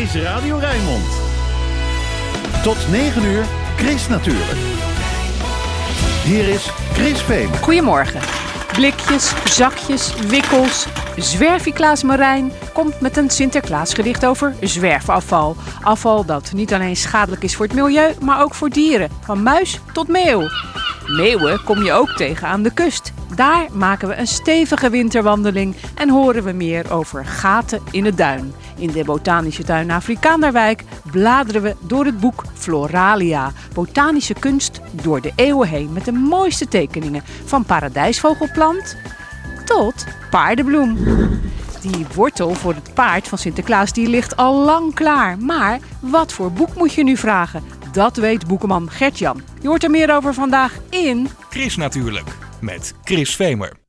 is 0.00 0.14
Radio 0.14 0.56
Rijnmond. 0.56 1.04
Tot 2.62 2.76
9 2.90 3.24
uur, 3.24 3.44
Chris 3.76 4.08
natuurlijk. 4.08 4.58
Hier 6.24 6.48
is 6.48 6.70
Chris 6.92 7.20
Veen. 7.20 7.48
Goedemorgen. 7.56 8.20
Blikjes, 8.72 9.32
zakjes, 9.44 10.14
wikkels. 10.14 10.86
Zwerfiklaas 11.16 12.02
Marijn 12.02 12.52
komt 12.72 13.00
met 13.00 13.16
een 13.16 13.30
Sinterklaasgedicht 13.30 14.26
over 14.26 14.54
zwerfafval. 14.60 15.56
Afval 15.82 16.24
dat 16.24 16.52
niet 16.52 16.74
alleen 16.74 16.96
schadelijk 16.96 17.42
is 17.42 17.56
voor 17.56 17.66
het 17.66 17.74
milieu, 17.74 18.14
maar 18.20 18.42
ook 18.42 18.54
voor 18.54 18.70
dieren. 18.70 19.10
Van 19.20 19.42
muis 19.42 19.80
tot 19.92 20.08
meeuw. 20.08 20.48
Meeuwen 21.06 21.64
kom 21.64 21.82
je 21.82 21.92
ook 21.92 22.10
tegen 22.10 22.48
aan 22.48 22.62
de 22.62 22.72
kust. 22.72 22.99
Daar 23.34 23.66
maken 23.72 24.08
we 24.08 24.16
een 24.16 24.26
stevige 24.26 24.90
winterwandeling 24.90 25.76
en 25.94 26.08
horen 26.08 26.44
we 26.44 26.52
meer 26.52 26.92
over 26.92 27.26
gaten 27.26 27.80
in 27.90 28.04
het 28.04 28.16
duin. 28.16 28.52
In 28.76 28.90
de 28.90 29.04
botanische 29.04 29.64
tuin 29.64 29.90
Afrikaanderwijk 29.90 30.84
bladeren 31.10 31.62
we 31.62 31.76
door 31.80 32.04
het 32.04 32.20
boek 32.20 32.44
Floralia. 32.54 33.52
Botanische 33.74 34.34
kunst 34.34 34.80
door 35.02 35.20
de 35.20 35.32
eeuwen 35.36 35.68
heen 35.68 35.92
met 35.92 36.04
de 36.04 36.12
mooiste 36.12 36.68
tekeningen. 36.68 37.22
Van 37.44 37.64
paradijsvogelplant 37.64 38.96
tot 39.64 40.04
paardenbloem. 40.30 40.98
Die 41.80 42.06
wortel 42.14 42.54
voor 42.54 42.74
het 42.74 42.94
paard 42.94 43.28
van 43.28 43.38
Sinterklaas 43.38 43.92
die 43.92 44.08
ligt 44.08 44.36
al 44.36 44.64
lang 44.64 44.94
klaar. 44.94 45.38
Maar 45.38 45.78
wat 46.00 46.32
voor 46.32 46.52
boek 46.52 46.74
moet 46.74 46.92
je 46.92 47.04
nu 47.04 47.16
vragen? 47.16 47.62
Dat 47.92 48.16
weet 48.16 48.46
boekenman 48.46 48.90
Gertjan. 48.90 49.40
Je 49.60 49.68
hoort 49.68 49.84
er 49.84 49.90
meer 49.90 50.14
over 50.14 50.34
vandaag 50.34 50.74
in... 50.90 51.28
Chris 51.48 51.76
natuurlijk, 51.76 52.28
met 52.62 52.94
Chris 53.04 53.36
Vemer. 53.36 53.79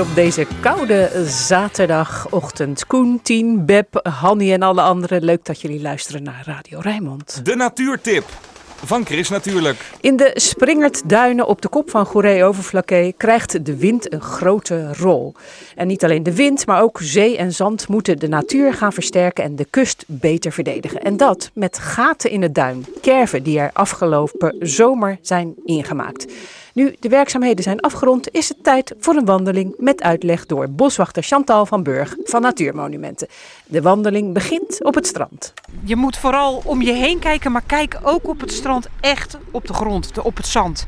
Op 0.00 0.14
deze 0.14 0.46
koude 0.60 1.24
zaterdagochtend. 1.26 2.86
Koen, 2.86 3.20
Tien, 3.22 3.66
Beb, 3.66 4.00
Hanny 4.02 4.52
en 4.52 4.62
alle 4.62 4.82
anderen. 4.82 5.24
Leuk 5.24 5.44
dat 5.44 5.60
jullie 5.60 5.80
luisteren 5.80 6.22
naar 6.22 6.42
Radio 6.44 6.78
Rijnmond. 6.80 7.40
De 7.44 7.54
natuurtip 7.54 8.24
van 8.84 9.06
Chris 9.06 9.28
natuurlijk. 9.28 9.90
In 10.00 10.16
de 10.16 10.30
Springertduinen 10.34 11.46
op 11.46 11.62
de 11.62 11.68
kop 11.68 11.90
van 11.90 12.06
Goeree-Overflakkee 12.06 13.14
krijgt 13.16 13.64
de 13.64 13.76
wind 13.76 14.12
een 14.12 14.20
grote 14.20 14.94
rol. 14.94 15.34
En 15.74 15.86
niet 15.86 16.04
alleen 16.04 16.22
de 16.22 16.34
wind, 16.34 16.66
maar 16.66 16.82
ook 16.82 16.98
zee 17.02 17.36
en 17.36 17.52
zand 17.52 17.88
moeten 17.88 18.18
de 18.18 18.28
natuur 18.28 18.74
gaan 18.74 18.92
versterken 18.92 19.44
en 19.44 19.56
de 19.56 19.66
kust 19.70 20.04
beter 20.06 20.52
verdedigen. 20.52 21.02
En 21.02 21.16
dat 21.16 21.50
met 21.54 21.78
gaten 21.78 22.30
in 22.30 22.42
het 22.42 22.54
duin, 22.54 22.86
kerven 23.00 23.42
die 23.42 23.58
er 23.58 23.70
afgelopen 23.72 24.56
zomer 24.58 25.18
zijn 25.22 25.54
ingemaakt. 25.64 26.26
Nu 26.78 26.96
de 27.00 27.08
werkzaamheden 27.08 27.62
zijn 27.64 27.80
afgerond, 27.80 28.30
is 28.34 28.48
het 28.48 28.64
tijd 28.64 28.94
voor 29.00 29.14
een 29.14 29.24
wandeling 29.24 29.74
met 29.78 30.02
uitleg 30.02 30.46
door 30.46 30.70
boswachter 30.70 31.22
Chantal 31.22 31.66
van 31.66 31.82
Burg 31.82 32.16
van 32.24 32.42
Natuurmonumenten. 32.42 33.28
De 33.66 33.82
wandeling 33.82 34.34
begint 34.34 34.84
op 34.84 34.94
het 34.94 35.06
strand. 35.06 35.54
Je 35.84 35.96
moet 35.96 36.16
vooral 36.16 36.62
om 36.64 36.82
je 36.82 36.92
heen 36.92 37.18
kijken, 37.18 37.52
maar 37.52 37.62
kijk 37.66 37.98
ook 38.02 38.28
op 38.28 38.40
het 38.40 38.52
strand 38.52 38.88
echt 39.00 39.38
op 39.50 39.66
de 39.66 39.74
grond, 39.74 40.18
op 40.18 40.36
het 40.36 40.46
zand. 40.46 40.86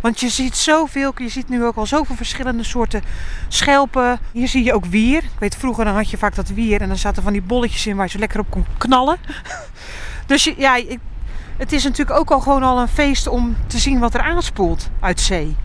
Want 0.00 0.20
je 0.20 0.28
ziet 0.28 0.56
zoveel, 0.56 1.12
je 1.16 1.28
ziet 1.28 1.48
nu 1.48 1.64
ook 1.64 1.76
al 1.76 1.86
zoveel 1.86 2.16
verschillende 2.16 2.64
soorten 2.64 3.02
schelpen. 3.48 4.18
Hier 4.32 4.48
zie 4.48 4.64
je 4.64 4.72
ook 4.72 4.84
wier. 4.84 5.18
Ik 5.18 5.38
weet, 5.38 5.56
vroeger 5.56 5.84
dan 5.84 5.94
had 5.94 6.10
je 6.10 6.18
vaak 6.18 6.34
dat 6.34 6.48
wier 6.48 6.80
en 6.80 6.88
dan 6.88 6.96
zaten 6.96 7.22
van 7.22 7.32
die 7.32 7.42
bolletjes 7.42 7.86
in 7.86 7.96
waar 7.96 8.04
je 8.04 8.10
zo 8.12 8.18
lekker 8.18 8.40
op 8.40 8.50
kon 8.50 8.66
knallen. 8.78 9.16
Dus 10.26 10.52
ja, 10.56 10.76
ik- 10.76 10.98
het 11.56 11.72
is 11.72 11.84
natuurlijk 11.84 12.18
ook 12.18 12.30
al 12.30 12.40
gewoon 12.40 12.62
al 12.62 12.78
een 12.78 12.88
feest 12.88 13.26
om 13.26 13.56
te 13.66 13.78
zien 13.78 13.98
wat 13.98 14.14
er 14.14 14.20
aanspoelt 14.20 14.88
uit 15.00 15.20
zee. 15.20 15.56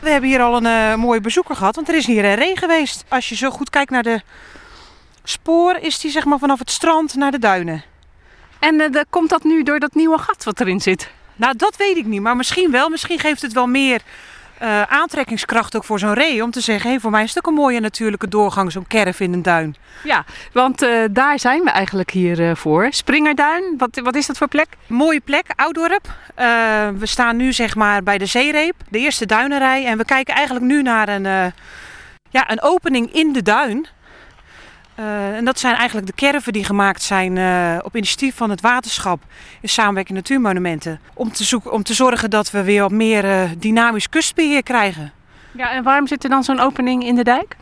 We 0.00 0.10
hebben 0.10 0.30
hier 0.30 0.40
al 0.40 0.56
een 0.56 0.66
eh, 0.66 0.94
mooie 0.94 1.20
bezoeker 1.20 1.56
gehad, 1.56 1.74
want 1.74 1.88
er 1.88 1.94
is 1.94 2.06
hier 2.06 2.24
een 2.24 2.34
ree 2.34 2.56
geweest. 2.56 3.04
Als 3.08 3.28
je 3.28 3.34
zo 3.36 3.50
goed 3.50 3.70
kijkt 3.70 3.90
naar 3.90 4.02
de 4.02 4.20
spoor, 5.24 5.76
is 5.76 5.98
die 5.98 6.10
zeg 6.10 6.24
maar 6.24 6.38
vanaf 6.38 6.58
het 6.58 6.70
strand 6.70 7.14
naar 7.14 7.30
de 7.30 7.38
duinen. 7.38 7.82
En 8.58 8.80
eh, 8.80 8.92
de- 8.92 9.06
komt 9.10 9.28
dat 9.30 9.44
nu 9.44 9.62
door 9.62 9.78
dat 9.78 9.94
nieuwe 9.94 10.18
gat 10.18 10.44
wat 10.44 10.60
erin 10.60 10.80
zit? 10.80 11.10
Nou, 11.36 11.56
dat 11.56 11.76
weet 11.76 11.96
ik 11.96 12.06
niet, 12.06 12.20
maar 12.20 12.36
misschien 12.36 12.70
wel. 12.70 12.88
Misschien 12.88 13.18
geeft 13.18 13.42
het 13.42 13.52
wel 13.52 13.66
meer 13.66 14.00
eh, 14.60 14.82
aantrekkingskracht 14.82 15.76
ook 15.76 15.84
voor 15.84 15.98
zo'n 15.98 16.14
ree. 16.14 16.42
Om 16.42 16.50
te 16.50 16.60
zeggen, 16.60 16.90
hé, 16.90 17.00
voor 17.00 17.10
mij 17.10 17.22
is 17.22 17.28
het 17.28 17.38
ook 17.38 17.46
een 17.46 17.60
mooie 17.60 17.80
natuurlijke 17.80 18.28
doorgang, 18.28 18.72
zo'n 18.72 18.86
kerf 18.86 19.20
in 19.20 19.32
een 19.32 19.42
duin. 19.42 19.76
Ja, 20.04 20.24
want 20.52 20.82
eh, 20.82 20.90
daar 21.10 21.38
zijn 21.38 21.62
we 21.62 21.70
eigenlijk 21.70 22.10
hier 22.10 22.48
eh, 22.48 22.54
voor. 22.54 22.86
Springerduin, 22.90 23.74
wat, 23.78 24.00
wat 24.02 24.14
is 24.14 24.26
dat 24.26 24.36
voor 24.36 24.48
plek? 24.48 24.66
Mooie 24.86 25.20
plek, 25.20 25.44
Oudorp. 25.56 26.08
We 26.98 27.06
staan 27.06 27.36
nu 27.36 27.52
zeg 27.52 27.74
maar 27.74 28.02
bij 28.02 28.18
de 28.18 28.26
zeereep, 28.26 28.74
de 28.88 28.98
eerste 28.98 29.26
duinenrij. 29.26 29.86
En 29.86 29.98
we 29.98 30.04
kijken 30.04 30.34
eigenlijk 30.34 30.66
nu 30.66 30.82
naar 30.82 31.08
een, 31.08 31.52
ja, 32.30 32.50
een 32.50 32.62
opening 32.62 33.12
in 33.12 33.32
de 33.32 33.42
duin. 33.42 33.86
Eh, 35.00 35.36
en 35.36 35.44
dat 35.44 35.58
zijn 35.58 35.74
eigenlijk 35.74 36.06
de 36.06 36.12
kerven 36.12 36.52
die 36.52 36.64
gemaakt 36.64 37.02
zijn 37.02 37.38
eh, 37.38 37.78
op 37.82 37.96
initiatief 37.96 38.36
van 38.36 38.50
het 38.50 38.60
waterschap 38.60 39.22
in 39.60 39.68
samenwerking 39.68 40.18
natuurmonumenten. 40.18 41.00
Om 41.14 41.32
te, 41.32 41.44
zoeken, 41.44 41.72
om 41.72 41.82
te 41.82 41.94
zorgen 41.94 42.30
dat 42.30 42.50
we 42.50 42.62
weer 42.62 42.80
wat 42.80 42.90
meer 42.90 43.24
eh, 43.24 43.50
dynamisch 43.58 44.08
kustbeheer 44.08 44.62
krijgen. 44.62 45.12
Ja, 45.52 45.70
en 45.70 45.82
waarom 45.82 46.06
zit 46.06 46.24
er 46.24 46.30
dan 46.30 46.44
zo'n 46.44 46.60
opening 46.60 47.04
in 47.04 47.14
de 47.14 47.24
dijk? 47.24 47.56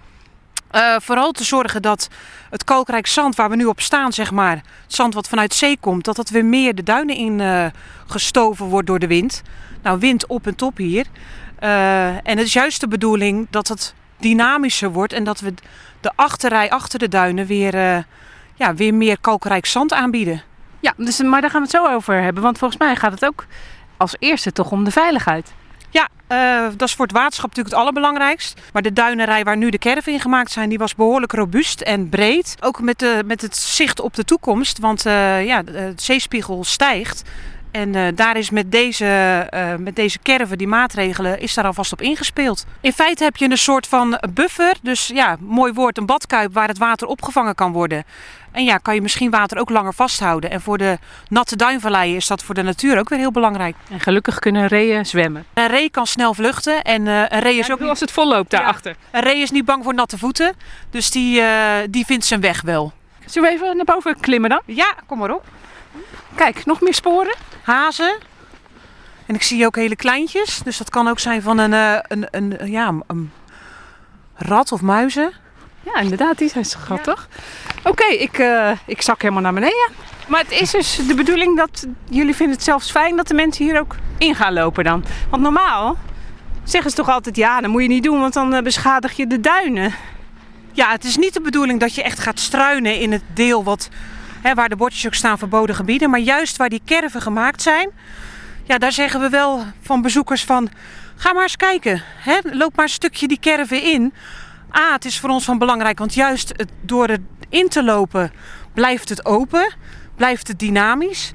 Vooral 0.99 1.33
te 1.33 1.45
zorgen 1.45 1.83
dat 1.83 2.09
het 2.51 2.65
kalkrijk 2.65 3.07
zand 3.07 3.37
waar 3.37 3.51
we 3.51 3.57
nu 3.57 3.65
op 3.65 3.81
staan, 3.81 4.13
zeg 4.13 4.31
maar, 4.31 4.55
het 4.57 4.95
zand 4.95 5.15
wat 5.15 5.29
vanuit 5.29 5.55
zee 5.55 5.77
komt, 5.81 6.05
dat 6.05 6.17
dat 6.17 6.31
weer 6.31 6.45
meer 6.45 6.75
de 6.75 6.83
duinen 6.83 7.17
in 7.17 7.73
gestoven 8.07 8.67
wordt 8.67 8.87
door 8.87 8.99
de 8.99 9.07
wind. 9.07 9.43
Nou, 9.83 9.99
wind 9.99 10.27
op 10.27 10.47
en 10.47 10.55
top 10.55 10.77
hier. 10.77 11.07
En 11.59 12.39
het 12.39 12.47
is 12.47 12.53
juist 12.53 12.81
de 12.81 12.89
bedoeling 12.89 13.47
dat 13.51 13.69
het 13.69 13.95
dynamischer 14.19 14.93
wordt 14.93 15.13
en 15.13 15.25
dat 15.25 15.41
we 15.41 15.55
de 16.01 16.13
achterrij 16.15 16.71
achter 16.71 16.99
de 16.99 17.09
duinen 17.09 17.47
weer, 17.47 17.75
eh, 17.75 17.99
ja, 18.55 18.75
weer 18.75 18.95
meer 18.95 19.21
kalkrijk 19.21 19.67
zand 19.67 19.93
aanbieden. 19.93 20.43
Ja, 20.81 20.95
dus, 20.97 21.23
maar 21.23 21.41
daar 21.41 21.51
gaan 21.51 21.63
we 21.63 21.69
het 21.73 21.77
zo 21.77 21.95
over 21.95 22.23
hebben. 22.23 22.43
Want 22.43 22.59
volgens 22.59 22.81
mij 22.81 22.97
gaat 22.97 23.13
het 23.13 23.25
ook 23.25 23.47
als 23.97 24.17
eerste 24.19 24.53
toch 24.53 24.71
om 24.71 24.85
de 24.85 24.91
veiligheid. 24.91 25.53
Ja, 25.91 26.09
eh, 26.27 26.69
dat 26.77 26.89
is 26.89 26.95
voor 26.95 27.07
het 27.07 27.15
waterschap 27.15 27.49
natuurlijk 27.49 27.75
het 27.75 27.85
allerbelangrijkst. 27.85 28.61
Maar 28.73 28.83
de 28.83 28.93
duinenrij 28.93 29.45
waar 29.45 29.57
nu 29.57 29.71
de 29.71 29.79
kerven 29.79 30.13
in 30.13 30.21
gemaakt 30.21 30.51
zijn, 30.51 30.69
die 30.69 30.79
was 30.79 30.95
behoorlijk 30.95 31.33
robuust 31.33 31.81
en 31.81 32.09
breed. 32.09 32.57
Ook 32.61 32.81
met, 32.81 32.99
de, 32.99 33.23
met 33.27 33.43
het 33.43 33.57
zicht 33.57 34.01
op 34.01 34.15
de 34.15 34.25
toekomst, 34.25 34.79
want 34.79 35.07
eh, 35.07 35.47
ja, 35.47 35.63
de 35.63 35.93
zeespiegel 35.97 36.65
stijgt. 36.65 37.23
En 37.71 37.95
eh, 37.95 38.07
daar 38.15 38.37
is 38.37 38.51
met 38.51 38.73
deze, 38.73 39.07
eh, 39.51 39.75
met 39.75 39.97
deze 39.97 40.19
kerven, 40.23 40.59
die 40.59 40.67
maatregelen, 40.67 41.41
is 41.41 41.55
daar 41.55 41.65
alvast 41.65 41.93
op 41.93 42.03
ingespeeld. 42.03 42.65
In 42.81 42.93
feite 42.93 43.25
heb 43.25 43.37
je 43.37 43.51
een 43.51 43.59
soort 43.59 43.87
van 43.87 44.21
buffer. 44.35 44.77
Dus 44.83 45.07
ja, 45.07 45.37
mooi 45.41 45.73
woord, 45.73 45.99
een 45.99 46.07
badkuip 46.07 46.55
waar 46.55 46.69
het 46.69 46.79
water 46.79 47.07
opgevangen 47.07 47.55
kan 47.55 47.73
worden. 47.73 48.05
En 48.53 48.65
ja, 48.65 48.77
kan 48.79 48.95
je 48.95 49.01
misschien 49.01 49.31
water 49.31 49.59
ook 49.59 49.71
langer 49.71 49.95
vasthouden. 49.95 50.51
En 50.51 50.61
voor 50.61 50.79
de 50.79 50.99
natte 51.29 51.57
duinvalleien 51.57 52.17
is 52.17 52.27
dat 52.27 52.43
voor 52.43 52.55
de 52.55 52.63
natuur 52.63 52.99
ook 52.99 53.09
weer 53.09 53.19
heel 53.19 53.31
belangrijk. 53.31 53.77
En 53.91 54.01
gelukkig 54.01 54.39
kunnen 54.39 54.67
reeën 54.67 55.07
zwemmen. 55.07 55.45
Een 55.55 55.67
ree 55.67 55.91
kan 55.91 56.07
snel 56.07 56.35
vluchten 56.35 56.83
en 56.83 57.07
eh, 57.07 57.23
een 57.29 57.41
ree 57.41 57.59
is 57.59 57.71
ook 57.71 57.81
niet 57.81 57.89
als 57.89 58.01
het 58.01 58.13
vol 58.13 58.29
loopt 58.29 58.51
daarachter. 58.51 58.97
een 59.11 59.23
ree 59.23 59.41
is 59.43 59.51
niet 59.51 59.65
bang 59.65 59.85
voor 59.85 59.95
natte 59.95 60.19
voeten, 60.19 60.55
dus 60.91 61.11
die, 61.11 61.43
die 61.91 62.05
vindt 62.05 62.25
zijn 62.25 62.41
weg 62.41 62.63
wel. 62.63 62.93
Zullen 63.27 63.49
we 63.49 63.55
even 63.55 63.77
naar 63.77 63.85
boven 63.85 64.21
klimmen 64.21 64.51
dan? 64.51 64.61
Ja, 64.67 64.95
kom 65.07 65.19
maar 65.19 65.35
op. 65.35 65.45
Kijk, 66.35 66.65
nog 66.65 66.81
meer 66.81 66.95
sporen. 66.95 67.35
Hazen. 67.69 68.19
En 69.27 69.35
ik 69.35 69.43
zie 69.43 69.67
ook 69.67 69.77
hele 69.77 69.97
kleintjes, 69.97 70.61
dus 70.65 70.79
dat 70.79 70.91
kan 70.91 71.09
ook 71.09 71.19
zijn 71.19 71.43
van 71.43 71.59
een, 71.59 71.73
eh, 71.73 71.99
een, 72.03 72.27
een, 72.31 72.71
ja, 72.71 72.95
een 73.07 73.33
rat 74.35 74.73
of 74.73 74.81
muizen. 74.81 75.33
Ja, 75.83 76.01
inderdaad, 76.01 76.39
die 76.39 76.49
zijn 76.49 76.65
schattig. 76.65 77.29
Oké, 77.85 78.05
ik, 78.05 78.39
eh, 78.39 78.71
ik 78.87 79.03
zak 79.03 79.23
helemaal 79.23 79.43
naar 79.43 79.55
beneden. 79.55 79.91
Maar 80.29 80.41
het 80.41 80.51
is 80.51 80.71
dus 80.71 81.01
de 81.07 81.15
bedoeling 81.15 81.57
dat 81.57 81.87
jullie 82.11 82.35
vinden 82.35 82.57
het 82.57 82.65
zelfs 82.65 82.91
fijn 82.91 83.17
dat 83.17 83.29
de 83.29 83.35
mensen 83.35 83.65
hier 83.65 83.81
ook 83.81 83.95
in 84.19 84.35
gaan 84.35 84.53
lopen 84.53 84.85
dan. 84.85 85.05
Want 85.31 85.43
normaal 85.43 85.97
zeggen 86.65 86.91
ze 86.91 86.97
toch 86.97 87.09
altijd, 87.09 87.37
ja, 87.37 87.61
dat 87.61 87.71
moet 87.71 87.83
je 87.83 87.89
niet 87.89 88.03
doen, 88.03 88.21
want 88.21 88.35
dan 88.35 88.55
eh, 88.55 88.63
beschadig 88.63 89.17
je 89.17 89.27
de 89.27 89.41
duinen. 89.41 89.95
Ja, 90.73 90.91
het 90.91 91.05
is 91.05 91.17
niet 91.17 91.35
de 91.35 91.41
bedoeling 91.41 91.81
dat 91.81 91.95
je 91.95 92.03
echt 92.03 92.19
gaat 92.19 92.41
struinen 92.41 93.01
in 93.01 93.13
het 93.13 93.23
deel 93.35 93.65
wat, 93.65 93.89
hè, 94.43 94.55
waar 94.55 94.69
de 94.69 94.77
bordjes 94.77 95.07
ook 95.07 95.15
staan 95.15 95.39
verboden 95.39 95.75
gebieden. 95.75 96.11
Maar 96.11 96.21
juist 96.21 96.57
waar 96.57 96.69
die 96.69 96.83
kerven 96.85 97.21
gemaakt 97.21 97.63
zijn, 97.63 97.91
ja, 98.65 98.79
daar 98.79 98.93
zeggen 98.93 99.21
we 99.21 99.29
wel 99.29 99.65
van 99.81 100.03
bezoekers 100.03 100.45
van, 100.45 100.69
ga 101.17 101.33
maar 101.33 101.43
eens 101.43 101.57
kijken. 101.57 102.03
Hè, 102.17 102.39
loop 102.43 102.77
maar 102.77 102.85
een 102.85 102.91
stukje 102.91 103.29
die 103.29 103.41
kerven 103.41 103.83
in. 103.83 104.13
A, 104.77 104.93
het 104.93 105.05
is 105.05 105.21
voor 105.21 105.31
ons 105.31 105.45
van 105.45 105.59
belangrijk, 105.59 105.99
want 105.99 106.15
juist 106.15 106.53
het, 106.57 106.71
door 106.81 107.09
het 107.09 107.21
in 107.49 107.69
te 107.69 107.85
lopen 107.85 108.33
blijft 108.75 109.09
het 109.09 109.25
open, 109.25 109.75
blijft 110.17 110.49
het 110.49 110.59
dynamisch. 110.59 111.33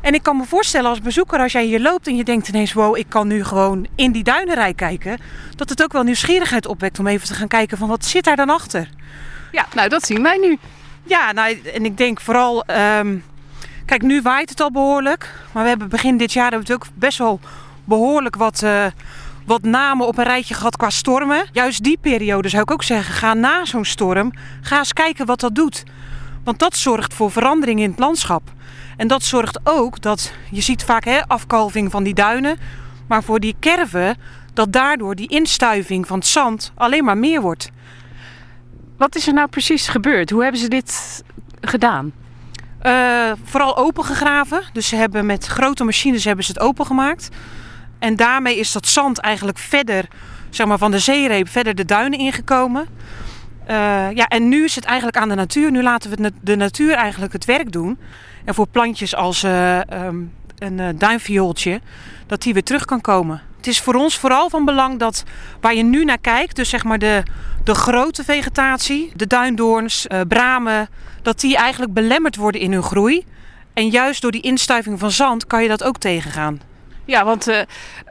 En 0.00 0.14
ik 0.14 0.22
kan 0.22 0.36
me 0.36 0.44
voorstellen 0.44 0.90
als 0.90 1.00
bezoeker, 1.00 1.38
als 1.38 1.52
jij 1.52 1.64
hier 1.64 1.80
loopt 1.80 2.06
en 2.06 2.16
je 2.16 2.24
denkt 2.24 2.48
ineens, 2.48 2.72
wow, 2.72 2.96
ik 2.96 3.06
kan 3.08 3.26
nu 3.26 3.44
gewoon 3.44 3.86
in 3.94 4.12
die 4.12 4.22
duinenrij 4.22 4.74
kijken, 4.74 5.18
dat 5.56 5.68
het 5.68 5.82
ook 5.82 5.92
wel 5.92 6.02
nieuwsgierigheid 6.02 6.66
opwekt 6.66 6.98
om 6.98 7.06
even 7.06 7.26
te 7.26 7.34
gaan 7.34 7.48
kijken 7.48 7.78
van 7.78 7.88
wat 7.88 8.04
zit 8.04 8.24
daar 8.24 8.36
dan 8.36 8.50
achter. 8.50 8.88
Ja, 9.52 9.66
nou 9.74 9.88
dat 9.88 10.06
zien 10.06 10.22
wij 10.22 10.36
nu. 10.36 10.58
Ja, 11.02 11.32
nou, 11.32 11.60
en 11.74 11.84
ik 11.84 11.96
denk 11.96 12.20
vooral, 12.20 12.64
ehm, 12.64 13.16
kijk, 13.86 14.02
nu 14.02 14.22
waait 14.22 14.48
het 14.48 14.60
al 14.60 14.70
behoorlijk, 14.70 15.34
maar 15.52 15.62
we 15.62 15.68
hebben 15.68 15.88
begin 15.88 16.16
dit 16.16 16.32
jaar 16.32 16.54
ook 16.54 16.86
best 16.94 17.18
wel 17.18 17.40
behoorlijk 17.84 18.36
wat, 18.36 18.62
eh, 18.62 18.86
wat 19.46 19.62
namen 19.62 20.06
op 20.06 20.18
een 20.18 20.24
rijtje 20.24 20.54
gehad 20.54 20.76
qua 20.76 20.90
stormen. 20.90 21.46
Juist 21.52 21.82
die 21.82 21.98
periode 22.00 22.48
zou 22.48 22.62
ik 22.62 22.70
ook 22.70 22.82
zeggen, 22.82 23.14
ga 23.14 23.34
na 23.34 23.64
zo'n 23.64 23.84
storm, 23.84 24.32
ga 24.60 24.78
eens 24.78 24.92
kijken 24.92 25.26
wat 25.26 25.40
dat 25.40 25.54
doet. 25.54 25.84
Want 26.44 26.58
dat 26.58 26.76
zorgt 26.76 27.14
voor 27.14 27.30
verandering 27.30 27.80
in 27.80 27.90
het 27.90 27.98
landschap. 27.98 28.42
En 28.96 29.08
dat 29.08 29.22
zorgt 29.22 29.60
ook 29.64 30.00
dat, 30.00 30.32
je 30.50 30.60
ziet 30.60 30.84
vaak 30.84 31.04
hè, 31.04 31.26
afkalving 31.26 31.90
van 31.90 32.02
die 32.02 32.14
duinen, 32.14 32.58
maar 33.06 33.22
voor 33.22 33.40
die 33.40 33.56
kerven, 33.58 34.16
dat 34.54 34.72
daardoor 34.72 35.14
die 35.14 35.28
instuiving 35.28 36.06
van 36.06 36.18
het 36.18 36.26
zand 36.26 36.72
alleen 36.74 37.04
maar 37.04 37.18
meer 37.18 37.40
wordt. 37.40 37.70
Wat 39.02 39.16
is 39.16 39.26
er 39.26 39.32
nou 39.32 39.48
precies 39.48 39.88
gebeurd? 39.88 40.30
Hoe 40.30 40.42
hebben 40.42 40.60
ze 40.60 40.68
dit 40.68 41.22
gedaan? 41.60 42.12
Eh, 42.78 43.32
vooral 43.44 43.76
opengegraven. 43.76 44.62
Dus 44.72 44.88
ze 44.88 44.96
hebben 44.96 45.26
met 45.26 45.46
grote 45.46 45.84
machines 45.84 46.24
hebben 46.24 46.44
ze 46.44 46.52
het 46.52 46.60
opengemaakt. 46.60 47.28
En 47.98 48.16
daarmee 48.16 48.56
is 48.58 48.72
dat 48.72 48.86
zand 48.86 49.18
eigenlijk 49.18 49.58
verder, 49.58 50.08
zeg 50.50 50.66
maar 50.66 50.78
van 50.78 50.90
de 50.90 50.98
zeereep, 50.98 51.48
verder 51.48 51.74
de 51.74 51.84
duinen 51.84 52.18
ingekomen. 52.18 52.86
Eh, 53.66 53.76
ja, 54.14 54.26
en 54.28 54.48
nu 54.48 54.64
is 54.64 54.74
het 54.74 54.84
eigenlijk 54.84 55.16
aan 55.16 55.28
de 55.28 55.34
natuur. 55.34 55.70
Nu 55.70 55.82
laten 55.82 56.10
we 56.10 56.32
de 56.40 56.56
natuur 56.56 56.94
eigenlijk 56.94 57.32
het 57.32 57.44
werk 57.44 57.72
doen. 57.72 57.98
En 58.44 58.54
voor 58.54 58.66
plantjes 58.68 59.14
als 59.14 59.42
eh, 59.42 59.90
ehm, 59.90 60.16
een 60.58 60.98
duinviooltje, 60.98 61.80
dat 62.26 62.42
die 62.42 62.52
weer 62.52 62.64
terug 62.64 62.84
kan 62.84 63.00
komen. 63.00 63.42
Het 63.56 63.66
is 63.66 63.80
voor 63.80 63.94
ons 63.94 64.18
vooral 64.18 64.50
van 64.50 64.64
belang 64.64 64.98
dat 64.98 65.24
waar 65.60 65.74
je 65.74 65.82
nu 65.82 66.04
naar 66.04 66.18
kijkt, 66.18 66.56
dus 66.56 66.68
zeg 66.68 66.84
maar 66.84 66.98
de, 66.98 67.22
de 67.64 67.74
grote 67.74 68.24
vegetatie, 68.24 69.12
de 69.14 69.26
duindoorns, 69.26 70.06
eh, 70.06 70.20
bramen, 70.28 70.88
dat 71.22 71.40
die 71.40 71.56
eigenlijk 71.56 71.92
belemmerd 71.92 72.36
worden 72.36 72.60
in 72.60 72.72
hun 72.72 72.82
groei. 72.82 73.24
En 73.74 73.88
juist 73.88 74.22
door 74.22 74.30
die 74.30 74.40
instuiving 74.40 74.98
van 74.98 75.10
zand 75.10 75.46
kan 75.46 75.62
je 75.62 75.68
dat 75.68 75.84
ook 75.84 75.98
tegengaan. 75.98 76.60
Ja, 77.04 77.24
want 77.24 77.48
eh, 77.48 77.60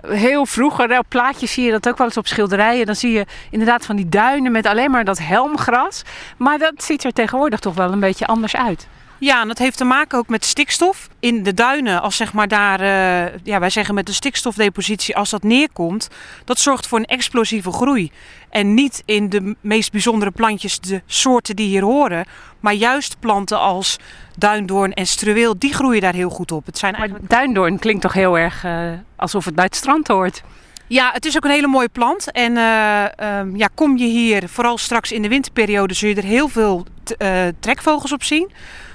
heel 0.07 0.45
vroeger, 0.45 0.97
op 0.97 1.05
plaatjes 1.07 1.53
zie 1.53 1.65
je 1.65 1.71
dat 1.71 1.87
ook 1.87 1.97
wel 1.97 2.07
eens 2.07 2.17
op 2.17 2.27
schilderijen. 2.27 2.85
Dan 2.85 2.95
zie 2.95 3.11
je 3.11 3.25
inderdaad 3.49 3.85
van 3.85 3.95
die 3.95 4.09
duinen 4.09 4.51
met 4.51 4.65
alleen 4.65 4.91
maar 4.91 5.05
dat 5.05 5.19
helmgras. 5.19 6.01
Maar 6.37 6.57
dat 6.57 6.83
ziet 6.83 7.03
er 7.03 7.11
tegenwoordig 7.11 7.59
toch 7.59 7.75
wel 7.75 7.91
een 7.91 7.99
beetje 7.99 8.25
anders 8.25 8.55
uit. 8.55 8.87
Ja, 9.21 9.41
en 9.41 9.47
dat 9.47 9.57
heeft 9.57 9.77
te 9.77 9.83
maken 9.83 10.17
ook 10.17 10.29
met 10.29 10.45
stikstof. 10.45 11.07
In 11.19 11.43
de 11.43 11.53
duinen, 11.53 12.01
als 12.01 12.15
zeg 12.15 12.33
maar 12.33 12.47
daar, 12.47 12.79
eh, 12.79 13.39
ja, 13.43 13.59
wij 13.59 13.69
zeggen 13.69 13.95
met 13.95 14.05
de 14.05 14.13
stikstofdepositie, 14.13 15.15
als 15.15 15.29
dat 15.29 15.43
neerkomt, 15.43 16.07
dat 16.45 16.59
zorgt 16.59 16.87
voor 16.87 16.97
een 16.99 17.05
explosieve 17.05 17.71
groei. 17.71 18.11
En 18.49 18.73
niet 18.73 19.03
in 19.05 19.29
de 19.29 19.55
meest 19.61 19.91
bijzondere 19.91 20.31
plantjes, 20.31 20.79
de 20.79 21.01
soorten 21.05 21.55
die 21.55 21.67
hier 21.67 21.83
horen, 21.83 22.25
maar 22.59 22.73
juist 22.73 23.15
planten 23.19 23.59
als 23.59 23.97
duindoorn 24.37 24.93
en 24.93 25.07
struweel, 25.07 25.59
die 25.59 25.73
groeien 25.73 26.01
daar 26.01 26.13
heel 26.13 26.29
goed 26.29 26.51
op. 26.51 26.65
Het 26.65 26.77
zijn 26.77 26.95
Maar 26.97 27.09
duindoorn 27.21 27.79
klinkt 27.79 28.01
toch 28.01 28.13
heel 28.13 28.37
erg 28.37 28.63
eh, 28.63 28.91
alsof 29.15 29.45
het 29.45 29.55
bij 29.55 29.65
het 29.65 29.75
strand 29.75 30.07
hoort. 30.07 30.41
Ja, 30.87 31.09
het 31.13 31.25
is 31.25 31.35
ook 31.35 31.43
een 31.43 31.51
hele 31.51 31.67
mooie 31.67 31.89
plant. 31.89 32.31
En 32.31 32.57
eh, 32.57 33.19
ehm, 33.19 33.55
ja, 33.55 33.69
kom 33.75 33.97
je 33.97 34.05
hier, 34.05 34.49
vooral 34.49 34.77
straks 34.77 35.11
in 35.11 35.21
de 35.21 35.27
winterperiode, 35.27 35.93
zul 35.93 36.09
je 36.09 36.15
er 36.15 36.23
heel 36.23 36.47
veel 36.47 36.85
t- 37.03 37.15
trekvogels 37.59 38.11
op 38.11 38.23
zien. 38.23 38.51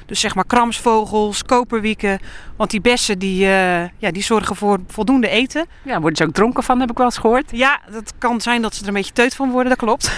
Dus 0.06 0.20
zeg 0.20 0.34
maar 0.34 0.46
kramsvogels, 0.46 1.42
koperwieken. 1.42 2.18
Want 2.56 2.70
die 2.70 2.80
bessen 2.80 3.18
die, 3.18 3.44
eh, 3.44 3.88
ja, 3.98 4.10
die 4.10 4.22
zorgen 4.22 4.56
voor 4.56 4.78
voldoende 4.86 5.28
eten. 5.28 5.66
Ja, 5.82 6.00
worden 6.00 6.16
ze 6.16 6.24
ook 6.24 6.34
dronken 6.34 6.62
van, 6.62 6.80
heb 6.80 6.90
ik 6.90 6.96
wel 6.96 7.06
eens 7.06 7.18
gehoord. 7.18 7.50
Ja, 7.50 7.80
het 7.90 8.12
kan 8.18 8.40
zijn 8.40 8.62
dat 8.62 8.74
ze 8.74 8.82
er 8.82 8.88
een 8.88 8.94
beetje 8.94 9.12
teut 9.12 9.34
van 9.34 9.50
worden, 9.50 9.68
dat 9.68 9.78
klopt. 9.78 10.12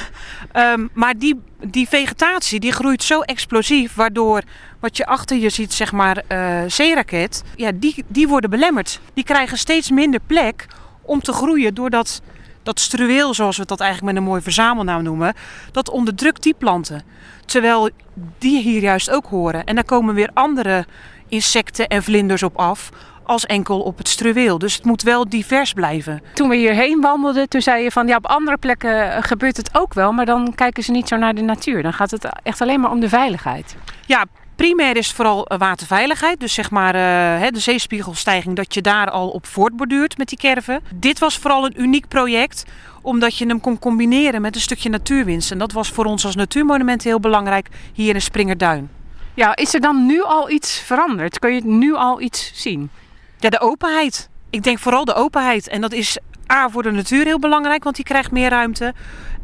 Ehm, 0.52 0.86
maar 0.92 1.18
die, 1.18 1.40
die 1.66 1.88
vegetatie 1.88 2.60
die 2.60 2.72
groeit 2.72 3.02
zo 3.02 3.20
explosief, 3.20 3.94
waardoor 3.94 4.42
wat 4.80 4.96
je 4.96 5.06
achter 5.06 5.36
je 5.36 5.50
ziet, 5.50 5.72
zeg 5.72 5.92
maar, 5.92 6.22
eh 6.26 6.62
zeeraket, 6.66 7.42
ja, 7.56 7.70
die, 7.74 8.04
die 8.08 8.28
worden 8.28 8.50
belemmerd. 8.50 9.00
Die 9.14 9.24
krijgen 9.24 9.58
steeds 9.58 9.90
minder 9.90 10.20
plek 10.26 10.66
om 11.02 11.20
te 11.20 11.32
groeien 11.32 11.74
doordat 11.74 12.22
dat 12.68 12.80
struweel, 12.80 13.34
zoals 13.34 13.56
we 13.56 13.64
dat 13.64 13.80
eigenlijk 13.80 14.12
met 14.12 14.22
een 14.22 14.28
mooi 14.28 14.42
verzamelnaam 14.42 15.02
noemen, 15.02 15.34
dat 15.72 15.90
onderdrukt 15.90 16.42
die 16.42 16.54
planten. 16.58 17.02
Terwijl 17.44 17.90
die 18.38 18.62
hier 18.62 18.80
juist 18.80 19.10
ook 19.10 19.26
horen. 19.26 19.64
En 19.64 19.74
daar 19.74 19.84
komen 19.84 20.14
weer 20.14 20.30
andere 20.34 20.86
insecten 21.28 21.86
en 21.86 22.02
vlinders 22.02 22.42
op 22.42 22.56
af 22.56 22.90
als 23.24 23.46
enkel 23.46 23.80
op 23.80 23.98
het 23.98 24.08
struweel. 24.08 24.58
Dus 24.58 24.74
het 24.74 24.84
moet 24.84 25.02
wel 25.02 25.28
divers 25.28 25.72
blijven. 25.72 26.22
Toen 26.34 26.48
we 26.48 26.56
hierheen 26.56 27.00
wandelden, 27.00 27.48
toen 27.48 27.62
zei 27.62 27.82
je 27.82 27.90
van 27.90 28.06
ja, 28.06 28.16
op 28.16 28.26
andere 28.26 28.56
plekken 28.56 29.12
eh, 29.12 29.22
gebeurt 29.22 29.56
het 29.56 29.70
ook 29.72 29.94
wel, 29.94 30.12
maar 30.12 30.26
dan 30.26 30.54
kijken 30.54 30.82
ze 30.82 30.90
niet 30.90 31.08
zo 31.08 31.16
naar 31.16 31.34
de 31.34 31.42
natuur. 31.42 31.82
Dan 31.82 31.92
gaat 31.92 32.10
het 32.10 32.28
echt 32.42 32.60
alleen 32.60 32.80
maar 32.80 32.90
om 32.90 33.00
de 33.00 33.08
veiligheid. 33.08 33.76
Ja, 34.06 34.24
primair 34.58 34.96
is 34.96 35.12
vooral 35.12 35.46
eh, 35.46 35.58
waterveiligheid. 35.58 36.40
Dus 36.40 36.54
zeg 36.54 36.70
maar 36.70 36.94
eh, 36.94 37.48
de 37.52 37.60
zeespiegelstijging, 37.60 38.56
dat 38.56 38.74
je 38.74 38.80
daar 38.80 39.10
al 39.10 39.28
op 39.28 39.46
voortborduurt 39.46 40.18
met 40.18 40.28
die 40.28 40.38
kerven. 40.38 40.80
Dit 40.94 41.18
was 41.18 41.38
vooral 41.38 41.64
een 41.64 41.80
uniek 41.80 42.08
project, 42.08 42.64
omdat 43.02 43.36
je 43.36 43.46
hem 43.46 43.60
kon 43.60 43.78
combineren 43.78 44.40
met 44.40 44.54
een 44.54 44.60
stukje 44.60 44.88
natuurwinst. 44.88 45.50
En 45.50 45.58
dat 45.58 45.72
was 45.72 45.88
voor 45.88 46.04
ons 46.04 46.24
als 46.24 46.34
natuurmonument 46.36 47.04
heel 47.04 47.20
belangrijk 47.20 47.68
hier 47.92 48.14
in 48.14 48.22
Springerduin. 48.22 48.90
Ja, 49.34 49.56
is 49.56 49.74
er 49.74 49.80
dan 49.80 50.06
nu 50.06 50.22
al 50.22 50.50
iets 50.50 50.78
veranderd? 50.78 51.38
Kun 51.38 51.54
je 51.54 51.64
nu 51.64 51.94
al 51.94 52.20
iets 52.20 52.50
zien? 52.54 52.90
Ja, 53.38 53.48
de 53.48 53.60
openheid. 53.60 54.28
Ik 54.50 54.62
denk 54.62 54.78
vooral 54.78 55.04
de 55.04 55.14
openheid. 55.14 55.68
En 55.68 55.80
dat 55.80 55.92
is 55.92 56.18
A 56.52 56.68
voor 56.68 56.82
de 56.82 56.90
natuur 56.90 57.24
heel 57.24 57.38
belangrijk, 57.38 57.84
want 57.84 57.96
die 57.96 58.04
krijgt 58.04 58.30
meer 58.30 58.50
ruimte. 58.50 58.94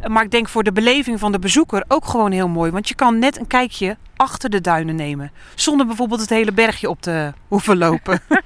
Maar 0.07 0.25
ik 0.25 0.31
denk 0.31 0.49
voor 0.49 0.63
de 0.63 0.73
beleving 0.73 1.19
van 1.21 1.33
de 1.33 1.39
bezoeker 1.39 1.85
ook 1.89 2.05
gewoon 2.05 2.33
heel 2.33 2.49
mooi. 2.49 2.71
Want 2.71 2.89
je 2.89 2.95
kan 2.95 3.19
net 3.19 3.39
een 3.39 3.47
kijkje 3.47 3.97
achter 4.17 4.51
de 4.51 4.61
duinen 4.61 4.95
nemen. 4.95 5.33
Zonder 5.55 5.87
bijvoorbeeld 5.87 6.21
het 6.21 6.31
hele 6.31 6.53
bergje 6.53 6.89
op 6.89 7.01
te 7.01 7.33
hoeven 7.49 7.79
lopen. 7.79 8.21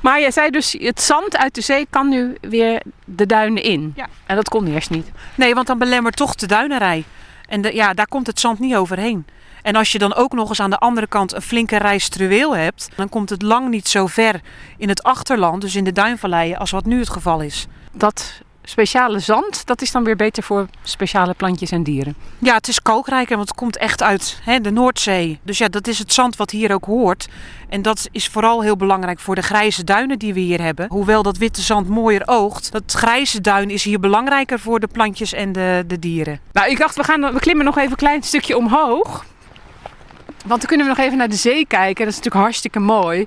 Maar 0.00 0.20
jij 0.20 0.30
zei 0.30 0.50
dus, 0.50 0.76
het 0.78 1.02
zand 1.02 1.36
uit 1.36 1.54
de 1.54 1.60
zee 1.60 1.86
kan 1.90 2.08
nu 2.08 2.36
weer 2.40 2.82
de 3.04 3.26
duinen 3.26 3.62
in. 3.62 3.92
Ja. 3.96 4.08
En 4.26 4.36
dat 4.36 4.48
kon 4.48 4.66
eerst 4.66 4.90
niet. 4.90 5.10
Nee, 5.34 5.54
want 5.54 5.66
dan 5.66 5.78
belemmert 5.78 6.16
toch 6.16 6.34
de 6.34 6.46
duinerij. 6.46 7.04
En 7.48 7.60
de, 7.60 7.74
ja, 7.74 7.94
daar 7.94 8.06
komt 8.08 8.26
het 8.26 8.40
zand 8.40 8.58
niet 8.58 8.74
overheen. 8.74 9.26
En 9.62 9.76
als 9.76 9.92
je 9.92 9.98
dan 9.98 10.14
ook 10.14 10.32
nog 10.32 10.48
eens 10.48 10.60
aan 10.60 10.70
de 10.70 10.78
andere 10.78 11.06
kant 11.06 11.34
een 11.34 11.42
flinke 11.42 11.76
rij 11.76 11.98
struweel 11.98 12.56
hebt, 12.56 12.88
dan 12.96 13.08
komt 13.08 13.30
het 13.30 13.42
lang 13.42 13.68
niet 13.68 13.88
zo 13.88 14.06
ver 14.06 14.40
in 14.76 14.88
het 14.88 15.02
achterland, 15.02 15.60
dus 15.60 15.74
in 15.74 15.84
de 15.84 15.92
duinvalleien, 15.92 16.58
als 16.58 16.70
wat 16.70 16.84
nu 16.84 16.98
het 16.98 17.10
geval 17.10 17.40
is. 17.40 17.66
Dat 17.92 18.42
speciale 18.64 19.18
zand, 19.18 19.66
dat 19.66 19.82
is 19.82 19.90
dan 19.90 20.04
weer 20.04 20.16
beter 20.16 20.42
voor 20.42 20.66
speciale 20.82 21.34
plantjes 21.34 21.70
en 21.70 21.82
dieren. 21.82 22.14
Ja, 22.38 22.54
het 22.54 22.68
is 22.68 22.82
kalkrijker, 22.82 23.36
want 23.36 23.48
het 23.48 23.58
komt 23.58 23.76
echt 23.76 24.02
uit 24.02 24.40
hè, 24.44 24.60
de 24.60 24.70
Noordzee. 24.70 25.38
Dus 25.42 25.58
ja, 25.58 25.68
dat 25.68 25.86
is 25.86 25.98
het 25.98 26.12
zand 26.12 26.36
wat 26.36 26.50
hier 26.50 26.72
ook 26.72 26.84
hoort. 26.84 27.28
En 27.68 27.82
dat 27.82 28.08
is 28.12 28.26
vooral 28.26 28.62
heel 28.62 28.76
belangrijk 28.76 29.20
voor 29.20 29.34
de 29.34 29.42
grijze 29.42 29.84
duinen 29.84 30.18
die 30.18 30.34
we 30.34 30.40
hier 30.40 30.60
hebben. 30.60 30.86
Hoewel 30.88 31.22
dat 31.22 31.36
witte 31.36 31.60
zand 31.60 31.88
mooier 31.88 32.22
oogt, 32.24 32.72
dat 32.72 32.92
grijze 32.92 33.40
duin 33.40 33.70
is 33.70 33.84
hier 33.84 34.00
belangrijker 34.00 34.58
voor 34.58 34.80
de 34.80 34.88
plantjes 34.92 35.32
en 35.32 35.52
de, 35.52 35.84
de 35.86 35.98
dieren. 35.98 36.40
Nou, 36.52 36.70
ik 36.70 36.78
dacht, 36.78 36.96
we, 36.96 37.04
gaan, 37.04 37.32
we 37.32 37.38
klimmen 37.38 37.64
nog 37.64 37.78
even 37.78 37.90
een 37.90 37.96
klein 37.96 38.22
stukje 38.22 38.56
omhoog. 38.56 39.24
Want 40.46 40.60
dan 40.60 40.68
kunnen 40.68 40.86
we 40.86 40.92
nog 40.92 41.04
even 41.04 41.18
naar 41.18 41.28
de 41.28 41.36
zee 41.36 41.66
kijken. 41.66 42.04
Dat 42.04 42.12
is 42.12 42.16
natuurlijk 42.16 42.44
hartstikke 42.44 42.78
mooi. 42.78 43.26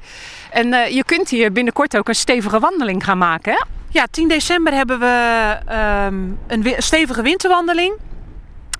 En 0.51 0.73
eh, 0.73 0.95
je 0.95 1.03
kunt 1.03 1.29
hier 1.29 1.51
binnenkort 1.51 1.97
ook 1.97 2.07
een 2.07 2.15
stevige 2.15 2.59
wandeling 2.59 3.03
gaan 3.03 3.17
maken, 3.17 3.53
hè? 3.53 3.59
Ja, 3.95 4.07
10 4.11 4.27
december 4.27 4.73
hebben 4.73 4.99
we 4.99 5.57
ehm, 5.65 6.23
een 6.47 6.75
stevige 6.77 7.21
winterwandeling. 7.21 7.93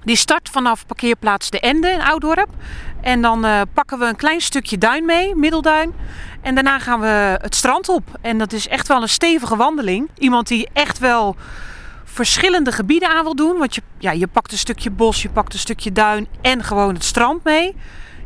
Die 0.04 0.16
start 0.16 0.50
vanaf 0.50 0.86
parkeerplaats 0.86 1.50
De 1.50 1.60
Ende 1.60 1.90
in 1.90 2.02
Oudorp. 2.02 2.50
En 3.02 3.22
dan 3.22 3.46
eh, 3.46 3.62
pakken 3.74 4.00
we 4.00 4.06
een 4.06 4.16
klein 4.16 4.42
stukje 4.42 4.78
duin 4.78 5.06
mee, 5.06 5.36
middelduin. 5.36 5.94
En 6.42 6.56
daarna 6.56 6.80
gaan 6.80 7.00
we 7.00 7.38
het 7.42 7.56
strand 7.56 7.90
op. 7.90 8.04
En 8.22 8.38
dat 8.38 8.54
is 8.54 8.68
echt 8.68 8.88
wel 8.88 9.02
een 9.02 9.10
stevige 9.10 9.56
wandeling. 9.56 10.10
Iemand 10.18 10.48
die 10.48 10.70
echt 10.74 11.00
wel 11.00 11.36
verschillende 12.04 12.72
gebieden 12.72 13.10
aan 13.10 13.24
wil 13.24 13.36
doen. 13.36 13.58
Want 13.58 13.76
je, 13.76 13.82
ja, 13.98 14.12
je 14.12 14.28
pakt 14.28 14.52
een 14.52 14.58
stukje 14.58 14.90
bos, 14.90 15.22
je 15.22 15.30
pakt 15.30 15.54
een 15.54 15.60
stukje 15.60 15.92
duin 15.92 16.28
en 16.42 16.64
gewoon 16.64 16.94
het 16.94 17.04
strand 17.04 17.44
mee. 17.44 17.76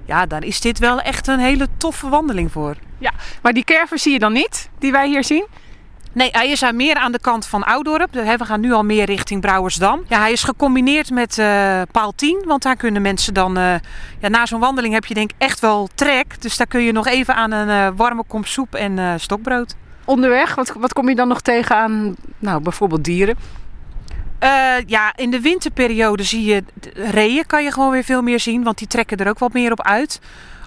Ja, 0.05 0.25
dan 0.25 0.41
is 0.41 0.61
dit 0.61 0.79
wel 0.79 1.01
echt 1.01 1.27
een 1.27 1.39
hele 1.39 1.67
toffe 1.77 2.09
wandeling 2.09 2.51
voor. 2.51 2.75
Ja. 2.97 3.11
Maar 3.41 3.53
die 3.53 3.63
kerven 3.63 3.99
zie 3.99 4.13
je 4.13 4.19
dan 4.19 4.33
niet, 4.33 4.69
die 4.79 4.91
wij 4.91 5.07
hier 5.07 5.23
zien? 5.23 5.45
Nee, 6.13 6.29
hij 6.31 6.49
is 6.49 6.71
meer 6.71 6.95
aan 6.95 7.11
de 7.11 7.19
kant 7.19 7.45
van 7.45 7.63
Oudorp. 7.63 8.13
We 8.13 8.45
gaan 8.45 8.59
nu 8.59 8.71
al 8.71 8.83
meer 8.83 9.05
richting 9.05 9.41
Brouwersdam. 9.41 10.03
Ja, 10.07 10.19
hij 10.19 10.31
is 10.31 10.43
gecombineerd 10.43 11.09
met 11.09 11.37
eh, 11.37 11.81
paal 11.91 12.13
10. 12.15 12.43
Want 12.45 12.63
daar 12.63 12.75
kunnen 12.75 13.01
mensen 13.01 13.33
dan... 13.33 13.57
eh, 13.57 13.73
ja, 14.19 14.27
na 14.27 14.45
zo'n 14.45 14.59
wandeling 14.59 14.93
heb 14.93 15.05
je 15.05 15.13
denk 15.13 15.31
ik 15.31 15.35
echt 15.37 15.59
wel 15.59 15.89
trek. 15.95 16.41
Dus 16.41 16.57
daar 16.57 16.67
kun 16.67 16.81
je 16.81 16.91
nog 16.91 17.07
even 17.07 17.35
aan 17.35 17.51
een 17.51 17.69
eh, 17.69 17.87
warme 17.95 18.23
kom 18.27 18.43
soep 18.43 18.75
en 18.75 19.19
stokbrood. 19.19 19.75
Onderweg, 20.05 20.55
wat, 20.55 20.73
wat 20.77 20.93
kom 20.93 21.09
je 21.09 21.15
dan 21.15 21.27
nog 21.27 21.41
tegen 21.41 21.75
aan, 21.75 22.15
nou, 22.39 22.61
bijvoorbeeld 22.61 23.03
dieren? 23.03 23.35
Ja, 24.85 25.13
in 25.15 25.31
de 25.31 25.39
winterperiode 25.41 26.23
zie 26.23 26.43
je 26.45 26.63
reeën 26.93 27.45
kan 27.45 27.63
je 27.63 27.71
gewoon 27.71 27.91
weer 27.91 28.03
veel 28.03 28.21
meer 28.21 28.39
zien. 28.39 28.63
Want 28.63 28.77
die 28.77 28.87
trekken 28.87 29.17
er 29.17 29.29
ook 29.29 29.39
wat 29.39 29.53
meer 29.53 29.71
op 29.71 29.81
uit. 29.81 30.19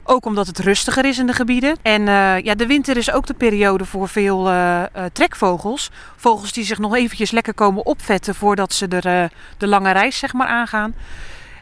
Ook 0.04 0.26
omdat 0.26 0.46
het 0.46 0.58
rustiger 0.58 1.04
is 1.04 1.18
in 1.18 1.26
de 1.26 1.32
gebieden. 1.32 1.76
En 1.82 2.08
eh, 2.08 2.38
ja, 2.38 2.54
de 2.54 2.66
winter 2.66 2.96
is 2.96 3.10
ook 3.12 3.26
de 3.26 3.34
periode 3.34 3.84
voor 3.84 4.08
veel 4.08 4.48
eh, 4.48 4.82
eh, 4.82 4.88
trekvogels. 5.12 5.90
Vogels 6.16 6.52
die 6.52 6.64
zich 6.64 6.78
nog 6.78 6.94
eventjes 6.94 7.30
lekker 7.30 7.54
komen 7.54 7.86
opvetten 7.86 8.34
voordat 8.34 8.72
ze 8.72 8.88
er, 8.88 9.30
de 9.58 9.66
lange 9.66 9.92
reis 9.92 10.18
zeg 10.18 10.32
maar, 10.32 10.46
aangaan. 10.46 10.94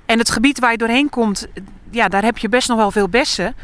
En 0.07 0.19
het 0.19 0.31
gebied 0.31 0.59
waar 0.59 0.71
je 0.71 0.77
doorheen 0.77 1.09
komt, 1.09 1.47
ja, 1.91 2.09
daar 2.09 2.25
heb 2.25 2.39
je 2.39 2.49
best 2.49 2.69
nog 2.69 2.77
wel 2.77 2.91
veel 2.91 3.09
bessen. 3.09 3.55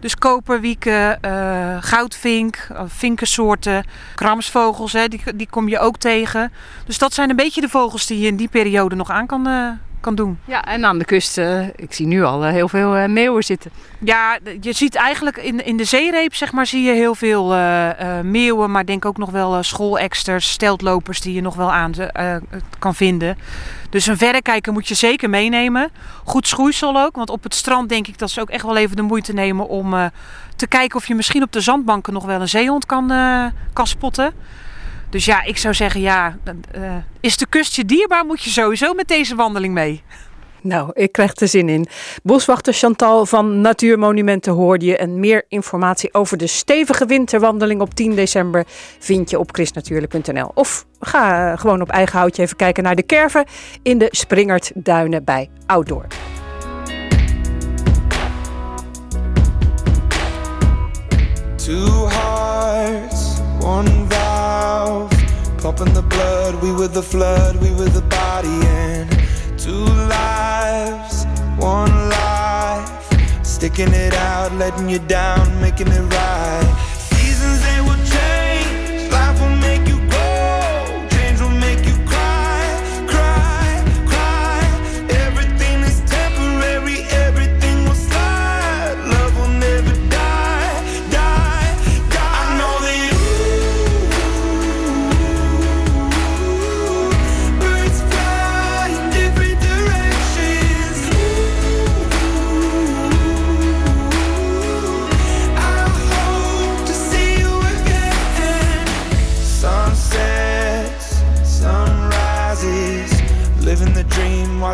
Dus 0.00 0.14
koperwieken, 0.14 1.22
eh, 1.22 1.76
goudvink, 1.80 2.66
vinkensoorten, 2.86 3.84
kramsvogels, 4.14 4.92
hè, 4.92 5.08
die, 5.08 5.22
die 5.34 5.48
kom 5.50 5.68
je 5.68 5.78
ook 5.78 5.96
tegen. 5.96 6.52
Dus 6.86 6.98
dat 6.98 7.14
zijn 7.14 7.30
een 7.30 7.36
beetje 7.36 7.60
de 7.60 7.68
vogels 7.68 8.06
die 8.06 8.20
je 8.20 8.26
in 8.26 8.36
die 8.36 8.48
periode 8.48 8.94
nog 8.94 9.10
aan 9.10 9.26
kan, 9.26 9.46
eh, 9.46 9.68
kan 10.00 10.14
doen. 10.14 10.38
Ja, 10.44 10.64
en 10.64 10.84
aan 10.84 10.98
de 10.98 11.04
kust, 11.04 11.38
eh, 11.38 11.66
ik 11.66 11.92
zie 11.92 12.06
nu 12.06 12.24
al 12.24 12.44
eh, 12.44 12.52
heel 12.52 12.68
veel 12.68 12.96
eh, 12.96 13.08
meeuwen 13.08 13.42
zitten. 13.42 13.70
Ja, 13.98 14.38
je 14.60 14.72
ziet 14.72 14.94
eigenlijk 14.94 15.36
in, 15.36 15.64
in 15.64 15.76
de 15.76 15.84
zeereep 15.84 16.34
zeg 16.34 16.52
maar, 16.52 16.66
zie 16.66 16.82
je 16.82 16.92
heel 16.92 17.14
veel 17.14 17.46
meeuwen, 18.22 18.70
maar 18.70 18.86
denk 18.86 19.04
ook 19.04 19.16
nog 19.16 19.30
wel 19.30 19.62
schooleksters, 19.62 20.50
steltlopers 20.50 21.20
die 21.20 21.34
je 21.34 21.40
nog 21.40 21.54
wel 21.54 21.72
aan 21.72 21.92
kan 22.78 22.94
vinden. 22.94 23.38
Dus 23.90 24.06
een 24.06 24.16
verrekijker 24.16 24.72
moet 24.72 24.88
je 24.88 24.94
zeker 24.94 25.30
meenemen. 25.30 25.90
Goed 26.24 26.48
schoeisel 26.48 27.00
ook, 27.00 27.16
want 27.16 27.30
op 27.30 27.42
het 27.42 27.54
strand 27.54 27.88
denk 27.88 28.06
ik 28.06 28.18
dat 28.18 28.30
ze 28.30 28.40
ook 28.40 28.50
echt 28.50 28.64
wel 28.64 28.76
even 28.76 28.96
de 28.96 29.02
moeite 29.02 29.32
nemen 29.32 29.68
om 29.68 30.10
te 30.56 30.66
kijken 30.66 30.96
of 30.96 31.06
je 31.06 31.14
misschien 31.14 31.42
op 31.42 31.52
de 31.52 31.60
zandbanken 31.60 32.12
nog 32.12 32.24
wel 32.24 32.40
een 32.40 32.48
zeehond 32.48 32.86
kan, 32.86 33.12
kan 33.72 33.86
spotten. 33.86 34.32
Dus 35.10 35.24
ja, 35.24 35.42
ik 35.42 35.56
zou 35.56 35.74
zeggen, 35.74 36.00
ja, 36.00 36.36
eh, 36.70 36.96
is 37.20 37.36
de 37.36 37.46
kust 37.46 37.74
je 37.74 37.84
dierbaar, 37.84 38.24
moet 38.24 38.42
je 38.42 38.50
sowieso 38.50 38.94
met 38.94 39.08
deze 39.08 39.34
wandeling 39.34 39.74
mee. 39.74 40.02
Nou, 40.60 40.90
ik 40.92 41.12
krijg 41.12 41.36
er 41.36 41.48
zin 41.48 41.68
in. 41.68 41.86
Boswachter 42.22 42.72
Chantal 42.72 43.26
van 43.26 43.60
Natuurmonumenten 43.60 44.52
hoorde 44.52 44.84
je. 44.84 44.96
En 44.96 45.20
meer 45.20 45.44
informatie 45.48 46.14
over 46.14 46.36
de 46.36 46.46
stevige 46.46 47.06
winterwandeling 47.06 47.80
op 47.80 47.94
10 47.94 48.14
december 48.14 48.64
vind 48.98 49.30
je 49.30 49.38
op 49.38 49.52
chrisnatuurlijk.nl. 49.52 50.50
Of 50.54 50.86
ga 51.00 51.56
gewoon 51.56 51.80
op 51.80 51.90
eigen 51.90 52.18
houtje 52.18 52.42
even 52.42 52.56
kijken 52.56 52.82
naar 52.82 52.96
de 52.96 53.02
kerven 53.02 53.44
in 53.82 53.98
de 53.98 54.08
Springertduinen 54.10 55.24
bij 55.24 55.50
Outdoor. 55.66 56.06
Two 61.56 62.08
hearts, 62.08 63.27
one 63.60 64.08
valve. 64.08 65.10
Pumping 65.58 65.92
the 65.92 66.02
blood, 66.02 66.62
we 66.62 66.72
were 66.72 66.88
the 66.88 67.02
flood, 67.02 67.56
we 67.56 67.70
were 67.74 67.88
the 67.88 68.02
body. 68.02 68.60
And 68.66 69.10
two 69.58 69.84
lives, 70.08 71.24
one 71.56 72.08
life. 72.08 73.44
Sticking 73.44 73.92
it 73.92 74.14
out, 74.14 74.52
letting 74.52 74.88
you 74.88 75.00
down, 75.00 75.60
making 75.60 75.88
it 75.88 76.02
right. 76.14 76.97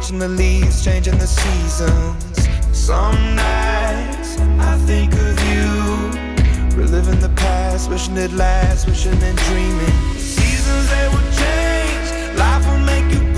Watching 0.05 0.19
the 0.19 0.29
leaves 0.29 0.85
changing 0.85 1.17
the 1.17 1.27
seasons. 1.27 2.49
Some 2.77 3.17
nights 3.35 4.39
I 4.61 4.77
think 4.85 5.15
of 5.15 5.35
you, 5.49 6.77
reliving 6.77 7.21
the 7.21 7.31
past, 7.37 7.89
wishing 7.89 8.19
it 8.19 8.33
lasts, 8.33 8.87
wishing 8.87 9.23
and 9.23 9.39
dreaming. 9.39 10.19
Seasons 10.19 10.91
they 10.91 11.09
will 11.09 11.31
change, 11.41 12.37
life 12.39 12.67
will 12.67 12.85
make 12.85 13.15
you 13.15 13.34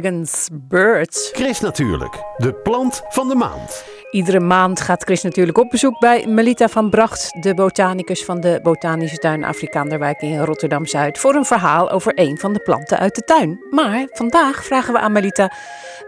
Dragons 0.00 0.48
Birds. 0.52 1.30
Chris 1.32 1.60
natuurlijk, 1.60 2.22
de 2.36 2.54
plant 2.54 3.02
van 3.08 3.28
de 3.28 3.34
maand. 3.34 3.84
Iedere 4.10 4.40
maand 4.40 4.80
gaat 4.80 5.02
Chris 5.02 5.22
natuurlijk 5.22 5.58
op 5.58 5.70
bezoek 5.70 5.98
bij 5.98 6.26
Melita 6.26 6.68
van 6.68 6.90
Bracht, 6.90 7.42
de 7.42 7.54
botanicus 7.54 8.24
van 8.24 8.40
de 8.40 8.60
Botanische 8.62 9.16
Tuin 9.16 9.44
Afrikaanderwijk 9.44 10.22
in 10.22 10.38
Rotterdam-Zuid, 10.38 11.18
voor 11.18 11.34
een 11.34 11.44
verhaal 11.44 11.90
over 11.90 12.12
een 12.14 12.38
van 12.38 12.52
de 12.52 12.58
planten 12.58 12.98
uit 12.98 13.14
de 13.14 13.20
tuin. 13.20 13.58
Maar 13.70 14.06
vandaag 14.10 14.64
vragen 14.64 14.92
we 14.92 14.98
aan 14.98 15.12
Melita, 15.12 15.52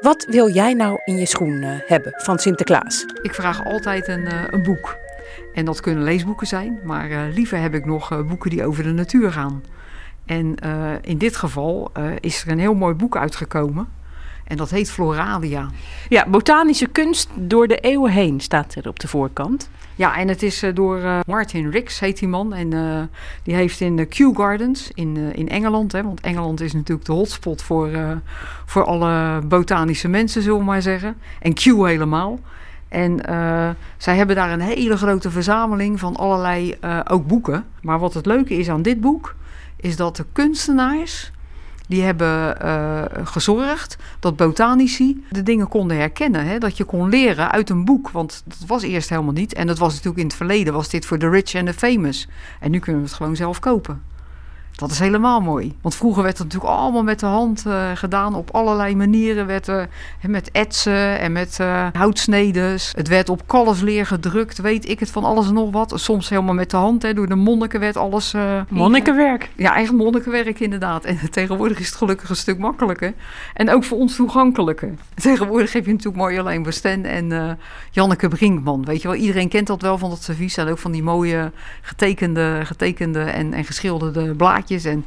wat 0.00 0.26
wil 0.30 0.50
jij 0.50 0.74
nou 0.74 1.00
in 1.04 1.16
je 1.16 1.26
schoen 1.26 1.62
eh, 1.62 1.70
hebben 1.86 2.12
van 2.16 2.38
Sinterklaas? 2.38 3.04
Ik 3.22 3.34
vraag 3.34 3.64
altijd 3.64 4.08
een, 4.08 4.26
eh, 4.26 4.42
een 4.50 4.62
boek. 4.62 4.96
En 5.52 5.64
dat 5.64 5.80
kunnen 5.80 6.04
leesboeken 6.04 6.46
zijn, 6.46 6.80
maar 6.84 7.10
eh, 7.10 7.20
liever 7.34 7.60
heb 7.60 7.74
ik 7.74 7.84
nog 7.84 8.12
eh, 8.12 8.22
boeken 8.22 8.50
die 8.50 8.64
over 8.64 8.82
de 8.82 8.92
natuur 8.92 9.32
gaan. 9.32 9.62
En 10.26 10.54
eh, 10.54 10.92
in 11.00 11.18
dit 11.18 11.36
geval 11.36 11.90
eh, 11.92 12.04
is 12.20 12.42
er 12.42 12.50
een 12.50 12.58
heel 12.58 12.74
mooi 12.74 12.94
boek 12.94 13.16
uitgekomen. 13.16 13.88
En 14.44 14.56
dat 14.56 14.70
heet 14.70 14.90
Floralia. 14.90 15.68
Ja, 16.08 16.26
botanische 16.28 16.86
kunst 16.86 17.28
door 17.34 17.66
de 17.66 17.76
eeuwen 17.76 18.10
heen 18.10 18.40
staat 18.40 18.74
er 18.74 18.88
op 18.88 19.00
de 19.00 19.08
voorkant. 19.08 19.70
Ja, 19.94 20.16
en 20.16 20.28
het 20.28 20.42
is 20.42 20.62
eh, 20.62 20.74
door 20.74 21.22
Martin 21.26 21.70
Ricks, 21.70 22.00
heet 22.00 22.18
die 22.18 22.28
man. 22.28 22.54
En 22.54 22.70
die 23.42 23.54
heeft 23.54 23.80
in 23.80 23.96
de 23.96 24.04
Kew 24.04 24.36
Gardens 24.36 24.90
in, 24.94 25.16
in 25.16 25.48
Engeland, 25.48 25.92
hè, 25.92 26.02
want 26.02 26.20
Engeland 26.20 26.60
is 26.60 26.72
natuurlijk 26.72 27.06
de 27.06 27.12
hotspot 27.12 27.62
voor, 27.62 27.90
voor 28.64 28.84
alle 28.84 29.40
botanische 29.40 30.08
mensen, 30.08 30.42
zullen 30.42 30.58
we 30.58 30.64
maar 30.64 30.82
zeggen. 30.82 31.16
En 31.40 31.54
Kew 31.54 31.86
helemaal. 31.86 32.38
En 32.88 33.20
zij 33.96 34.16
hebben 34.16 34.36
daar 34.36 34.52
een 34.52 34.60
hele 34.60 34.96
grote 34.96 35.30
verzameling 35.30 36.00
van 36.00 36.16
allerlei 36.16 36.78
ook 37.08 37.26
boeken. 37.26 37.64
Maar 37.82 37.98
wat 37.98 38.14
het 38.14 38.26
leuke 38.26 38.54
is 38.54 38.68
aan 38.68 38.82
dit 38.82 39.00
boek, 39.00 39.34
is 39.76 39.96
dat 39.96 40.16
de 40.16 40.24
kunstenaars 40.32 41.30
die 41.88 42.02
hebben 42.02 42.60
eh, 42.60 43.02
gezorgd 43.24 43.96
dat 44.20 44.36
botanici 44.36 45.24
de 45.30 45.42
dingen 45.42 45.68
konden 45.68 45.96
herkennen. 45.96 46.46
Hè? 46.46 46.58
Dat 46.58 46.76
je 46.76 46.84
kon 46.84 47.08
leren 47.08 47.50
uit 47.50 47.70
een 47.70 47.84
boek, 47.84 48.10
want 48.10 48.42
dat 48.44 48.58
was 48.66 48.82
eerst 48.82 49.08
helemaal 49.08 49.32
niet. 49.32 49.54
En 49.54 49.66
dat 49.66 49.78
was 49.78 49.92
natuurlijk 49.92 50.18
in 50.18 50.26
het 50.26 50.36
verleden, 50.36 50.72
was 50.72 50.88
dit 50.88 51.06
voor 51.06 51.18
de 51.18 51.28
rich 51.28 51.54
en 51.54 51.64
de 51.64 51.74
famous. 51.74 52.28
En 52.60 52.70
nu 52.70 52.78
kunnen 52.78 53.02
we 53.02 53.08
het 53.08 53.16
gewoon 53.16 53.36
zelf 53.36 53.58
kopen. 53.58 54.02
Dat 54.76 54.90
is 54.90 54.98
helemaal 54.98 55.40
mooi. 55.40 55.74
Want 55.80 55.94
vroeger 55.94 56.22
werd 56.22 56.38
het 56.38 56.46
natuurlijk 56.46 56.80
allemaal 56.80 57.02
met 57.02 57.20
de 57.20 57.26
hand 57.26 57.66
eh, 57.66 57.90
gedaan. 57.94 58.34
Op 58.34 58.50
allerlei 58.50 58.96
manieren 58.96 59.46
werd 59.46 59.66
er 59.66 59.88
met 60.26 60.50
etsen 60.50 61.18
en 61.18 61.32
met 61.32 61.60
eh, 61.60 61.86
houtsnedes. 61.92 62.92
Het 62.96 63.08
werd 63.08 63.28
op 63.28 63.42
kalfsleer 63.46 64.06
gedrukt, 64.06 64.58
weet 64.58 64.88
ik 64.88 65.00
het 65.00 65.10
van 65.10 65.24
alles 65.24 65.46
en 65.48 65.54
nog 65.54 65.70
wat. 65.70 65.92
Soms 65.94 66.28
helemaal 66.28 66.54
met 66.54 66.70
de 66.70 66.76
hand, 66.76 67.02
hè, 67.02 67.14
door 67.14 67.28
de 67.28 67.34
monniken 67.34 67.80
werd 67.80 67.96
alles... 67.96 68.34
eh, 68.34 68.60
Monnikenwerk. 68.68 69.50
ja, 69.56 69.74
eigen 69.74 69.96
monnikenwerk 69.96 70.60
inderdaad. 70.60 71.04
En 71.04 71.18
tegenwoordig 71.30 71.78
is 71.78 71.86
het 71.86 71.96
gelukkig 71.96 72.28
een 72.28 72.36
stuk 72.36 72.58
makkelijker. 72.58 73.12
En 73.54 73.70
ook 73.70 73.84
voor 73.84 73.98
ons 73.98 74.16
toegankelijker. 74.16 74.94
Tegenwoordig 75.14 75.72
heb 75.72 75.84
je 75.86 75.90
natuurlijk 75.92 76.22
Marjolein 76.22 76.64
Versten 76.64 77.04
en 77.04 77.58
Janneke 77.90 78.28
Brinkman. 78.28 78.84
Weet 78.84 79.02
je 79.02 79.08
wel, 79.08 79.16
iedereen 79.16 79.48
kent 79.48 79.66
dat 79.66 79.82
wel 79.82 79.98
van 79.98 80.10
dat 80.10 80.22
servies. 80.22 80.56
En 80.56 80.68
ook 80.68 80.78
van 80.78 80.92
die 80.92 81.02
mooie 81.02 81.52
getekende, 81.80 82.60
getekende 82.64 83.20
en, 83.20 83.52
en 83.52 83.64
geschilderde 83.64 84.34
blaadjes 84.34 84.64
en 84.70 85.04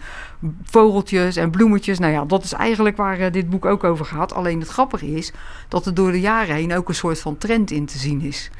vogeltjes 0.64 1.36
en 1.36 1.50
bloemetjes. 1.50 2.00
Nou 2.00 2.14
ja, 2.14 2.26
dat 2.26 2.44
is 2.44 2.54
eigenlijk 2.54 2.98
waar 2.98 3.20
eh, 3.20 3.32
dit 3.32 3.50
boek 3.50 3.66
ook 3.66 3.84
over 3.84 4.06
gaat. 4.06 4.34
Alleen 4.34 4.60
het 4.60 4.70
grappige 4.70 5.14
is 5.14 5.32
dat 5.68 5.86
er 5.86 5.94
door 5.94 6.12
de 6.12 6.20
jaren 6.20 6.56
heen 6.56 6.74
ook 6.74 6.90
een 6.90 6.96
soort 6.96 7.20
van 7.20 7.38
trend 7.38 7.72
in 7.72 7.86
te 7.86 7.98
zien 7.98 8.22
is. 8.22 8.52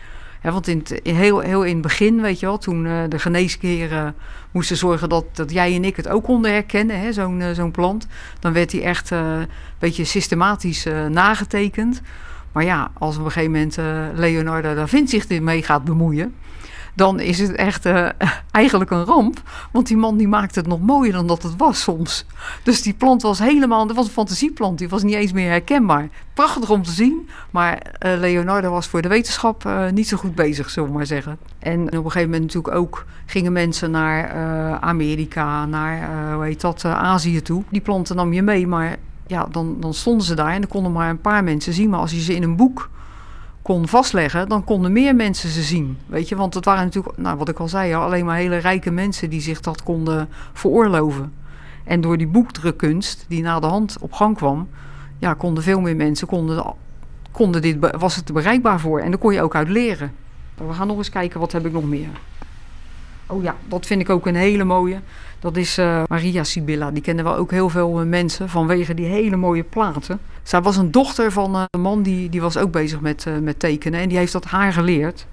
Want 0.42 0.68
in 0.68 0.84
heel, 1.04 1.40
heel 1.40 1.64
in 1.64 1.74
het 1.74 1.82
begin, 1.82 2.22
weet 2.22 2.40
je 2.40 2.46
wel, 2.46 2.58
toen 2.58 2.86
eh, 2.86 3.04
de 3.10 3.20
geneeskeren 3.20 4.16
moesten 4.52 4.78
zorgen 4.78 5.10
dat, 5.10 5.26
dat 5.34 5.52
jij 5.52 5.76
en 5.76 5.84
ik 5.84 5.96
het 5.96 6.08
ook 6.08 6.24
konden 6.24 6.52
herkennen, 6.52 7.14
zo'n 7.14 7.42
eh, 7.42 7.52
zo'n 7.52 7.72
plant. 7.72 8.08
Dan 8.40 8.54
werd 8.54 8.70
die 8.70 8.84
echt 8.84 9.10
een 9.10 9.48
beetje 9.80 10.04
systematisch 10.04 10.86
nagetekend. 11.10 12.02
Maar 12.52 12.64
ja, 12.64 12.92
als 12.94 13.18
op 13.18 13.26
een 13.26 13.32
gegeven 13.32 13.52
moment 13.52 13.78
Leonardo 14.20 14.76
da 14.76 14.88
Vinci 14.88 15.20
zich 15.20 15.30
ermee 15.30 15.64
gaat 15.64 15.84
bemoeien, 15.84 16.36
dan 17.00 17.20
is 17.20 17.40
het 17.40 17.52
echt 17.52 17.86
eh, 17.86 18.10
eigenlijk 18.52 18.92
een 18.92 19.04
ramp. 19.04 19.42
Want 19.72 19.88
die 19.88 19.98
man 19.98 20.18
die 20.18 20.28
maakte 20.28 20.60
het 20.60 20.68
nog 20.68 20.80
mooier 20.80 21.14
dan 21.14 21.28
dat 21.28 21.44
het 21.44 21.56
was 21.58 21.82
soms. 21.82 22.26
Dus 22.64 22.82
die 22.82 22.94
plant 22.94 23.22
was 23.22 23.40
helemaal, 23.40 23.88
dat 23.88 23.96
was 23.96 24.06
een 24.06 24.12
fantasieplant, 24.12 24.78
die 24.78 24.90
was 24.90 25.04
niet 25.04 25.16
eens 25.16 25.32
meer 25.32 25.50
herkenbaar. 25.50 26.10
Prachtig 26.34 26.70
om 26.70 26.84
te 26.84 26.92
zien, 26.92 27.30
maar 27.52 27.78
eh, 27.78 28.20
Leonardo 28.20 28.72
was 28.72 28.88
voor 28.88 29.02
de 29.02 29.08
wetenschap 29.08 29.66
eh, 29.66 29.90
niet 29.90 30.08
zo 30.08 30.18
goed 30.18 30.36
bezig, 30.36 30.70
zullen 30.70 30.90
we 30.90 30.96
maar 30.96 31.06
zeggen. 31.06 31.38
En 31.60 31.82
op 31.82 31.94
een 31.94 32.12
gegeven 32.12 32.30
moment 32.30 32.42
natuurlijk 32.42 32.76
ook 32.76 33.06
gingen 33.26 33.52
mensen 33.52 33.92
naar 33.92 34.32
Amerika, 34.80 35.66
naar, 35.66 36.34
hoe 36.34 36.44
heet 36.44 36.62
dat, 36.62 36.86
Azië 36.86 37.42
toe. 37.42 37.64
Die 37.70 37.82
planten 37.82 38.16
nam 38.16 38.34
je 38.34 38.42
mee, 38.42 38.68
maar 38.68 38.98
ja, 39.28 39.48
dan, 39.52 39.78
dan 39.80 39.94
stonden 39.94 40.26
ze 40.26 40.36
daar 40.36 40.52
en 40.52 40.62
dan 40.62 40.70
konden 40.70 40.92
maar 40.92 41.10
een 41.10 41.22
paar 41.22 41.44
mensen 41.44 41.74
zien. 41.74 41.90
Maar 41.90 42.00
als 42.00 42.12
je 42.12 42.22
ze 42.22 42.36
in 42.36 42.44
een 42.44 42.56
boek 42.56 42.90
kon 43.62 43.88
vastleggen, 43.88 44.50
dan 44.50 44.64
konden 44.64 44.92
meer 44.92 45.16
mensen 45.16 45.50
ze 45.50 45.62
zien. 45.62 45.98
Weet 46.06 46.30
je, 46.30 46.36
want 46.36 46.54
het 46.54 46.66
waren 46.66 46.84
natuurlijk, 46.84 47.18
nou, 47.18 47.38
wat 47.38 47.50
ik 47.50 47.60
al 47.60 47.68
zei, 47.68 47.94
alleen 47.94 48.26
maar 48.26 48.38
hele 48.38 48.58
rijke 48.58 48.92
mensen 48.92 49.30
die 49.30 49.42
zich 49.42 49.62
dat 49.62 49.84
konden 49.84 50.30
veroorloven. 50.54 51.34
En 51.84 52.02
door 52.02 52.18
die 52.18 52.28
boekdrukkunst 52.28 53.26
die 53.28 53.42
na 53.42 53.60
de 53.60 53.68
hand 53.68 53.98
op 54.00 54.14
gang 54.14 54.36
kwam, 54.36 54.68
ja, 55.18 55.34
konden 55.34 55.64
veel 55.64 55.82
meer 55.82 55.96
mensen, 55.96 56.28
konden, 56.28 56.74
konden 57.32 57.62
dit, 57.62 57.78
was 57.98 58.16
het 58.16 58.28
er 58.28 58.34
bereikbaar 58.34 58.80
voor. 58.80 59.00
En 59.00 59.10
daar 59.10 59.20
kon 59.20 59.34
je 59.34 59.42
ook 59.42 59.56
uit 59.56 59.70
leren. 59.70 60.12
We 60.56 60.74
gaan 60.74 60.88
nog 60.88 60.98
eens 60.98 61.10
kijken, 61.10 61.40
wat 61.40 61.52
heb 61.52 61.66
ik 61.66 61.72
nog 61.72 61.84
meer? 61.84 62.10
Oh 63.28 63.44
ja, 63.44 63.56
dat 63.68 63.86
vind 63.86 64.02
ik 64.02 64.10
ook 64.10 64.28
een 64.28 64.36
hele 64.36 64.64
mooie. 64.64 65.00
Dat 65.40 65.58
is 65.58 65.78
eh, 65.78 66.04
Maria 66.08 66.44
Sibylla. 66.44 66.92
Die 66.92 67.02
kennen 67.02 67.24
wel 67.24 67.36
ook 67.36 67.52
heel 67.52 67.70
veel 67.70 68.00
eh, 68.00 68.06
mensen 68.06 68.50
vanwege 68.50 68.94
die 68.94 69.06
hele 69.06 69.36
mooie 69.36 69.64
platen. 69.64 70.20
Zij 70.44 70.62
was 70.62 70.78
een 70.78 70.92
dochter 70.92 71.32
van 71.32 71.56
eh, 71.56 71.64
een 71.70 71.82
man 71.82 72.02
die, 72.02 72.30
die 72.30 72.42
was 72.42 72.58
ook 72.58 72.72
bezig 72.72 73.00
met, 73.00 73.26
met 73.42 73.60
tekenen. 73.60 74.00
En 74.00 74.10
die 74.10 74.18
heeft 74.18 74.32
dat 74.32 74.46
haar 74.46 74.74
geleerd. 74.74 75.28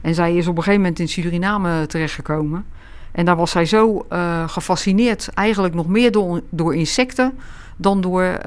En 0.00 0.14
zij 0.14 0.36
is 0.36 0.46
op 0.46 0.56
een 0.56 0.62
gegeven 0.62 0.82
moment 0.82 1.00
in 1.00 1.08
Suriname 1.08 1.86
terechtgekomen. 1.86 2.64
En 3.12 3.24
daar 3.24 3.36
was 3.36 3.50
zij 3.50 3.64
zo 3.64 4.06
gefascineerd, 4.46 5.28
eigenlijk 5.34 5.74
nog 5.74 5.86
meer 5.86 6.12
door, 6.12 6.40
door 6.50 6.74
insecten 6.74 7.38
dan 7.76 8.00
door 8.00 8.38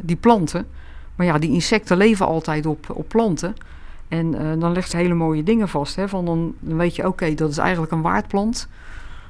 die 0.00 0.16
planten. 0.16 0.66
Maar 1.16 1.26
ja, 1.26 1.38
die 1.38 1.50
insecten 1.50 1.96
leven 1.96 2.26
altijd 2.26 2.66
op, 2.66 2.86
op 2.88 3.08
planten. 3.08 3.54
En 4.08 4.58
dan 4.58 4.72
legt 4.72 4.90
ze 4.90 4.96
hele 4.96 5.14
mooie 5.14 5.42
dingen 5.42 5.68
vast. 5.68 5.96
Hè, 5.96 6.08
van 6.08 6.24
dan, 6.24 6.54
dan 6.60 6.76
weet 6.76 6.96
je, 6.96 7.06
oké, 7.06 7.34
dat 7.34 7.50
is 7.50 7.58
eigenlijk 7.58 7.92
een 7.92 8.02
waardplant 8.02 8.68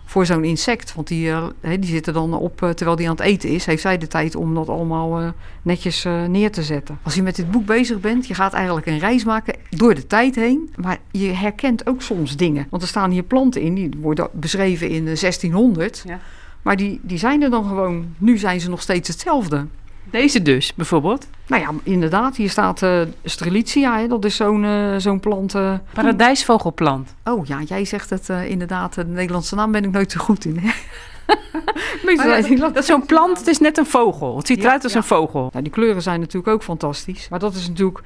voor 0.08 0.26
zo'n 0.26 0.44
insect. 0.44 0.94
Want 0.94 1.08
die, 1.08 1.30
eh, 1.30 1.46
die 1.60 1.90
zitten 1.90 2.12
dan 2.12 2.34
op, 2.34 2.62
eh, 2.62 2.70
terwijl 2.70 2.96
die 2.96 3.08
aan 3.08 3.16
het 3.16 3.24
eten 3.24 3.48
is, 3.48 3.66
heeft 3.66 3.82
zij 3.82 3.98
de 3.98 4.06
tijd 4.06 4.34
om 4.34 4.54
dat 4.54 4.68
allemaal 4.68 5.20
eh, 5.20 5.28
netjes 5.62 6.06
neer 6.28 6.50
te 6.50 6.62
zetten. 6.62 6.98
Als 7.02 7.14
je 7.14 7.22
met 7.22 7.36
dit 7.36 7.50
boek 7.50 7.66
bezig 7.66 8.00
bent, 8.00 8.26
je 8.26 8.34
gaat 8.34 8.52
eigenlijk 8.52 8.86
een 8.86 8.98
reis 8.98 9.24
maken 9.24 9.54
door 9.70 9.94
de 9.94 10.06
tijd 10.06 10.34
heen. 10.34 10.74
Maar 10.76 10.98
je 11.10 11.28
herkent 11.32 11.86
ook 11.86 12.02
soms 12.02 12.36
dingen. 12.36 12.66
Want 12.70 12.82
er 12.82 12.88
staan 12.88 13.10
hier 13.10 13.22
planten 13.22 13.60
in, 13.60 13.74
die 13.74 13.90
worden 14.00 14.28
beschreven 14.32 14.88
in 14.88 15.08
eh, 15.08 15.16
1600. 15.16 16.02
Ja. 16.06 16.18
Maar 16.62 16.76
die, 16.76 17.00
die 17.02 17.18
zijn 17.18 17.42
er 17.42 17.50
dan 17.50 17.64
gewoon, 17.64 18.14
nu 18.18 18.38
zijn 18.38 18.60
ze 18.60 18.68
nog 18.70 18.82
steeds 18.82 19.08
hetzelfde. 19.08 19.66
Deze 20.10 20.42
dus, 20.42 20.74
bijvoorbeeld. 20.74 21.26
Nou 21.46 21.62
ja, 21.62 21.70
inderdaad, 21.82 22.36
hier 22.36 22.50
staat 22.50 22.82
eh 22.82 23.00
Strelitzia, 23.24 23.98
hè, 23.98 24.06
dat 24.08 24.24
is 24.24 24.36
zo'n 24.36 24.64
eh, 24.64 24.94
zo'n 24.96 25.20
plant. 25.20 25.54
eh, 25.54 25.74
Paradijsvogelplant. 25.92 27.14
Oh 27.24 27.46
ja, 27.46 27.62
jij 27.62 27.84
zegt 27.84 28.10
het 28.10 28.28
inderdaad. 28.28 28.94
De 28.94 29.04
Nederlandse 29.04 29.54
naam 29.54 29.72
ben 29.72 29.84
ik 29.84 29.90
nooit 29.90 30.12
zo 30.12 30.20
goed 30.20 30.44
in. 30.44 30.58
hè? 30.58 30.70
Ja, 32.16 32.56
dat 32.56 32.76
is 32.76 32.86
zo'n 32.86 33.06
plant, 33.06 33.38
het 33.38 33.46
is 33.46 33.58
net 33.58 33.78
een 33.78 33.86
vogel. 33.86 34.36
Het 34.36 34.46
ziet 34.46 34.58
Ja, 34.58 34.64
eruit 34.64 34.82
als 34.84 34.92
ja. 34.92 34.98
een 34.98 35.04
vogel. 35.04 35.48
Nou, 35.52 35.62
die 35.64 35.72
kleuren 35.72 36.02
zijn 36.02 36.20
natuurlijk 36.20 36.52
ook 36.52 36.62
fantastisch. 36.62 37.28
Maar 37.28 37.38
dat 37.38 37.54
is 37.54 37.68
natuurlijk 37.68 38.00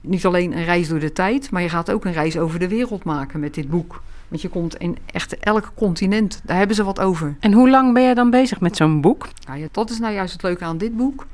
niet 0.00 0.26
alleen 0.26 0.56
een 0.56 0.64
reis 0.64 0.88
door 0.88 0.98
de 0.98 1.12
tijd, 1.12 1.50
maar 1.50 1.62
je 1.62 1.68
gaat 1.68 1.90
ook 1.90 2.04
een 2.04 2.12
reis 2.12 2.36
over 2.38 2.58
de 2.58 2.68
wereld 2.68 3.04
maken 3.04 3.40
met 3.40 3.54
dit 3.54 3.70
boek. 3.70 4.02
Want 4.28 4.42
je 4.42 4.48
komt 4.48 4.76
in 4.76 4.98
echt 5.06 5.38
elk 5.38 5.72
continent, 5.74 6.40
daar 6.44 6.56
hebben 6.56 6.76
ze 6.76 6.84
wat 6.84 7.00
over. 7.00 7.36
En 7.40 7.52
hoe 7.52 7.70
lang 7.70 7.94
ben 7.94 8.02
jij 8.02 8.14
dan 8.14 8.30
bezig 8.30 8.60
met 8.60 8.76
zo'n 8.76 9.00
boek? 9.00 9.28
Nou 9.46 9.58
ja, 9.58 9.66
dat 9.70 9.90
is 9.90 9.98
nou 9.98 10.14
juist 10.14 10.32
het 10.32 10.42
leuke 10.42 10.64
aan 10.64 10.78
dit 10.78 10.96
boek. 10.96 11.26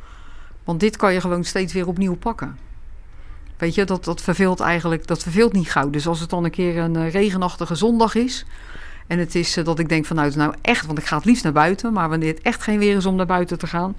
Want 0.65 0.81
dit 0.81 0.97
kan 0.97 1.13
je 1.13 1.21
gewoon 1.21 1.45
steeds 1.45 1.73
weer 1.73 1.87
opnieuw 1.87 2.17
pakken. 2.17 2.59
Weet 3.57 3.75
je, 3.75 3.85
dat, 3.85 4.05
dat 4.05 4.21
verveelt 4.21 4.61
eigenlijk, 4.61 5.07
dat 5.07 5.23
verveelt 5.23 5.53
niet 5.53 5.71
gauw. 5.71 5.91
Dus 5.91 6.07
als 6.07 6.21
het 6.21 6.31
dan 6.31 6.45
een 6.45 6.51
keer 6.51 6.79
een 6.79 6.97
eh, 6.97 7.11
regenachtige 7.11 7.75
zondag 7.75 8.15
is. 8.15 8.47
En 9.07 9.19
het 9.19 9.35
is 9.35 9.57
eh, 9.57 9.65
dat 9.65 9.79
ik 9.79 9.89
denk 9.89 10.07
van 10.07 10.17
nou, 10.17 10.37
nou 10.37 10.55
echt, 10.63 10.87
want 10.87 10.99
ik 10.99 11.05
ga 11.05 11.17
het 11.17 11.25
liefst 11.25 11.45
naar 11.45 11.53
buiten. 11.53 11.93
Maar 11.93 12.09
wanneer 12.09 12.29
het 12.35 12.43
echt 12.43 12.63
geen 12.63 12.79
weer 12.79 12.97
is 12.97 13.07
om 13.07 13.15
naar 13.15 13.27
buiten 13.27 13.59
te 13.59 13.67
gaan. 13.67 13.97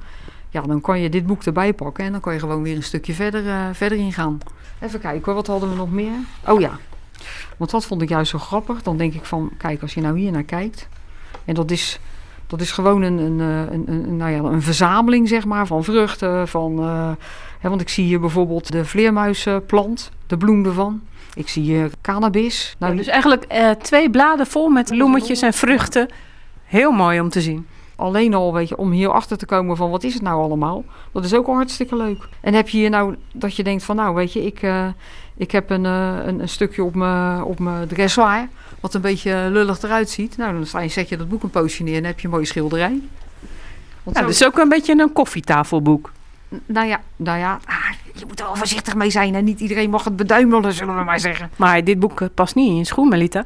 Ja, 0.49 0.61
dan 0.61 0.81
kan 0.81 0.99
je 0.99 1.09
dit 1.09 1.25
boek 1.25 1.43
erbij 1.43 1.73
pakken. 1.73 2.05
En 2.05 2.11
dan 2.11 2.21
kan 2.21 2.33
je 2.33 2.39
gewoon 2.39 2.63
weer 2.63 2.75
een 2.75 2.83
stukje 2.83 3.13
verder, 3.13 3.47
eh, 3.47 3.65
verder 3.73 3.97
ingaan. 3.97 4.37
Even 4.79 4.99
kijken 4.99 5.25
hoor, 5.25 5.33
wat 5.33 5.47
hadden 5.47 5.69
we 5.69 5.75
nog 5.75 5.91
meer? 5.91 6.13
Oh 6.47 6.59
ja, 6.59 6.79
want 7.57 7.71
dat 7.71 7.85
vond 7.85 8.01
ik 8.01 8.09
juist 8.09 8.31
zo 8.31 8.37
grappig. 8.37 8.81
Dan 8.81 8.97
denk 8.97 9.13
ik 9.13 9.25
van, 9.25 9.51
kijk, 9.57 9.81
als 9.81 9.93
je 9.93 10.01
nou 10.01 10.19
hier 10.19 10.31
naar 10.31 10.43
kijkt. 10.43 10.87
En 11.45 11.53
dat 11.53 11.71
is, 11.71 11.99
dat 12.47 12.61
is 12.61 12.71
gewoon 12.71 13.01
een, 13.01 13.17
een, 13.17 13.39
eh, 13.39 13.73
een, 13.73 13.83
een, 13.87 14.17
nou 14.17 14.31
ja, 14.31 14.39
een 14.39 14.61
verzameling, 14.61 15.27
zeg 15.27 15.45
maar, 15.45 15.67
van 15.67 15.83
vruchten. 15.83 16.47
Van, 16.47 16.79
eh, 16.79 17.11
hè, 17.59 17.69
want 17.69 17.81
ik 17.81 17.89
zie 17.89 18.05
hier 18.05 18.19
bijvoorbeeld 18.19 18.71
de 18.71 18.85
vleermuizenplant, 18.85 20.11
de 20.27 20.37
bloem 20.37 20.65
ervan. 20.65 21.01
Ik 21.33 21.49
zie 21.49 21.63
hier 21.63 21.89
cannabis. 22.01 22.75
Nou, 22.79 22.95
dus 22.95 23.07
eigenlijk 23.07 23.43
eh, 23.43 23.69
twee 23.69 24.09
bladen 24.09 24.47
vol 24.47 24.69
met 24.69 24.89
bloemetjes 24.89 25.41
en 25.41 25.53
vruchten. 25.53 26.09
Heel 26.63 26.91
mooi 26.91 27.19
om 27.19 27.29
te 27.29 27.41
zien. 27.41 27.67
Alleen 27.95 28.33
al, 28.33 28.53
weet 28.53 28.69
je, 28.69 28.77
om 28.77 28.91
hier 28.91 29.09
achter 29.11 29.37
te 29.37 29.45
komen 29.45 29.77
van 29.77 29.89
wat 29.89 30.03
is 30.03 30.13
het 30.13 30.23
nou 30.23 30.41
allemaal. 30.41 30.83
Dat 31.11 31.25
is 31.25 31.33
ook 31.33 31.47
al 31.47 31.53
hartstikke 31.53 31.95
leuk. 31.95 32.27
En 32.41 32.53
heb 32.53 32.69
je 32.69 32.77
hier 32.77 32.89
nou 32.89 33.15
dat 33.33 33.55
je 33.55 33.63
denkt 33.63 33.83
van 33.83 33.95
nou, 33.95 34.15
weet 34.15 34.33
je, 34.33 34.45
ik, 34.45 34.61
eh, 34.61 34.87
ik 35.37 35.51
heb 35.51 35.69
een, 35.69 35.85
eh, 35.85 36.15
een, 36.25 36.39
een 36.39 36.49
stukje 36.49 36.83
op 36.83 36.95
mijn 36.95 37.43
op 37.43 37.59
dressoir. 37.87 38.47
Wat 38.79 38.93
een 38.93 39.01
beetje 39.01 39.47
lullig 39.51 39.81
eruit 39.81 40.09
ziet. 40.09 40.37
Nou, 40.37 40.53
dan 40.53 40.65
sta 40.65 40.79
je, 40.79 40.89
zet 40.89 41.09
je 41.09 41.17
dat 41.17 41.29
boek 41.29 41.43
een 41.43 41.49
poosje 41.49 41.83
neer 41.83 41.97
en 41.97 42.03
heb 42.05 42.19
je 42.19 42.25
een 42.25 42.33
mooie 42.33 42.45
schilderij. 42.45 42.99
Want 44.03 44.15
Ja, 44.15 44.21
zo- 44.21 44.27
dat 44.27 44.29
is 44.29 44.45
ook 44.45 44.57
een 44.57 44.69
beetje 44.69 44.99
een 44.99 45.13
koffietafelboek. 45.13 46.11
Nou 46.65 46.87
ja, 46.87 47.01
nou 47.15 47.39
ja 47.39 47.59
ah, 47.65 47.75
je 48.13 48.25
moet 48.27 48.39
er 48.39 48.45
wel 48.45 48.55
voorzichtig 48.55 48.95
mee 48.95 49.09
zijn. 49.09 49.35
En 49.35 49.43
niet 49.43 49.59
iedereen 49.59 49.89
mag 49.89 50.03
het 50.03 50.15
beduimelen, 50.15 50.73
zullen 50.73 50.97
we 50.97 51.03
maar 51.03 51.19
zeggen. 51.19 51.49
Maar 51.55 51.83
dit 51.83 51.99
boek 51.99 52.21
past 52.33 52.55
niet 52.55 52.67
in 52.69 52.75
je 52.77 52.83
schoen, 52.85 53.07
Melita. 53.09 53.43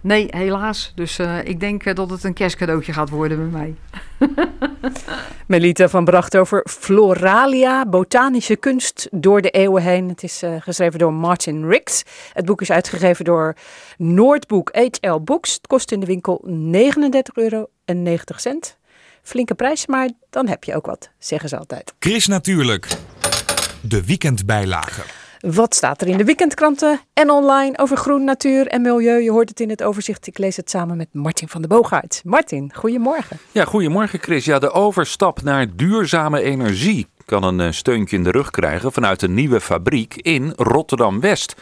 Nee, 0.00 0.26
helaas. 0.30 0.92
Dus 0.94 1.18
eh, 1.18 1.44
ik 1.44 1.60
denk 1.60 1.84
eh, 1.84 1.94
dat 1.94 2.10
het 2.10 2.24
een 2.24 2.32
kerstcadeautje 2.32 2.92
gaat 2.92 3.08
worden 3.08 3.50
bij 3.50 3.60
mij. 3.60 3.74
Melita 5.46 5.88
van 5.88 6.04
Bracht 6.04 6.36
over 6.36 6.66
Floralia, 6.68 7.86
botanische 7.86 8.56
kunst 8.56 9.08
door 9.10 9.42
de 9.42 9.50
eeuwen 9.50 9.82
heen. 9.82 10.08
Het 10.08 10.22
is 10.22 10.42
eh, 10.42 10.54
geschreven 10.58 10.98
door 10.98 11.12
Martin 11.12 11.68
Ricks. 11.68 12.02
Het 12.32 12.44
boek 12.44 12.60
is 12.60 12.70
uitgegeven 12.70 13.24
door 13.24 13.56
Noordboek 13.96 14.70
HL 14.72 15.20
Books. 15.20 15.54
Het 15.54 15.66
kost 15.66 15.92
in 15.92 16.00
de 16.00 16.06
winkel 16.06 16.44
39,90 16.46 17.22
euro. 17.34 17.66
Flinke 19.22 19.54
prijs, 19.54 19.86
maar 19.86 20.10
dan 20.30 20.48
heb 20.48 20.64
je 20.64 20.74
ook 20.74 20.86
wat, 20.86 21.10
zeggen 21.18 21.48
ze 21.48 21.56
altijd. 21.56 21.94
Chris 21.98 22.26
Natuurlijk. 22.26 22.88
De 23.80 24.04
weekendbijlage. 24.04 25.02
Wat 25.40 25.74
staat 25.74 26.00
er 26.00 26.08
in 26.08 26.16
de 26.16 26.24
weekendkranten 26.24 27.00
en 27.12 27.30
online 27.30 27.78
over 27.78 27.96
groen, 27.96 28.24
natuur 28.24 28.66
en 28.66 28.82
milieu? 28.82 29.22
Je 29.22 29.30
hoort 29.30 29.48
het 29.48 29.60
in 29.60 29.70
het 29.70 29.82
overzicht. 29.82 30.26
Ik 30.26 30.38
lees 30.38 30.56
het 30.56 30.70
samen 30.70 30.96
met 30.96 31.08
Martin 31.12 31.48
van 31.48 31.62
de 31.62 31.68
Boogaard. 31.68 32.20
Martin, 32.24 32.72
goedemorgen. 32.74 33.38
Ja, 33.52 33.64
goedemorgen 33.64 34.18
Chris. 34.18 34.44
Ja, 34.44 34.58
de 34.58 34.70
overstap 34.70 35.42
naar 35.42 35.76
duurzame 35.76 36.42
energie 36.42 37.06
kan 37.30 37.42
een 37.42 37.60
eh, 37.60 37.72
steuntje 37.72 38.16
in 38.16 38.24
de 38.24 38.30
rug 38.30 38.50
krijgen 38.50 38.92
vanuit 38.92 39.22
een 39.22 39.34
nieuwe 39.34 39.60
fabriek 39.60 40.14
in 40.16 40.52
Rotterdam-West. 40.56 41.54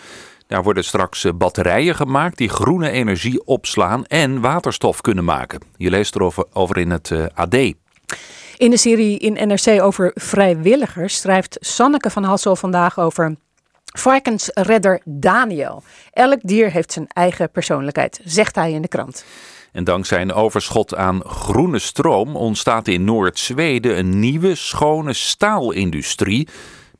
Daar 0.46 0.62
worden 0.62 0.84
straks 0.84 1.24
eh, 1.24 1.32
batterijen 1.34 1.94
gemaakt 1.94 2.36
die 2.36 2.48
groene 2.48 2.90
energie 2.90 3.46
opslaan 3.46 4.04
en 4.06 4.40
waterstof 4.40 5.00
kunnen 5.00 5.24
maken. 5.24 5.60
Je 5.76 5.90
leest 5.90 6.14
erover 6.14 6.44
over 6.52 6.78
in 6.78 6.90
het 6.90 7.10
eh, 7.10 7.24
AD. 7.34 7.54
In 8.56 8.70
de 8.70 8.76
serie 8.76 9.18
in 9.18 9.48
NRC 9.48 9.82
over 9.82 10.10
vrijwilligers 10.14 11.20
schrijft 11.20 11.56
Sanneke 11.60 12.10
van 12.10 12.24
Hassel 12.24 12.56
vandaag 12.56 12.98
over 12.98 13.36
varkensredder 13.98 15.00
Daniel. 15.04 15.82
Elk 16.12 16.38
dier 16.42 16.70
heeft 16.70 16.92
zijn 16.92 17.06
eigen 17.08 17.50
persoonlijkheid, 17.50 18.20
zegt 18.24 18.54
hij 18.54 18.72
in 18.72 18.82
de 18.82 18.88
krant. 18.88 19.24
En 19.72 19.84
dankzij 19.84 20.20
een 20.20 20.32
overschot 20.32 20.94
aan 20.94 21.24
groene 21.24 21.78
stroom 21.78 22.36
ontstaat 22.36 22.88
in 22.88 23.04
Noord-Zweden 23.04 23.98
een 23.98 24.18
nieuwe 24.18 24.54
schone 24.54 25.12
staalindustrie. 25.12 26.48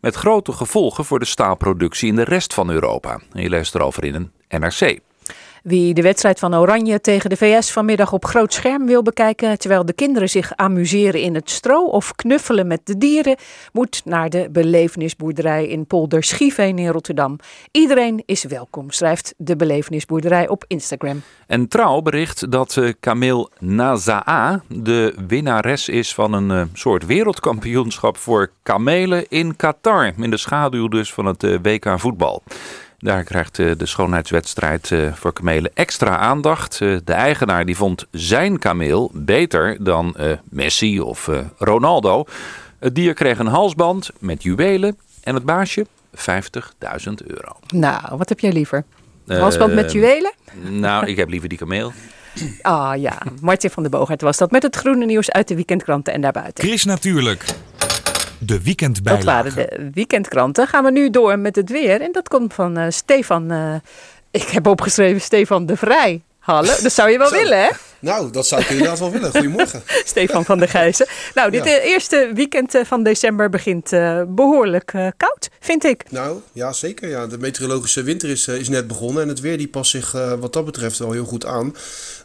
Met 0.00 0.14
grote 0.14 0.52
gevolgen 0.52 1.04
voor 1.04 1.18
de 1.18 1.24
staalproductie 1.24 2.08
in 2.08 2.16
de 2.16 2.24
rest 2.24 2.54
van 2.54 2.70
Europa. 2.70 3.20
En 3.32 3.42
je 3.42 3.48
leest 3.48 3.74
erover 3.74 4.04
in 4.04 4.14
een 4.14 4.60
NRC. 4.60 4.98
Wie 5.68 5.94
de 5.94 6.02
wedstrijd 6.02 6.38
van 6.38 6.54
Oranje 6.54 7.00
tegen 7.00 7.30
de 7.30 7.36
VS 7.36 7.72
vanmiddag 7.72 8.12
op 8.12 8.24
groot 8.24 8.52
scherm 8.52 8.86
wil 8.86 9.02
bekijken, 9.02 9.58
terwijl 9.58 9.84
de 9.84 9.92
kinderen 9.92 10.28
zich 10.28 10.52
amuseren 10.56 11.20
in 11.20 11.34
het 11.34 11.50
stro 11.50 11.84
of 11.84 12.14
knuffelen 12.14 12.66
met 12.66 12.80
de 12.84 12.98
dieren, 12.98 13.36
moet 13.72 14.02
naar 14.04 14.30
de 14.30 14.48
belevenisboerderij 14.52 15.66
in 15.66 15.86
Polder 15.86 16.22
Schieveen 16.24 16.78
in 16.78 16.88
Rotterdam. 16.88 17.38
Iedereen 17.70 18.22
is 18.26 18.44
welkom, 18.44 18.90
schrijft 18.90 19.34
de 19.36 19.56
belevenisboerderij 19.56 20.48
op 20.48 20.64
Instagram. 20.66 21.22
En 21.46 21.68
Trouw 21.68 22.00
bericht 22.00 22.50
dat 22.52 22.76
eh, 22.76 22.92
Kamil 23.00 23.50
Nazaa 23.58 24.62
de 24.68 25.14
winnares 25.26 25.88
is 25.88 26.14
van 26.14 26.32
een 26.32 26.50
eh, 26.50 26.62
soort 26.72 27.06
wereldkampioenschap 27.06 28.16
voor 28.16 28.50
kamelen 28.62 29.28
in 29.28 29.56
Qatar. 29.56 30.12
In 30.16 30.30
de 30.30 30.36
schaduw 30.36 30.88
dus 30.88 31.12
van 31.12 31.26
het 31.26 31.42
eh, 31.42 31.54
WK 31.62 31.94
voetbal. 31.96 32.42
Daar 33.00 33.24
krijgt 33.24 33.58
eh, 33.58 33.70
de 33.76 33.86
schoonheidswedstrijd 33.86 34.92
eh, 34.92 35.12
voor 35.12 35.32
kamelen 35.32 35.70
extra 35.74 36.16
aandacht. 36.16 36.80
Eh, 36.80 36.96
de 37.04 37.12
eigenaar 37.12 37.64
die 37.66 37.76
vond 37.76 38.06
zijn 38.10 38.58
kameel 38.58 39.10
beter 39.14 39.84
dan 39.84 40.16
eh, 40.16 40.32
Messi 40.44 41.00
of 41.00 41.28
eh, 41.28 41.38
Ronaldo. 41.58 42.24
Het 42.78 42.94
dier 42.94 43.14
kreeg 43.14 43.38
een 43.38 43.46
halsband 43.46 44.10
met 44.18 44.42
juwelen 44.42 44.96
en 45.22 45.34
het 45.34 45.44
baasje 45.44 45.86
50.000 46.16 46.22
euro. 47.26 47.56
Nou, 47.74 48.16
wat 48.16 48.28
heb 48.28 48.40
jij 48.40 48.52
liever? 48.52 48.84
Halsband 49.26 49.74
met 49.74 49.92
juwelen? 49.92 50.32
Nou, 50.68 51.06
ik 51.06 51.16
heb 51.16 51.28
liever 51.28 51.48
die 51.48 51.58
kameel. 51.58 51.92
Ah 52.62 52.96
ja, 52.96 53.22
Martin 53.40 53.70
van 53.70 53.82
der 53.82 53.92
Boogaard 53.92 54.20
was 54.20 54.36
dat 54.36 54.50
met 54.50 54.62
het 54.62 54.76
groene 54.76 55.04
nieuws 55.04 55.30
uit 55.30 55.48
de 55.48 55.54
weekendkranten 55.54 56.12
en 56.12 56.20
daarbuiten. 56.20 56.64
Chris 56.64 56.84
Natuurlijk. 56.84 57.44
De 58.38 58.46
Dat 58.54 58.62
weekendbijlage. 58.62 59.24
waren 59.24 59.54
de 59.54 59.90
weekendkranten. 59.94 60.66
Gaan 60.66 60.84
we 60.84 60.90
nu 60.90 61.10
door 61.10 61.38
met 61.38 61.56
het 61.56 61.70
weer. 61.70 62.00
En 62.00 62.12
dat 62.12 62.28
komt 62.28 62.54
van 62.54 62.76
eh, 62.76 62.86
Stefan. 62.90 63.50
eh, 63.50 63.74
ik 64.30 64.48
heb 64.48 64.66
opgeschreven 64.66 65.20
Stefan 65.20 65.66
de 65.66 65.76
Vrij. 65.76 66.22
Hallo, 66.38 66.72
dat 66.82 66.92
zou 66.92 67.10
je 67.10 67.18
wel 67.18 67.28
Zo. 67.28 67.34
willen, 67.36 67.58
hè? 67.62 67.68
Nou, 68.00 68.30
dat 68.30 68.46
zou 68.46 68.60
ik 68.62 68.68
inderdaad 68.68 68.98
wel 68.98 69.10
willen. 69.10 69.30
Goedemorgen. 69.30 69.82
Stefan 70.04 70.44
van 70.44 70.58
der 70.58 70.68
Gijzen. 70.68 71.06
Nou, 71.34 71.50
dit 71.50 71.64
Ja. 71.64 71.70
eh, 71.78 71.84
eerste 71.90 72.30
weekend 72.34 72.74
eh, 72.74 72.84
van 72.84 73.02
december 73.02 73.50
begint 73.50 73.92
eh, 73.92 74.22
behoorlijk 74.28 74.92
eh, 74.92 75.06
koud, 75.16 75.48
vind 75.60 75.84
ik. 75.84 76.04
Nou, 76.10 76.40
ja, 76.52 76.72
zeker. 76.72 77.08
Ja. 77.08 77.26
De 77.26 77.38
meteorologische 77.38 78.02
winter 78.02 78.28
is, 78.28 78.48
is 78.48 78.68
net 78.68 78.86
begonnen. 78.86 79.22
En 79.22 79.28
het 79.28 79.40
weer 79.40 79.56
die 79.58 79.68
past 79.68 79.90
zich 79.90 80.12
wat 80.40 80.52
dat 80.52 80.64
betreft 80.64 80.98
wel 80.98 81.12
heel 81.12 81.24
goed 81.24 81.46
aan. 81.46 81.74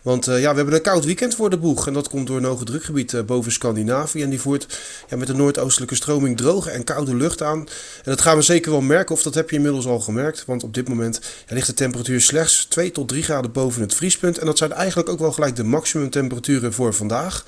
Want 0.01 0.25
ja, 0.25 0.33
we 0.49 0.55
hebben 0.55 0.73
een 0.73 0.81
koud 0.81 1.05
weekend 1.05 1.35
voor 1.35 1.49
de 1.49 1.57
boeg. 1.57 1.87
En 1.87 1.93
dat 1.93 2.09
komt 2.09 2.27
door 2.27 2.37
een 2.37 2.43
hoge 2.43 2.63
drukgebied 2.65 3.25
boven 3.25 3.51
Scandinavië. 3.51 4.21
En 4.23 4.29
die 4.29 4.41
voert 4.41 4.79
ja, 5.09 5.17
met 5.17 5.27
de 5.27 5.33
noordoostelijke 5.35 5.95
stroming 5.95 6.37
droge 6.37 6.69
en 6.69 6.83
koude 6.83 7.15
lucht 7.15 7.41
aan. 7.41 7.59
En 7.59 7.67
dat 8.03 8.21
gaan 8.21 8.35
we 8.37 8.41
zeker 8.41 8.71
wel 8.71 8.81
merken. 8.81 9.15
Of 9.15 9.21
dat 9.23 9.33
heb 9.33 9.49
je 9.49 9.55
inmiddels 9.55 9.85
al 9.85 9.99
gemerkt. 9.99 10.43
Want 10.45 10.63
op 10.63 10.73
dit 10.73 10.87
moment 10.89 11.19
ja, 11.47 11.53
ligt 11.55 11.67
de 11.67 11.73
temperatuur 11.73 12.21
slechts 12.21 12.65
2 12.65 12.91
tot 12.91 13.07
3 13.07 13.23
graden 13.23 13.51
boven 13.51 13.81
het 13.81 13.93
vriespunt. 13.95 14.37
En 14.37 14.45
dat 14.45 14.57
zijn 14.57 14.71
eigenlijk 14.71 15.09
ook 15.09 15.19
wel 15.19 15.31
gelijk 15.31 15.55
de 15.55 15.62
maximumtemperaturen 15.63 16.73
voor 16.73 16.93
vandaag. 16.93 17.45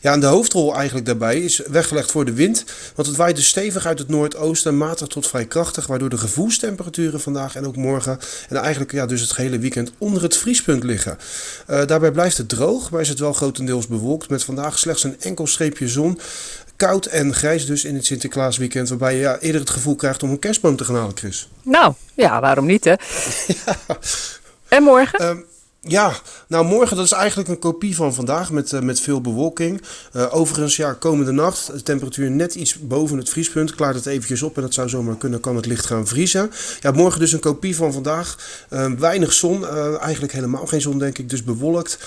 Ja, 0.00 0.12
en 0.12 0.20
de 0.20 0.26
hoofdrol 0.26 0.74
eigenlijk 0.74 1.06
daarbij 1.06 1.40
is 1.40 1.62
weggelegd 1.66 2.10
voor 2.10 2.24
de 2.24 2.32
wind. 2.32 2.64
Want 2.94 3.08
het 3.08 3.16
waait 3.16 3.36
dus 3.36 3.48
stevig 3.48 3.86
uit 3.86 3.98
het 3.98 4.08
noordoosten, 4.08 4.76
matig 4.76 5.08
tot 5.08 5.26
vrij 5.26 5.44
krachtig. 5.46 5.86
Waardoor 5.86 6.08
de 6.08 6.18
gevoelstemperaturen 6.18 7.20
vandaag 7.20 7.56
en 7.56 7.66
ook 7.66 7.76
morgen 7.76 8.18
en 8.48 8.56
eigenlijk 8.56 8.92
ja, 8.92 9.06
dus 9.06 9.20
het 9.20 9.36
hele 9.36 9.58
weekend 9.58 9.92
onder 9.98 10.22
het 10.22 10.36
vriespunt 10.36 10.84
liggen. 10.84 11.18
Eh, 11.66 11.86
daarbij 11.86 12.10
blijft 12.10 12.38
het 12.38 12.48
droog, 12.48 12.90
maar 12.90 13.00
is 13.00 13.08
het 13.08 13.18
wel 13.18 13.32
grotendeels 13.32 13.86
bewolkt. 13.86 14.28
Met 14.28 14.44
vandaag 14.44 14.78
slechts 14.78 15.04
een 15.04 15.20
enkel 15.20 15.46
streepje 15.46 15.88
zon. 15.88 16.20
Koud 16.76 17.06
en 17.06 17.34
grijs 17.34 17.66
dus 17.66 17.84
in 17.84 17.94
het 17.94 18.06
Sinterklaasweekend. 18.06 18.88
Waarbij 18.88 19.14
je 19.14 19.20
ja, 19.20 19.38
eerder 19.38 19.60
het 19.60 19.70
gevoel 19.70 19.94
krijgt 19.94 20.22
om 20.22 20.30
een 20.30 20.38
kerstboom 20.38 20.76
te 20.76 20.84
gaan 20.84 20.94
halen, 20.94 21.16
Chris. 21.16 21.48
Nou, 21.62 21.94
ja, 22.14 22.40
waarom 22.40 22.66
niet, 22.66 22.84
hè? 22.84 22.94
En 24.68 24.82
morgen? 24.82 25.18
Ehm, 25.18 25.38
ja, 25.88 26.12
nou 26.48 26.64
morgen 26.64 26.96
dat 26.96 27.04
is 27.04 27.12
eigenlijk 27.12 27.48
een 27.48 27.58
kopie 27.58 27.96
van 27.96 28.14
vandaag 28.14 28.50
met, 28.50 28.72
eh, 28.72 28.80
met 28.80 29.00
veel 29.00 29.20
bewolking. 29.20 29.82
Eh, 30.12 30.34
overigens, 30.34 30.76
ja, 30.76 30.92
komende 30.92 31.32
nacht, 31.32 31.66
de 31.72 31.82
temperatuur 31.82 32.30
net 32.30 32.54
iets 32.54 32.78
boven 32.78 33.18
het 33.18 33.28
vriespunt. 33.28 33.74
Klaart 33.74 33.94
het 33.94 34.06
eventjes 34.06 34.42
op 34.42 34.56
en 34.56 34.62
dat 34.62 34.74
zou 34.74 34.88
zomaar 34.88 35.16
kunnen, 35.16 35.40
kan 35.40 35.56
het 35.56 35.66
licht 35.66 35.86
gaan 35.86 36.06
vriezen. 36.06 36.50
Ja, 36.80 36.90
morgen 36.90 37.20
dus 37.20 37.32
een 37.32 37.40
kopie 37.40 37.76
van 37.76 37.92
vandaag. 37.92 38.38
Eh, 38.68 38.92
weinig 38.98 39.32
zon, 39.32 39.66
eigenlijk 39.98 40.32
helemaal 40.32 40.66
geen 40.66 40.80
zon 40.80 40.98
denk 40.98 41.18
ik, 41.18 41.30
dus 41.30 41.44
bewolkt. 41.44 41.98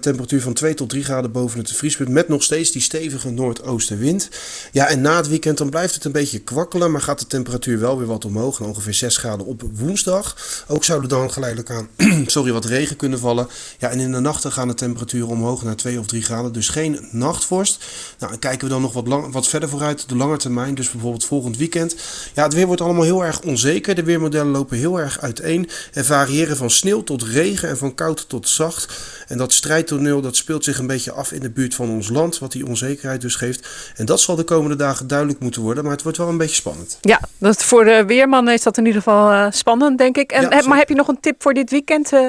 Temperatuur 0.00 0.42
van 0.42 0.52
2 0.52 0.74
tot 0.74 0.88
3 0.88 1.04
graden 1.04 1.32
boven 1.32 1.58
het 1.58 1.72
vriespunt 1.72 2.08
met 2.08 2.28
nog 2.28 2.42
steeds 2.42 2.70
die 2.70 2.82
stevige 2.82 3.30
noordoostenwind. 3.30 4.28
Ja, 4.72 4.88
en 4.88 5.00
na 5.00 5.16
het 5.16 5.28
weekend 5.28 5.58
dan 5.58 5.70
blijft 5.70 5.94
het 5.94 6.04
een 6.04 6.12
beetje 6.12 6.38
kwakkelen, 6.38 6.90
maar 6.90 7.00
gaat 7.00 7.18
de 7.18 7.26
temperatuur 7.26 7.80
wel 7.80 7.98
weer 7.98 8.06
wat 8.06 8.24
omhoog. 8.24 8.60
Ongeveer 8.60 8.94
6 8.94 9.16
graden 9.16 9.46
op 9.46 9.62
woensdag. 9.74 10.36
Ook 10.68 10.84
zou 10.84 11.02
er 11.02 11.08
dan 11.08 11.32
geleidelijk 11.32 11.70
aan 11.70 11.88
sorry, 12.26 12.52
wat 12.52 12.64
regen 12.64 12.96
kunnen 12.96 13.11
vallen. 13.18 13.48
Ja, 13.78 13.88
en 13.88 14.00
in 14.00 14.12
de 14.12 14.20
nachten 14.20 14.52
gaan 14.52 14.68
de 14.68 14.74
temperaturen 14.74 15.28
omhoog 15.28 15.62
naar 15.62 15.76
2 15.76 15.98
of 15.98 16.06
3 16.06 16.22
graden. 16.22 16.52
Dus 16.52 16.68
geen 16.68 17.08
nachtvorst. 17.10 17.84
Nou, 18.18 18.32
en 18.32 18.38
kijken 18.38 18.66
we 18.66 18.72
dan 18.72 18.82
nog 18.82 18.92
wat, 18.92 19.06
lang, 19.06 19.32
wat 19.32 19.48
verder 19.48 19.68
vooruit, 19.68 20.08
de 20.08 20.16
lange 20.16 20.36
termijn. 20.36 20.74
Dus 20.74 20.90
bijvoorbeeld 20.90 21.24
volgend 21.24 21.56
weekend. 21.56 21.96
Ja, 22.34 22.42
het 22.42 22.54
weer 22.54 22.66
wordt 22.66 22.80
allemaal 22.80 23.02
heel 23.02 23.24
erg 23.24 23.40
onzeker. 23.40 23.94
De 23.94 24.02
weermodellen 24.02 24.52
lopen 24.52 24.76
heel 24.76 25.00
erg 25.00 25.20
uiteen. 25.20 25.68
En 25.92 26.04
variëren 26.04 26.56
van 26.56 26.70
sneeuw 26.70 27.02
tot 27.04 27.22
regen 27.22 27.68
en 27.68 27.78
van 27.78 27.94
koud 27.94 28.28
tot 28.28 28.48
zacht. 28.48 28.92
En 29.28 29.38
dat 29.38 29.52
strijdtoneel 29.52 30.20
dat 30.20 30.36
speelt 30.36 30.64
zich 30.64 30.78
een 30.78 30.86
beetje 30.86 31.12
af 31.12 31.32
in 31.32 31.40
de 31.40 31.50
buurt 31.50 31.74
van 31.74 31.90
ons 31.90 32.08
land. 32.08 32.38
Wat 32.38 32.52
die 32.52 32.66
onzekerheid 32.66 33.20
dus 33.20 33.34
geeft. 33.34 33.68
En 33.96 34.06
dat 34.06 34.20
zal 34.20 34.36
de 34.36 34.44
komende 34.44 34.76
dagen 34.76 35.06
duidelijk 35.06 35.40
moeten 35.40 35.62
worden. 35.62 35.82
Maar 35.82 35.92
het 35.92 36.02
wordt 36.02 36.18
wel 36.18 36.28
een 36.28 36.36
beetje 36.36 36.56
spannend. 36.56 36.98
Ja, 37.00 37.20
dat 37.38 37.64
voor 37.64 37.84
de 37.84 38.04
weerman 38.06 38.48
is 38.48 38.62
dat 38.62 38.76
in 38.76 38.86
ieder 38.86 39.02
geval 39.02 39.30
eh, 39.30 39.46
spannend, 39.50 39.98
denk 39.98 40.16
ik. 40.16 40.32
En, 40.32 40.50
Ja, 40.50 40.62
maar 40.68 40.78
heb 40.78 40.88
je 40.88 40.94
nog 40.94 41.08
een 41.08 41.20
tip 41.20 41.42
voor 41.42 41.54
dit 41.54 41.70
weekend? 41.70 42.12
eh, 42.12 42.26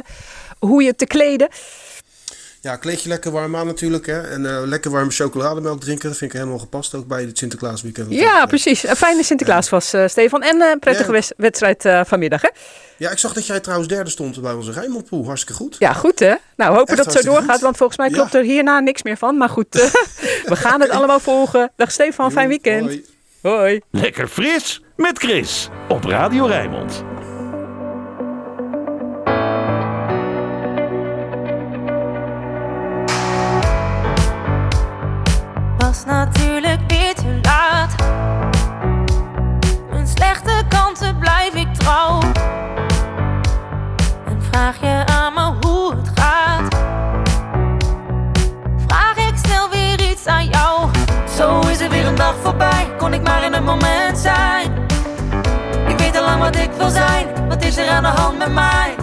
hoe 0.60 0.84
je 0.84 0.96
te 0.96 1.06
kleden? 1.06 1.48
Ja, 2.62 2.76
kleed 2.76 3.02
je 3.02 3.10
lekker 3.10 3.32
warm 3.32 3.56
aan 3.56 3.66
natuurlijk. 3.66 4.06
Hè? 4.06 4.22
En 4.22 4.46
eh, 4.46 4.62
lekker 4.66 4.92
warme 4.92 5.12
chocolademelk 5.12 5.82
drinken. 5.82 6.10
Dat 6.10 6.18
vind 6.18 6.32
ik 6.34 6.38
helemaal 6.38 6.60
gepast 6.60 6.94
ook 6.96 7.08
bij 7.08 7.22
het 7.22 7.38
Sinterklaasweekend. 7.38 8.12
Ja, 8.12 8.46
precies. 8.46 8.88
Een 8.88 8.96
fijne 8.96 9.24
Sinterklaas 9.24 9.70
was, 9.70 9.94
eh, 9.94 10.08
Stefan. 10.08 10.42
En 10.44 10.62
een 10.62 10.80
prettige 10.80 11.08
Ja. 11.08 11.12
wes- 11.13 11.32
wedstrijd 11.38 11.86
eh, 11.86 12.02
vanmiddag, 12.06 12.42
hè? 12.42 12.50
Ja, 12.98 13.10
ik 13.12 13.18
zag 13.18 13.34
dat 13.34 13.46
jij 13.46 13.60
trouwens 13.60 13.89
derde 13.89 14.10
stond 14.10 14.42
bij 14.42 14.54
onze 14.54 14.72
Rijnmondpool. 14.72 15.26
Hartstikke 15.26 15.62
goed. 15.62 15.76
Ja, 15.80 15.94
goed 15.94 16.20
hè? 16.20 16.34
Nou, 16.56 16.76
hopen 16.76 16.96
Echt 16.96 17.04
dat 17.06 17.13
het 17.13 17.24
zo 17.24 17.32
doorgaat, 17.32 17.52
goed. 17.52 17.62
want 17.62 17.78
volgens 17.78 17.98
mij 17.98 18.08
Ja. 18.10 18.13
klopt 18.16 18.34
er 18.34 18.44
hierna 18.44 18.80
niks 18.80 19.04
meer 19.04 19.18
van. 19.18 19.38
Maar 19.38 19.50
goed, 19.50 19.80
eh, 19.80 19.86
we 20.52 20.56
gaan 20.56 20.82
het 20.82 20.89
allemaal 20.89 21.20
volgen. 21.20 21.72
Dag 21.76 21.92
Stefan, 21.92 22.32
fijn 22.32 22.48
weekend. 22.48 22.84
Hoi. 22.86 23.06
Hoi. 23.42 23.82
Lekker 23.92 24.28
fris 24.28 24.82
met 24.96 25.18
Chris 25.20 25.70
op 25.89 26.04
Radio 26.04 26.46
Rijnmond. 26.46 27.12
Was 35.94 36.06
natuurlijk 36.06 36.80
weer 36.88 37.14
te 37.14 37.40
laat. 37.42 37.96
Mijn 39.90 40.08
slechte 40.08 40.64
kanten 40.70 41.18
blijf 41.18 41.54
ik 41.54 41.74
trouw. 41.74 42.20
En 44.26 44.44
vraag 44.52 44.80
je 44.80 45.04
aan 45.06 45.34
me 45.34 45.68
hoe 45.68 45.96
het 45.96 46.10
gaat. 46.16 46.76
Vraag 48.88 49.18
ik 49.18 49.38
snel 49.46 49.70
weer 49.70 50.12
iets 50.12 50.26
aan 50.26 50.46
jou. 50.46 50.90
Zo 51.38 51.60
is 51.60 51.80
er 51.80 51.90
weer 51.90 52.06
een 52.06 52.16
dag 52.16 52.36
voorbij. 52.42 52.88
Kon 52.98 53.14
ik 53.14 53.22
maar 53.22 53.44
in 53.44 53.54
een 53.54 53.64
moment 53.64 54.18
zijn. 54.18 54.88
Ik 55.88 55.98
weet 55.98 56.18
al 56.18 56.24
lang 56.24 56.40
wat 56.40 56.56
ik 56.56 56.72
wil 56.78 56.90
zijn. 56.90 57.48
Wat 57.48 57.64
is 57.64 57.78
er 57.78 57.90
aan 57.90 58.04
de 58.04 58.10
hand 58.10 58.38
met 58.38 58.54
mij? 58.54 58.96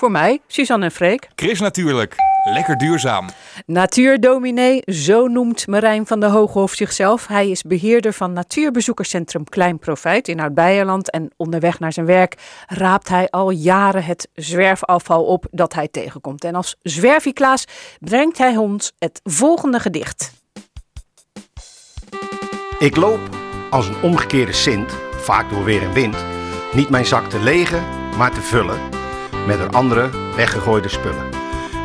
Voor 0.00 0.10
mij, 0.10 0.40
Suzanne 0.46 0.84
en 0.84 0.90
Freek. 0.90 1.28
Chris 1.34 1.60
natuurlijk. 1.60 2.14
Lekker 2.44 2.76
duurzaam. 2.78 3.28
Natuurdominee, 3.66 4.82
zo 4.86 5.26
noemt 5.26 5.66
Marijn 5.66 6.06
van 6.06 6.20
der 6.20 6.28
Hooghof 6.28 6.72
zichzelf. 6.72 7.26
Hij 7.26 7.50
is 7.50 7.62
beheerder 7.62 8.12
van 8.12 8.32
natuurbezoekerscentrum 8.32 9.44
Klein 9.44 9.78
Profijt 9.78 10.28
in 10.28 10.40
Oud-Beijerland. 10.40 11.10
En 11.10 11.30
onderweg 11.36 11.78
naar 11.78 11.92
zijn 11.92 12.06
werk 12.06 12.34
raapt 12.66 13.08
hij 13.08 13.28
al 13.30 13.50
jaren 13.50 14.04
het 14.04 14.28
zwerfafval 14.34 15.24
op 15.24 15.46
dat 15.50 15.74
hij 15.74 15.88
tegenkomt. 15.88 16.44
En 16.44 16.54
als 16.54 16.76
zwerfiklaas 16.82 17.64
brengt 17.98 18.38
hij 18.38 18.56
ons 18.56 18.92
het 18.98 19.20
volgende 19.24 19.80
gedicht. 19.80 20.32
Ik 22.78 22.96
loop 22.96 23.20
als 23.70 23.88
een 23.88 24.02
omgekeerde 24.02 24.52
Sint, 24.52 24.96
vaak 25.16 25.50
door 25.50 25.64
weer 25.64 25.82
en 25.82 25.92
wind, 25.92 26.16
niet 26.72 26.88
mijn 26.88 27.06
zak 27.06 27.30
te 27.30 27.40
legen, 27.40 27.82
maar 28.16 28.30
te 28.32 28.40
vullen 28.40 28.99
met 29.46 29.58
er 29.58 29.70
andere 29.70 30.10
weggegooide 30.36 30.88
spullen. 30.88 31.28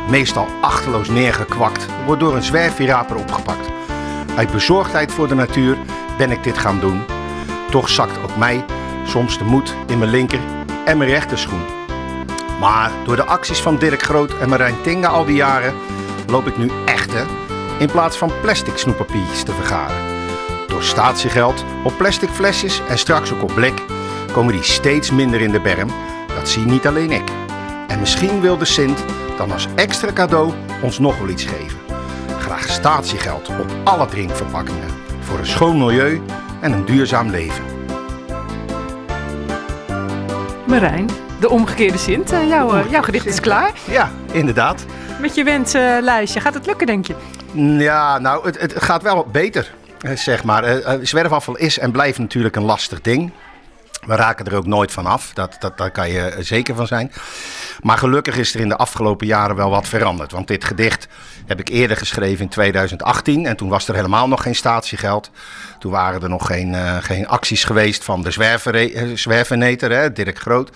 Meestal 0.08 0.46
achterloos 0.60 1.08
neergekwakt, 1.08 1.86
wordt 2.06 2.20
door 2.20 2.34
een 2.34 2.42
zwerfviraper 2.42 3.16
opgepakt. 3.16 3.68
Uit 4.36 4.50
bezorgdheid 4.50 5.12
voor 5.12 5.28
de 5.28 5.34
natuur 5.34 5.76
ben 6.18 6.30
ik 6.30 6.44
dit 6.44 6.58
gaan 6.58 6.80
doen. 6.80 7.02
Toch 7.70 7.88
zakt 7.88 8.18
ook 8.22 8.36
mij 8.36 8.64
soms 9.06 9.38
de 9.38 9.44
moed 9.44 9.74
in 9.86 9.98
mijn 9.98 10.10
linker 10.10 10.40
en 10.84 10.98
mijn 10.98 11.10
rechterschoen. 11.10 11.64
Maar 12.60 12.90
door 13.04 13.16
de 13.16 13.24
acties 13.24 13.60
van 13.60 13.76
Dirk 13.76 14.02
Groot 14.02 14.38
en 14.38 14.48
Marijn 14.48 14.82
Tinga 14.82 15.08
al 15.08 15.24
die 15.24 15.36
jaren 15.36 15.74
loop 16.26 16.46
ik 16.46 16.56
nu 16.56 16.70
echte 16.84 17.24
in 17.78 17.90
plaats 17.90 18.16
van 18.16 18.32
plastic 18.40 18.76
snoeppapiertjes 18.76 19.42
te 19.42 19.52
vergaren. 19.52 19.96
Door 20.66 20.82
statiegeld 20.82 21.64
op 21.84 21.96
plastic 21.96 22.28
flesjes 22.28 22.80
en 22.88 22.98
straks 22.98 23.32
ook 23.32 23.42
op 23.42 23.54
blik 23.54 23.82
komen 24.32 24.52
die 24.52 24.62
steeds 24.62 25.10
minder 25.10 25.40
in 25.40 25.52
de 25.52 25.60
berm. 25.60 25.90
Dat 26.34 26.48
zie 26.48 26.66
niet 26.66 26.86
alleen 26.86 27.12
ik. 27.12 27.45
En 27.88 27.98
misschien 28.00 28.40
wil 28.40 28.58
de 28.58 28.64
Sint 28.64 29.04
dan 29.36 29.52
als 29.52 29.66
extra 29.74 30.12
cadeau 30.12 30.52
ons 30.82 30.98
nog 30.98 31.18
wel 31.18 31.28
iets 31.28 31.44
geven. 31.44 31.78
Graag 32.38 32.68
statiegeld 32.68 33.48
op 33.48 33.66
alle 33.84 34.06
drinkverpakkingen 34.06 34.88
voor 35.20 35.38
een 35.38 35.46
schoon 35.46 35.78
milieu 35.78 36.22
en 36.60 36.72
een 36.72 36.84
duurzaam 36.84 37.30
leven. 37.30 37.64
Marijn, 40.66 41.08
de 41.40 41.48
omgekeerde 41.48 41.98
Sint. 41.98 42.32
Eh, 42.32 42.48
jouw, 42.48 42.74
eh, 42.74 42.90
jouw 42.90 43.02
gedicht 43.02 43.26
is 43.26 43.40
klaar. 43.40 43.72
Ja, 43.84 44.10
inderdaad. 44.32 44.84
Met 45.20 45.34
je 45.34 45.44
wensenlijstje. 45.44 46.40
Gaat 46.40 46.54
het 46.54 46.66
lukken, 46.66 46.86
denk 46.86 47.06
je? 47.06 47.14
Ja, 47.78 48.18
nou, 48.18 48.46
het, 48.46 48.60
het 48.60 48.82
gaat 48.82 49.02
wel 49.02 49.26
beter, 49.32 49.74
eh, 50.00 50.16
zeg 50.16 50.44
maar. 50.44 50.82
Zwerfafval 51.02 51.56
is 51.56 51.78
en 51.78 51.90
blijft 51.90 52.18
natuurlijk 52.18 52.56
een 52.56 52.64
lastig 52.64 53.00
ding. 53.00 53.32
We 54.06 54.16
raken 54.16 54.46
er 54.46 54.56
ook 54.56 54.66
nooit 54.66 54.92
van 54.92 55.06
af, 55.06 55.30
dat, 55.34 55.56
dat, 55.58 55.78
daar 55.78 55.90
kan 55.90 56.10
je 56.10 56.36
zeker 56.38 56.74
van 56.74 56.86
zijn. 56.86 57.12
Maar 57.82 57.98
gelukkig 57.98 58.36
is 58.36 58.54
er 58.54 58.60
in 58.60 58.68
de 58.68 58.76
afgelopen 58.76 59.26
jaren 59.26 59.56
wel 59.56 59.70
wat 59.70 59.88
veranderd. 59.88 60.32
Want 60.32 60.48
dit 60.48 60.64
gedicht 60.64 61.08
heb 61.46 61.60
ik 61.60 61.68
eerder 61.68 61.96
geschreven 61.96 62.44
in 62.44 62.48
2018. 62.48 63.46
En 63.46 63.56
toen 63.56 63.68
was 63.68 63.88
er 63.88 63.94
helemaal 63.94 64.28
nog 64.28 64.42
geen 64.42 64.54
statiegeld. 64.54 65.30
Toen 65.78 65.90
waren 65.90 66.22
er 66.22 66.28
nog 66.28 66.46
geen, 66.46 66.74
eh, 66.74 66.96
geen 67.00 67.28
acties 67.28 67.64
geweest 67.64 68.04
van 68.04 68.22
de 68.22 68.34
eh, 68.44 69.10
zwerveneter, 69.14 69.90
hè, 69.90 70.12
Dirk 70.12 70.38
Groot. 70.38 70.70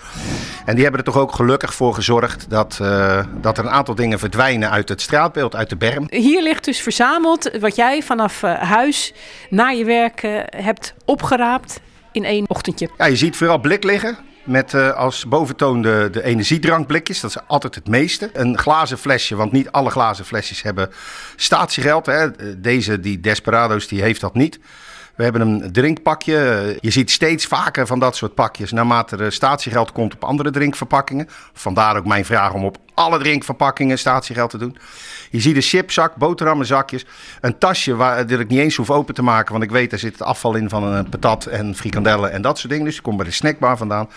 En 0.65 0.73
die 0.73 0.83
hebben 0.83 1.05
er 1.05 1.11
toch 1.11 1.21
ook 1.21 1.35
gelukkig 1.35 1.73
voor 1.73 1.93
gezorgd 1.93 2.49
dat, 2.49 2.77
eh, 2.81 3.23
dat 3.41 3.57
er 3.57 3.65
een 3.65 3.71
aantal 3.71 3.95
dingen 3.95 4.19
verdwijnen 4.19 4.69
uit 4.69 4.89
het 4.89 5.01
straatbeeld, 5.01 5.55
uit 5.55 5.69
de 5.69 5.75
berm. 5.75 6.05
Hier 6.09 6.41
ligt 6.41 6.65
dus 6.65 6.81
verzameld 6.81 7.51
wat 7.59 7.75
jij 7.75 8.01
vanaf 8.01 8.43
eh, 8.43 8.53
huis 8.53 9.13
naar 9.49 9.75
je 9.75 9.85
werk 9.85 10.23
eh, 10.23 10.39
hebt 10.63 10.93
opgeraapt 11.05 11.79
in 12.11 12.25
één 12.25 12.49
ochtendje. 12.49 12.89
Ja, 12.97 13.05
je 13.05 13.15
ziet 13.15 13.35
vooral 13.35 13.59
blik 13.59 13.83
liggen. 13.83 14.17
Met 14.43 14.73
eh, 14.73 14.91
als 14.91 15.27
boventoon 15.27 15.81
de, 15.81 16.09
de 16.11 16.23
energiedrankblikjes. 16.23 17.19
Dat 17.19 17.29
is 17.29 17.37
altijd 17.47 17.75
het 17.75 17.87
meeste. 17.87 18.29
Een 18.33 18.57
glazen 18.57 18.97
flesje, 18.97 19.35
want 19.35 19.51
niet 19.51 19.71
alle 19.71 19.89
glazen 19.89 20.25
flesjes 20.25 20.61
hebben 20.61 20.89
statiegeld. 21.35 22.05
Hè. 22.05 22.57
Deze, 22.61 22.99
die 22.99 23.19
Desperado's, 23.19 23.87
die 23.87 24.01
heeft 24.01 24.21
dat 24.21 24.33
niet. 24.33 24.59
We 25.21 25.27
hebben 25.27 25.47
een 25.47 25.71
drinkpakje. 25.71 26.77
Je 26.79 26.91
ziet 26.91 27.11
steeds 27.11 27.45
vaker 27.45 27.87
van 27.87 27.99
dat 27.99 28.15
soort 28.15 28.33
pakjes 28.33 28.71
naarmate 28.71 29.17
er 29.17 29.31
statiegeld 29.31 29.91
komt 29.91 30.13
op 30.13 30.23
andere 30.23 30.51
drinkverpakkingen. 30.51 31.27
Vandaar 31.53 31.97
ook 31.97 32.05
mijn 32.05 32.25
vraag 32.25 32.53
om 32.53 32.65
op 32.65 32.77
alle 32.93 33.19
drinkverpakkingen 33.19 33.99
statiegeld 33.99 34.49
te 34.49 34.57
doen. 34.57 34.77
Je 35.29 35.39
ziet 35.39 35.55
een 35.55 35.61
chipzak, 35.61 36.15
boterhammenzakjes, 36.15 37.05
een 37.41 37.57
tasje 37.57 37.95
waar 37.95 38.27
dat 38.27 38.39
ik 38.39 38.47
niet 38.47 38.59
eens 38.59 38.75
hoef 38.75 38.89
open 38.89 39.13
te 39.13 39.21
maken, 39.21 39.51
want 39.51 39.63
ik 39.63 39.71
weet 39.71 39.89
daar 39.89 39.99
zit 39.99 40.11
het 40.11 40.21
afval 40.21 40.55
in 40.55 40.69
van 40.69 40.83
een 40.83 41.09
patat 41.09 41.45
en 41.45 41.75
frikandellen 41.75 42.31
en 42.31 42.41
dat 42.41 42.57
soort 42.57 42.71
dingen. 42.71 42.85
Dus 42.85 42.97
ik 42.97 43.03
kom 43.03 43.17
bij 43.17 43.25
de 43.25 43.31
snackbar 43.31 43.77
vandaan. 43.77 44.09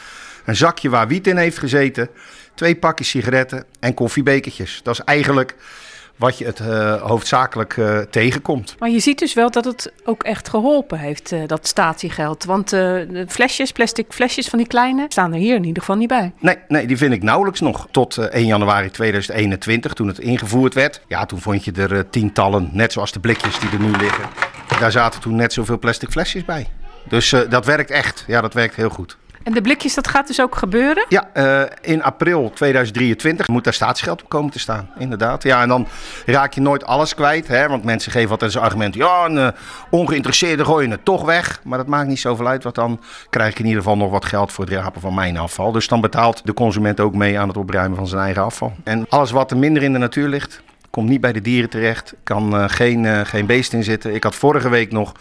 Een 0.44 0.56
zakje 0.56 0.88
waar 0.88 1.08
wiet 1.08 1.26
in 1.26 1.36
heeft 1.36 1.58
gezeten, 1.58 2.08
twee 2.54 2.76
pakjes 2.76 3.08
sigaretten 3.08 3.64
en 3.80 3.94
koffiebekertjes. 3.94 4.80
Dat 4.82 4.94
is 4.94 5.04
eigenlijk 5.04 5.56
wat 6.16 6.38
je 6.38 6.44
het 6.44 6.60
eh, 6.60 7.02
hoofdzakelijk 7.02 7.76
eh, 7.76 7.98
tegenkomt. 7.98 8.76
Maar 8.78 8.90
je 8.90 8.98
ziet 8.98 9.18
dus 9.18 9.34
wel 9.34 9.50
dat 9.50 9.64
het 9.64 9.92
ook 10.04 10.22
echt 10.22 10.48
geholpen 10.48 10.98
heeft, 10.98 11.32
eh, 11.32 11.40
dat 11.46 11.66
statiegeld. 11.66 12.44
Want 12.44 12.70
de 12.70 13.24
flesjes, 13.28 13.72
plastic 13.72 14.06
flesjes 14.08 14.48
van 14.48 14.58
die 14.58 14.68
kleine, 14.68 15.06
staan 15.08 15.32
er 15.32 15.38
hier 15.38 15.54
in 15.54 15.64
ieder 15.64 15.82
geval 15.82 15.96
niet 15.96 16.08
bij. 16.08 16.32
Nee, 16.40 16.56
nee, 16.68 16.86
die 16.86 16.96
vind 16.96 17.12
ik 17.12 17.22
nauwelijks 17.22 17.60
nog. 17.60 17.88
Tot 17.90 18.16
eh, 18.16 18.24
1 18.24 18.46
januari 18.46 18.90
2021, 18.90 19.92
toen 19.92 20.06
het 20.06 20.18
ingevoerd 20.18 20.74
werd. 20.74 21.00
Ja, 21.08 21.26
toen 21.26 21.40
vond 21.40 21.64
je 21.64 21.72
er 21.72 22.10
tientallen, 22.10 22.68
net 22.72 22.92
zoals 22.92 23.12
de 23.12 23.20
blikjes 23.20 23.58
die 23.58 23.70
er 23.70 23.80
nu 23.80 23.90
liggen. 23.90 24.24
Daar 24.80 24.92
zaten 24.92 25.20
toen 25.20 25.36
net 25.36 25.52
zoveel 25.52 25.78
plastic 25.78 26.10
flesjes 26.10 26.44
bij. 26.44 26.66
Dus 27.08 27.34
dat 27.48 27.66
werkt 27.66 27.90
echt. 27.90 28.24
Ja, 28.26 28.40
dat 28.40 28.54
werkt 28.54 28.76
heel 28.76 28.88
goed. 28.88 29.16
En 29.44 29.52
de 29.52 29.60
blikjes, 29.60 29.94
dat 29.94 30.08
gaat 30.08 30.26
dus 30.26 30.40
ook 30.40 30.56
gebeuren? 30.56 31.06
Ja, 31.08 31.28
eh, 31.32 31.62
in 31.80 32.02
april 32.02 32.50
2023 32.54 33.48
moet 33.48 33.64
daar 33.64 33.72
staatsgeld 33.72 34.22
op 34.22 34.28
komen 34.28 34.50
te 34.50 34.58
staan. 34.58 34.90
Inderdaad. 34.98 35.42
Ja, 35.42 35.62
en 35.62 35.68
dan 35.68 35.86
raak 36.26 36.52
je 36.52 36.60
nooit 36.60 36.84
alles 36.84 37.14
kwijt. 37.14 37.48
Hè? 37.48 37.68
Want 37.68 37.84
mensen 37.84 38.12
geven 38.12 38.30
altijd 38.30 38.54
als 38.54 38.64
argument... 38.64 38.94
ja, 38.94 39.24
een 39.24 39.36
uh, 39.36 39.48
ongeïnteresseerde 39.90 40.64
gooi 40.64 40.86
je 40.86 40.92
het 40.92 41.04
toch 41.04 41.24
weg. 41.24 41.60
Maar 41.64 41.78
dat 41.78 41.86
maakt 41.86 42.08
niet 42.08 42.20
zoveel 42.20 42.46
uit. 42.46 42.62
Want 42.62 42.74
dan 42.74 43.00
krijg 43.30 43.50
ik 43.50 43.58
in 43.58 43.64
ieder 43.64 43.82
geval 43.82 43.96
nog 43.96 44.10
wat 44.10 44.24
geld 44.24 44.52
voor 44.52 44.64
het 44.64 44.74
rapen 44.74 45.00
van 45.00 45.14
mijn 45.14 45.36
afval. 45.36 45.72
Dus 45.72 45.88
dan 45.88 46.00
betaalt 46.00 46.40
de 46.44 46.54
consument 46.54 47.00
ook 47.00 47.14
mee 47.14 47.38
aan 47.38 47.48
het 47.48 47.56
opruimen 47.56 47.96
van 47.96 48.06
zijn 48.06 48.22
eigen 48.22 48.42
afval. 48.42 48.72
En 48.84 49.06
alles 49.08 49.30
wat 49.30 49.50
er 49.50 49.56
minder 49.56 49.82
in 49.82 49.92
de 49.92 49.98
natuur 49.98 50.28
ligt... 50.28 50.62
komt 50.90 51.08
niet 51.08 51.20
bij 51.20 51.32
de 51.32 51.40
dieren 51.40 51.70
terecht. 51.70 52.14
Kan 52.22 52.56
eh, 52.56 52.64
geen, 52.66 53.26
geen 53.26 53.46
beest 53.46 53.72
in 53.72 53.84
zitten. 53.84 54.14
Ik 54.14 54.22
had 54.22 54.34
vorige 54.34 54.68
week 54.68 54.92
nog 54.92 55.12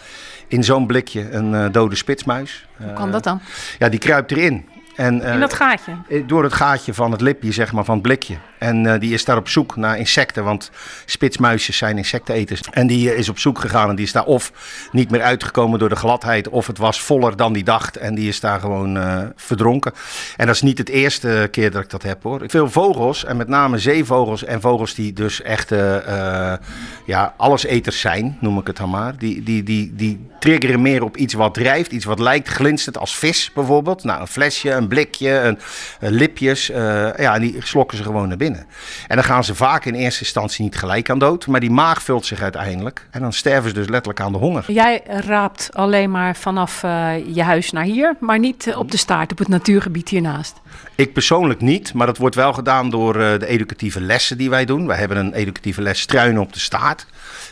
in 0.53 0.63
zo'n 0.63 0.87
blikje 0.87 1.31
een 1.31 1.55
eh, 1.55 1.65
dode 1.71 1.95
spitsmuis. 1.95 2.65
Hoe 2.77 2.93
kan 2.93 3.11
dat 3.11 3.23
dan? 3.23 3.41
Ja, 3.79 3.89
die 3.89 3.99
kruipt 3.99 4.31
erin. 4.31 4.65
En, 4.95 5.21
eh, 5.21 5.33
In 5.33 5.39
dat 5.39 5.53
gaatje? 5.53 5.91
eh, 6.09 6.23
Door 6.27 6.43
het 6.43 6.53
gaatje 6.53 6.93
van 6.93 7.11
het 7.11 7.21
lipje, 7.21 7.51
zeg 7.51 7.71
maar, 7.71 7.83
van 7.85 7.93
het 7.93 8.03
blikje. 8.03 8.35
En 8.59 8.85
eh, 8.93 8.99
die 8.99 9.13
is 9.13 9.25
daar 9.25 9.37
op 9.37 9.49
zoek 9.49 9.75
naar 9.75 9.97
insecten, 9.97 10.43
want 10.43 10.71
spitsmuisjes 11.05 11.77
zijn 11.77 11.97
insecteneters. 11.97 12.61
En 12.71 12.87
die 12.87 13.11
eh, 13.11 13.17
is 13.17 13.29
op 13.29 13.39
zoek 13.39 13.59
gegaan 13.59 13.89
en 13.89 13.95
die 13.95 14.05
is 14.05 14.11
daar 14.11 14.23
of 14.25 14.51
niet 14.91 15.11
meer 15.11 15.21
uitgekomen 15.21 15.79
door 15.79 15.89
de 15.89 15.95
gladheid... 15.95 16.49
of 16.49 16.67
het 16.67 16.77
was 16.77 17.01
voller 17.01 17.35
dan 17.35 17.53
die 17.53 17.63
dacht 17.63 17.97
en 17.97 18.15
die 18.15 18.27
is 18.27 18.39
daar 18.39 18.59
gewoon 18.59 18.97
eh, 18.97 19.21
verdronken. 19.35 19.91
En 20.37 20.45
dat 20.45 20.55
is 20.55 20.61
niet 20.61 20.77
het 20.77 20.89
eerste 20.89 21.47
keer 21.51 21.71
dat 21.71 21.83
ik 21.83 21.89
dat 21.89 22.03
heb, 22.03 22.23
hoor. 22.23 22.41
Veel 22.47 22.69
vogels, 22.69 23.25
en 23.25 23.37
met 23.37 23.47
name 23.47 23.77
zeevogels 23.79 24.43
en 24.43 24.61
vogels 24.61 24.93
die 24.93 25.13
dus 25.13 25.41
echt 25.41 25.71
eh, 25.71 26.51
eh, 26.53 26.59
ja, 27.05 27.33
alleseters 27.37 27.99
zijn, 27.99 28.37
noem 28.39 28.57
ik 28.57 28.67
het 28.67 28.77
dan 28.77 28.89
maar... 28.89 29.17
Die, 29.17 29.43
die, 29.43 29.63
die, 29.63 29.91
die 29.95 30.27
triggeren 30.39 30.81
meer 30.81 31.03
op 31.03 31.17
iets 31.17 31.33
wat 31.33 31.53
drijft, 31.53 31.91
iets 31.91 32.05
wat 32.05 32.19
lijkt 32.19 32.47
glinstert 32.47 32.97
als 32.97 33.17
vis 33.17 33.51
bijvoorbeeld. 33.53 34.03
Nou, 34.03 34.21
een 34.21 34.27
flesje, 34.27 34.82
een 34.84 34.89
blikje, 34.89 35.29
een, 35.29 35.59
een 35.99 36.13
lipjes. 36.13 36.69
eh, 36.69 36.79
ja, 37.17 37.36
en 37.36 37.41
die 37.41 37.55
slokken 37.59 37.97
ze 37.97 38.03
gewoon 38.03 38.27
naar 38.27 38.38
binnen. 38.38 38.65
En 39.07 39.15
dan 39.15 39.25
gaan 39.25 39.43
ze 39.43 39.55
vaak 39.55 39.86
in 39.86 39.93
eerste 39.93 40.23
instantie 40.23 40.63
niet 40.63 40.75
gelijk 40.77 41.09
aan 41.09 41.19
dood. 41.19 41.47
Maar 41.47 41.59
die 41.59 41.71
maag 41.71 42.03
vult 42.03 42.25
zich 42.25 42.41
uiteindelijk. 42.41 43.07
En 43.11 43.21
dan 43.21 43.34
sterven 43.34 43.69
ze 43.69 43.75
dus 43.75 43.88
letterlijk 43.88 44.19
aan 44.19 44.31
de 44.31 44.38
honger. 44.38 44.63
Jij 44.67 45.01
raapt 45.05 45.69
alleen 45.73 46.11
maar 46.11 46.36
vanaf 46.36 46.84
eh, 46.84 47.11
je 47.36 47.43
huis 47.43 47.71
naar 47.71 47.84
hier, 47.84 48.15
maar 48.19 48.39
niet 48.39 48.67
eh, 48.67 48.79
op 48.79 48.91
de 48.91 48.97
staart, 48.97 49.31
op 49.31 49.38
het 49.38 49.47
natuurgebied 49.47 50.09
hiernaast. 50.09 50.61
Ik 50.95 51.13
persoonlijk 51.13 51.61
niet, 51.61 51.93
maar 51.93 52.07
dat 52.07 52.17
wordt 52.17 52.36
wel 52.36 52.53
gedaan 52.53 52.89
door 52.89 53.13
de 53.13 53.47
educatieve 53.47 54.01
lessen 54.01 54.38
die 54.38 54.49
wij 54.49 54.65
doen. 54.65 54.88
Wij 54.88 54.97
hebben 54.97 55.17
een 55.17 55.34
educatieve 55.34 55.81
les 55.81 55.99
struinen 55.99 56.41
op 56.41 56.53
de 56.53 56.59
staart. 56.59 57.05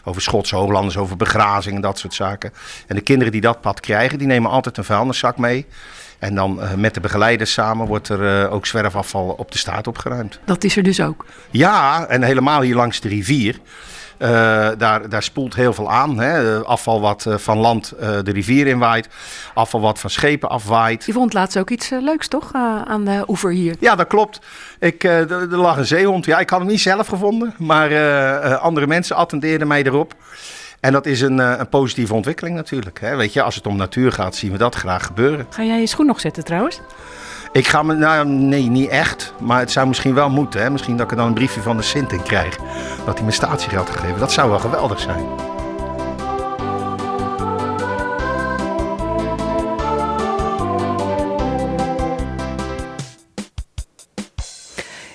Over 0.04 0.22
Schotse 0.22 0.56
hooglanders, 0.56 0.98
over 0.98 1.18
begrazing 1.18 1.76
en 1.76 1.82
dat 1.82 2.00
soort 2.00 2.14
zaken. 2.14 2.54
En 2.88 2.96
de 2.96 3.02
kinderen 3.02 3.32
die 3.32 3.42
dat 3.42 3.62
pad 3.62 3.80
krijgen, 3.80 4.18
die 4.18 4.28
nemen 4.28 4.52
altijd 4.52 4.78
een 4.78 4.84
vuilniszak 4.84 5.38
mee. 5.38 5.66
En 6.22 6.36
dan 6.36 6.62
eh, 6.62 6.74
met 6.74 6.94
de 6.94 7.00
begeleiders 7.00 7.54
samen 7.54 7.88
wordt 7.88 8.10
er 8.10 8.44
eh, 8.44 8.54
ook 8.54 8.66
zwerfafval 8.66 9.36
op 9.38 9.52
de 9.52 9.58
staart 9.58 9.88
opgeruimd. 9.88 10.40
Dat 10.46 10.64
is 10.64 10.78
er 10.78 10.84
dus 10.84 11.02
ook. 11.02 11.26
Ja, 11.50 12.06
en 12.08 12.24
helemaal 12.24 12.62
hier 12.62 12.76
langs 12.76 13.00
de 13.00 13.08
rivier. 13.08 13.60
Eh, 14.18 14.30
daar, 14.78 15.10
daar 15.10 15.24
spoelt 15.24 15.56
heel 15.56 15.74
veel 15.74 15.92
aan. 15.92 16.20
Hè. 16.20 16.64
Afval 16.64 17.02
wat 17.02 17.26
van 17.30 17.58
land 17.58 17.94
de 18.00 18.32
rivier 18.32 18.68
inwaait. 18.68 19.10
Afval 19.54 19.82
wat 19.82 20.00
van 20.00 20.10
schepen 20.10 20.50
afwaait. 20.50 21.06
Je 21.06 21.14
vond 21.14 21.34
laatst 21.34 21.58
ook 21.58 21.70
iets 21.70 21.90
leuks, 21.90 22.28
toch? 22.28 22.52
aan 22.86 23.06
de 23.06 23.24
oever 23.28 23.52
hier. 23.52 23.76
Ja, 23.80 23.96
dat 23.96 24.08
klopt. 24.08 24.40
Ik, 24.80 25.04
er 25.04 25.58
lag 25.58 25.78
een 25.78 25.86
zeehond. 25.86 26.26
Ja, 26.26 26.40
ik 26.40 26.50
had 26.50 26.60
hem 26.60 26.68
niet 26.68 26.82
zelf 26.82 27.08
gevonden, 27.08 27.54
maar 27.58 27.90
andere 28.58 28.88
mensen 28.88 29.16
attendeerden 29.16 29.68
mij 29.68 29.84
erop. 29.84 30.16
En 30.82 30.92
dat 30.92 31.06
is 31.06 31.22
een, 31.22 31.40
eh, 31.40 31.54
een 31.58 31.70
positieve 31.70 32.14
ontwikkeling 32.14 32.56
natuurlijk. 32.56 33.00
Hè. 33.00 33.16
Weet 33.16 33.34
je, 33.34 33.42
als 33.42 33.56
het 33.56 33.68
om 33.68 33.76
natuur 33.76 34.12
gaat, 34.12 34.36
zien 34.36 34.52
we 34.52 34.58
dat 34.58 34.76
graag 34.76 35.06
gebeuren. 35.06 35.46
Ga 35.50 35.64
jij 35.64 35.80
je 35.80 35.88
schoen 35.88 36.06
nog 36.06 36.20
zetten 36.20 36.44
trouwens? 36.44 36.82
Ik 37.52 37.68
ga 37.68 37.84
me, 37.84 37.94
nou 37.94 38.28
nee, 38.28 38.64
niet 38.64 38.90
echt. 38.90 39.34
Maar 39.40 39.60
het 39.60 39.72
zou 39.72 39.88
misschien 39.88 40.14
wel 40.14 40.30
moeten. 40.30 40.62
Hè. 40.62 40.70
Misschien 40.70 40.98
dat 40.98 41.06
ik 41.06 41.12
er 41.12 41.18
dan 41.18 41.28
een 41.28 41.34
briefje 41.34 41.62
van 41.62 41.78
de 41.78 41.84
Sint 41.84 42.12
in 42.12 42.24
krijg. 42.24 42.58
Dat 43.06 43.18
hij 43.18 43.26
me 43.26 43.32
statiegeld 43.32 43.90
gegeven. 43.90 44.20
Dat 44.20 44.32
zou 44.32 44.50
wel 44.50 44.60
geweldig 44.60 45.00
zijn. 45.00 45.51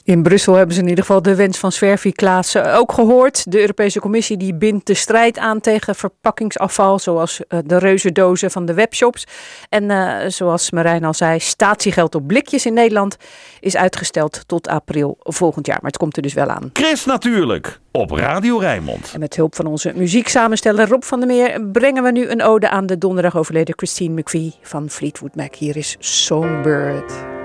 In 0.06 0.22
Brussel 0.22 0.54
hebben 0.54 0.74
ze 0.74 0.80
in 0.80 0.88
ieder 0.88 1.04
geval 1.04 1.22
de 1.22 1.34
wens 1.34 1.58
van 1.58 1.72
Svervi 1.72 2.12
Klaassen 2.12 2.74
ook 2.74 2.92
gehoord. 2.92 3.50
De 3.50 3.60
Europese 3.60 4.00
Commissie 4.00 4.36
die 4.36 4.54
bindt 4.54 4.86
de 4.86 4.94
strijd 4.94 5.38
aan 5.38 5.60
tegen 5.60 5.94
verpakkingsafval, 5.94 6.98
zoals 6.98 7.46
eh, 7.48 7.58
de 7.64 7.78
reuzendozen 7.78 8.50
van 8.50 8.66
de 8.66 8.74
webshops. 8.74 9.26
En 9.68 9.90
eh, 9.90 10.28
zoals 10.28 10.70
Marijn 10.70 11.04
al 11.04 11.14
zei, 11.14 11.40
statiegeld 11.40 12.14
op 12.14 12.26
blikjes 12.26 12.66
in 12.66 12.74
Nederland 12.74 13.16
is 13.60 13.76
uitgesteld 13.76 14.42
tot 14.46 14.68
april 14.68 15.16
volgend 15.20 15.66
jaar. 15.66 15.78
Maar 15.80 15.90
het 15.90 16.00
komt 16.00 16.16
er 16.16 16.22
dus 16.22 16.34
wel 16.34 16.48
aan. 16.48 16.70
Chris 16.72 17.04
Natuurlijk 17.04 17.80
op 17.92 18.10
Radio 18.10 18.58
Rijnmond. 18.58 19.10
En 19.12 19.20
met 19.20 19.36
hulp 19.36 19.54
van 19.54 19.66
onze 19.66 19.92
muzieksamensteller 19.94 20.88
Rob 20.88 21.02
van 21.02 21.18
der 21.18 21.28
Meer 21.28 21.62
brengen 21.72 22.02
we 22.02 22.10
nu 22.10 22.28
een 22.28 22.42
ode 22.42 22.68
aan 22.68 22.86
de 22.86 22.98
donderdag 22.98 23.36
overleden 23.36 23.74
Christine 23.76 24.20
McVie 24.20 24.54
van 24.62 24.90
Fleetwood 24.90 25.34
Mac. 25.34 25.54
Hier 25.54 25.76
is 25.76 25.96
Songbird. 25.98 27.35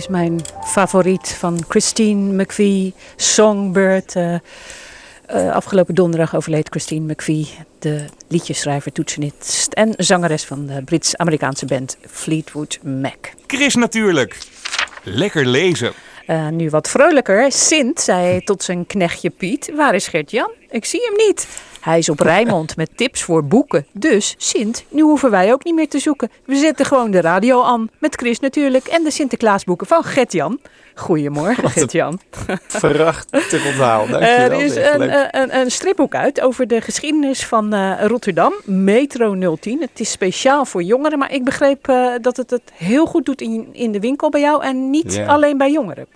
Is 0.00 0.08
mijn 0.08 0.40
favoriet 0.64 1.28
van 1.38 1.64
Christine 1.68 2.42
McVie, 2.42 2.94
Songbird. 3.16 4.16
eh, 4.16 4.34
eh, 5.26 5.52
afgelopen 5.52 5.94
donderdag 5.94 6.36
overleed 6.36 6.68
Christine 6.68 7.12
McVie, 7.12 7.48
de 7.78 8.04
liedjeschrijver, 8.28 8.92
toetsenist 8.92 9.72
en 9.72 9.94
zangeres 9.96 10.44
van 10.44 10.66
de 10.66 10.82
Brits-Amerikaanse 10.82 11.66
band 11.66 11.96
Fleetwood 12.06 12.78
Mac. 12.82 13.32
Chris 13.46 13.74
natuurlijk. 13.74 14.38
Lekker 15.02 15.46
lezen. 15.46 15.92
Eh, 16.26 16.48
nu 16.48 16.70
wat 16.70 16.88
vrolijker. 16.88 17.52
Sint 17.52 18.00
zei 18.00 18.40
tot 18.44 18.62
zijn 18.62 18.86
knechtje 18.86 19.30
Piet: 19.30 19.70
Waar 19.74 19.94
is 19.94 20.06
Gert-Jan? 20.06 20.50
Ik 20.70 20.84
zie 20.84 21.00
hem 21.04 21.26
niet. 21.26 21.48
Hij 21.80 21.98
is 21.98 22.08
op 22.08 22.20
Rijnmond 22.20 22.76
met 22.76 22.96
tips 22.96 23.22
voor 23.22 23.44
boeken. 23.44 23.86
Dus, 23.92 24.34
Sint, 24.38 24.84
nu 24.88 25.02
hoeven 25.02 25.30
wij 25.30 25.52
ook 25.52 25.64
niet 25.64 25.74
meer 25.74 25.88
te 25.88 25.98
zoeken. 25.98 26.30
We 26.44 26.56
zetten 26.56 26.86
gewoon 26.86 27.10
de 27.10 27.20
radio 27.20 27.62
aan. 27.62 27.88
Met 27.98 28.14
Chris 28.14 28.40
natuurlijk 28.40 28.86
en 28.86 29.02
de 29.02 29.10
Sinterklaasboeken 29.10 29.86
van 29.86 30.04
Gert-Jan. 30.04 30.60
Goedemorgen, 31.00 31.70
Gert-Jan. 31.70 32.20
Prachtig 32.80 33.66
onthaal, 33.66 34.06
dankjewel. 34.10 34.58
Er 34.58 34.64
is 34.64 34.76
een, 34.76 34.98
Leuk. 34.98 35.28
een, 35.30 35.56
een 35.56 35.70
stripboek 35.70 36.14
uit 36.14 36.40
over 36.40 36.66
de 36.66 36.80
geschiedenis 36.80 37.46
van 37.46 37.72
eh, 37.72 38.06
Rotterdam, 38.06 38.52
Metro 38.64 39.56
010. 39.56 39.80
Het 39.80 40.00
is 40.00 40.10
speciaal 40.10 40.64
voor 40.64 40.82
jongeren, 40.82 41.18
maar 41.18 41.32
ik 41.32 41.44
begreep 41.44 41.88
eh, 41.88 42.12
dat 42.20 42.36
het 42.36 42.50
het 42.50 42.72
heel 42.74 43.06
goed 43.06 43.24
doet 43.24 43.40
in, 43.40 43.68
in 43.72 43.92
de 43.92 44.00
winkel 44.00 44.30
bij 44.30 44.40
jou 44.40 44.64
en 44.64 44.90
niet 44.90 45.22
alleen 45.26 45.58
bij 45.58 45.72
jongeren. 45.72 46.06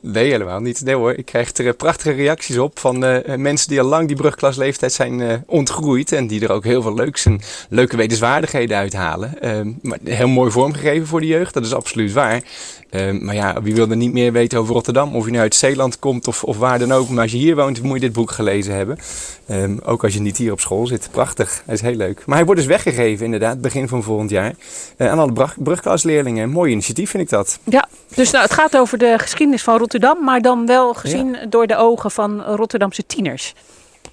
Nee, 0.00 0.30
helemaal 0.30 0.60
niet. 0.60 0.84
Nee 0.84 0.94
hoor, 0.94 1.12
ik 1.12 1.24
krijg 1.24 1.56
er 1.56 1.66
eh, 1.66 1.72
prachtige 1.76 2.10
reacties 2.10 2.58
op 2.58 2.78
van 2.78 3.04
eh, 3.04 3.36
mensen 3.36 3.68
die 3.68 3.80
al 3.80 3.86
lang 3.86 4.06
die 4.06 4.16
brugklasleeftijd 4.16 4.92
zijn 4.92 5.20
eh, 5.20 5.34
ontgroeid. 5.46 6.12
En 6.12 6.26
die 6.26 6.40
er 6.40 6.52
ook 6.52 6.64
heel 6.64 6.82
veel 6.82 6.94
leuks 6.94 7.24
en 7.24 7.40
leuke 7.68 7.96
wetenswaardigheden 7.96 8.76
uithalen. 8.76 9.40
Ehm, 9.40 9.72
maar 9.82 9.98
heel 10.04 10.28
mooi 10.28 10.50
vormgegeven 10.50 11.06
voor 11.06 11.20
de 11.20 11.26
jeugd, 11.26 11.54
dat 11.54 11.64
is 11.64 11.74
absoluut 11.74 12.12
waar. 12.12 12.42
Ehm, 12.90 13.24
maar 13.24 13.34
ja, 13.34 13.62
wie 13.62 13.74
wil 13.74 13.90
er 13.90 13.96
niet 13.96 14.12
meer 14.12 14.32
weten 14.32 14.58
over 14.58 14.74
Rotterdam? 14.74 15.16
Of 15.16 15.24
je 15.24 15.30
nu 15.30 15.38
uit 15.38 15.54
Zeeland 15.54 15.98
komt 15.98 16.28
of, 16.28 16.44
of 16.44 16.56
waar 16.58 16.78
dan 16.78 16.92
ook. 16.92 17.08
Maar 17.08 17.22
als 17.22 17.32
je 17.32 17.38
hier 17.38 17.56
woont, 17.56 17.82
moet 17.82 17.94
je 17.94 18.00
dit 18.00 18.12
boek 18.12 18.30
gelezen 18.30 18.74
hebben. 18.74 18.98
Ehm, 19.46 19.76
ook 19.84 20.04
als 20.04 20.14
je 20.14 20.20
niet 20.20 20.36
hier 20.36 20.52
op 20.52 20.60
school 20.60 20.86
zit. 20.86 21.08
Prachtig, 21.10 21.62
hij 21.66 21.74
is 21.74 21.80
heel 21.80 21.94
leuk. 21.94 22.22
Maar 22.26 22.36
hij 22.36 22.44
wordt 22.44 22.60
dus 22.60 22.70
weggegeven 22.70 23.24
inderdaad, 23.24 23.60
begin 23.60 23.88
van 23.88 24.02
volgend 24.02 24.30
jaar. 24.30 24.54
eh, 24.96 25.10
aan 25.10 25.18
alle 25.18 25.32
brug- 25.32 25.56
brugklasleerlingen. 25.62 26.50
Mooi 26.50 26.72
initiatief 26.72 27.10
vind 27.10 27.22
ik 27.22 27.28
dat. 27.28 27.58
Ja, 27.64 27.88
dus 28.14 28.30
nou, 28.30 28.44
het 28.44 28.52
gaat 28.54 28.76
over 28.76 28.98
de 28.98 29.14
geschiedenis 29.18 29.62
van 29.62 29.78
Rotterdam, 29.78 30.24
maar 30.24 30.40
dan 30.42 30.66
wel 30.66 30.94
gezien 30.94 31.36
door 31.48 31.66
de 31.66 31.76
ogen 31.76 32.10
van 32.10 32.42
Rotterdamse 32.42 33.06
tieners. 33.06 33.54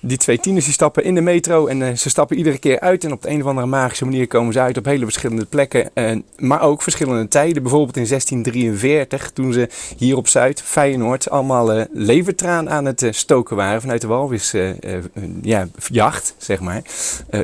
Die 0.07 0.17
twee 0.17 0.39
tieners 0.39 0.65
die 0.65 0.73
stappen 0.73 1.03
in 1.03 1.15
de 1.15 1.21
metro 1.21 1.67
en 1.67 1.81
eh, 1.81 1.95
ze 1.95 2.09
stappen 2.09 2.37
iedere 2.37 2.57
keer 2.57 2.79
uit. 2.79 3.03
En 3.03 3.11
op 3.11 3.21
de 3.21 3.29
een 3.29 3.41
of 3.41 3.47
andere 3.47 3.67
magische 3.67 4.05
manier 4.05 4.27
komen 4.27 4.53
ze 4.53 4.59
uit 4.59 4.77
op 4.77 4.85
hele 4.85 5.03
verschillende 5.03 5.45
plekken. 5.45 5.89
eh, 5.93 6.15
maar 6.37 6.61
ook 6.61 6.81
verschillende 6.81 7.27
tijden. 7.27 7.61
Bijvoorbeeld 7.61 7.97
in 7.97 8.07
1643, 8.07 9.31
toen 9.31 9.53
ze 9.53 9.69
hier 9.97 10.17
op 10.17 10.27
Zuid, 10.27 10.61
Feyenoord, 10.61 11.29
allemaal 11.29 11.73
eh 11.73 11.85
levertraan 11.93 12.69
aan 12.69 12.85
het 12.85 13.07
stoken 13.09 13.55
waren 13.55 13.81
vanuit 13.81 14.01
de 14.01 14.07
walvisjacht, 14.07 14.77
ja, 15.41 15.67
jacht, 15.89 16.35
zeg 16.37 16.59
maar. 16.59 16.81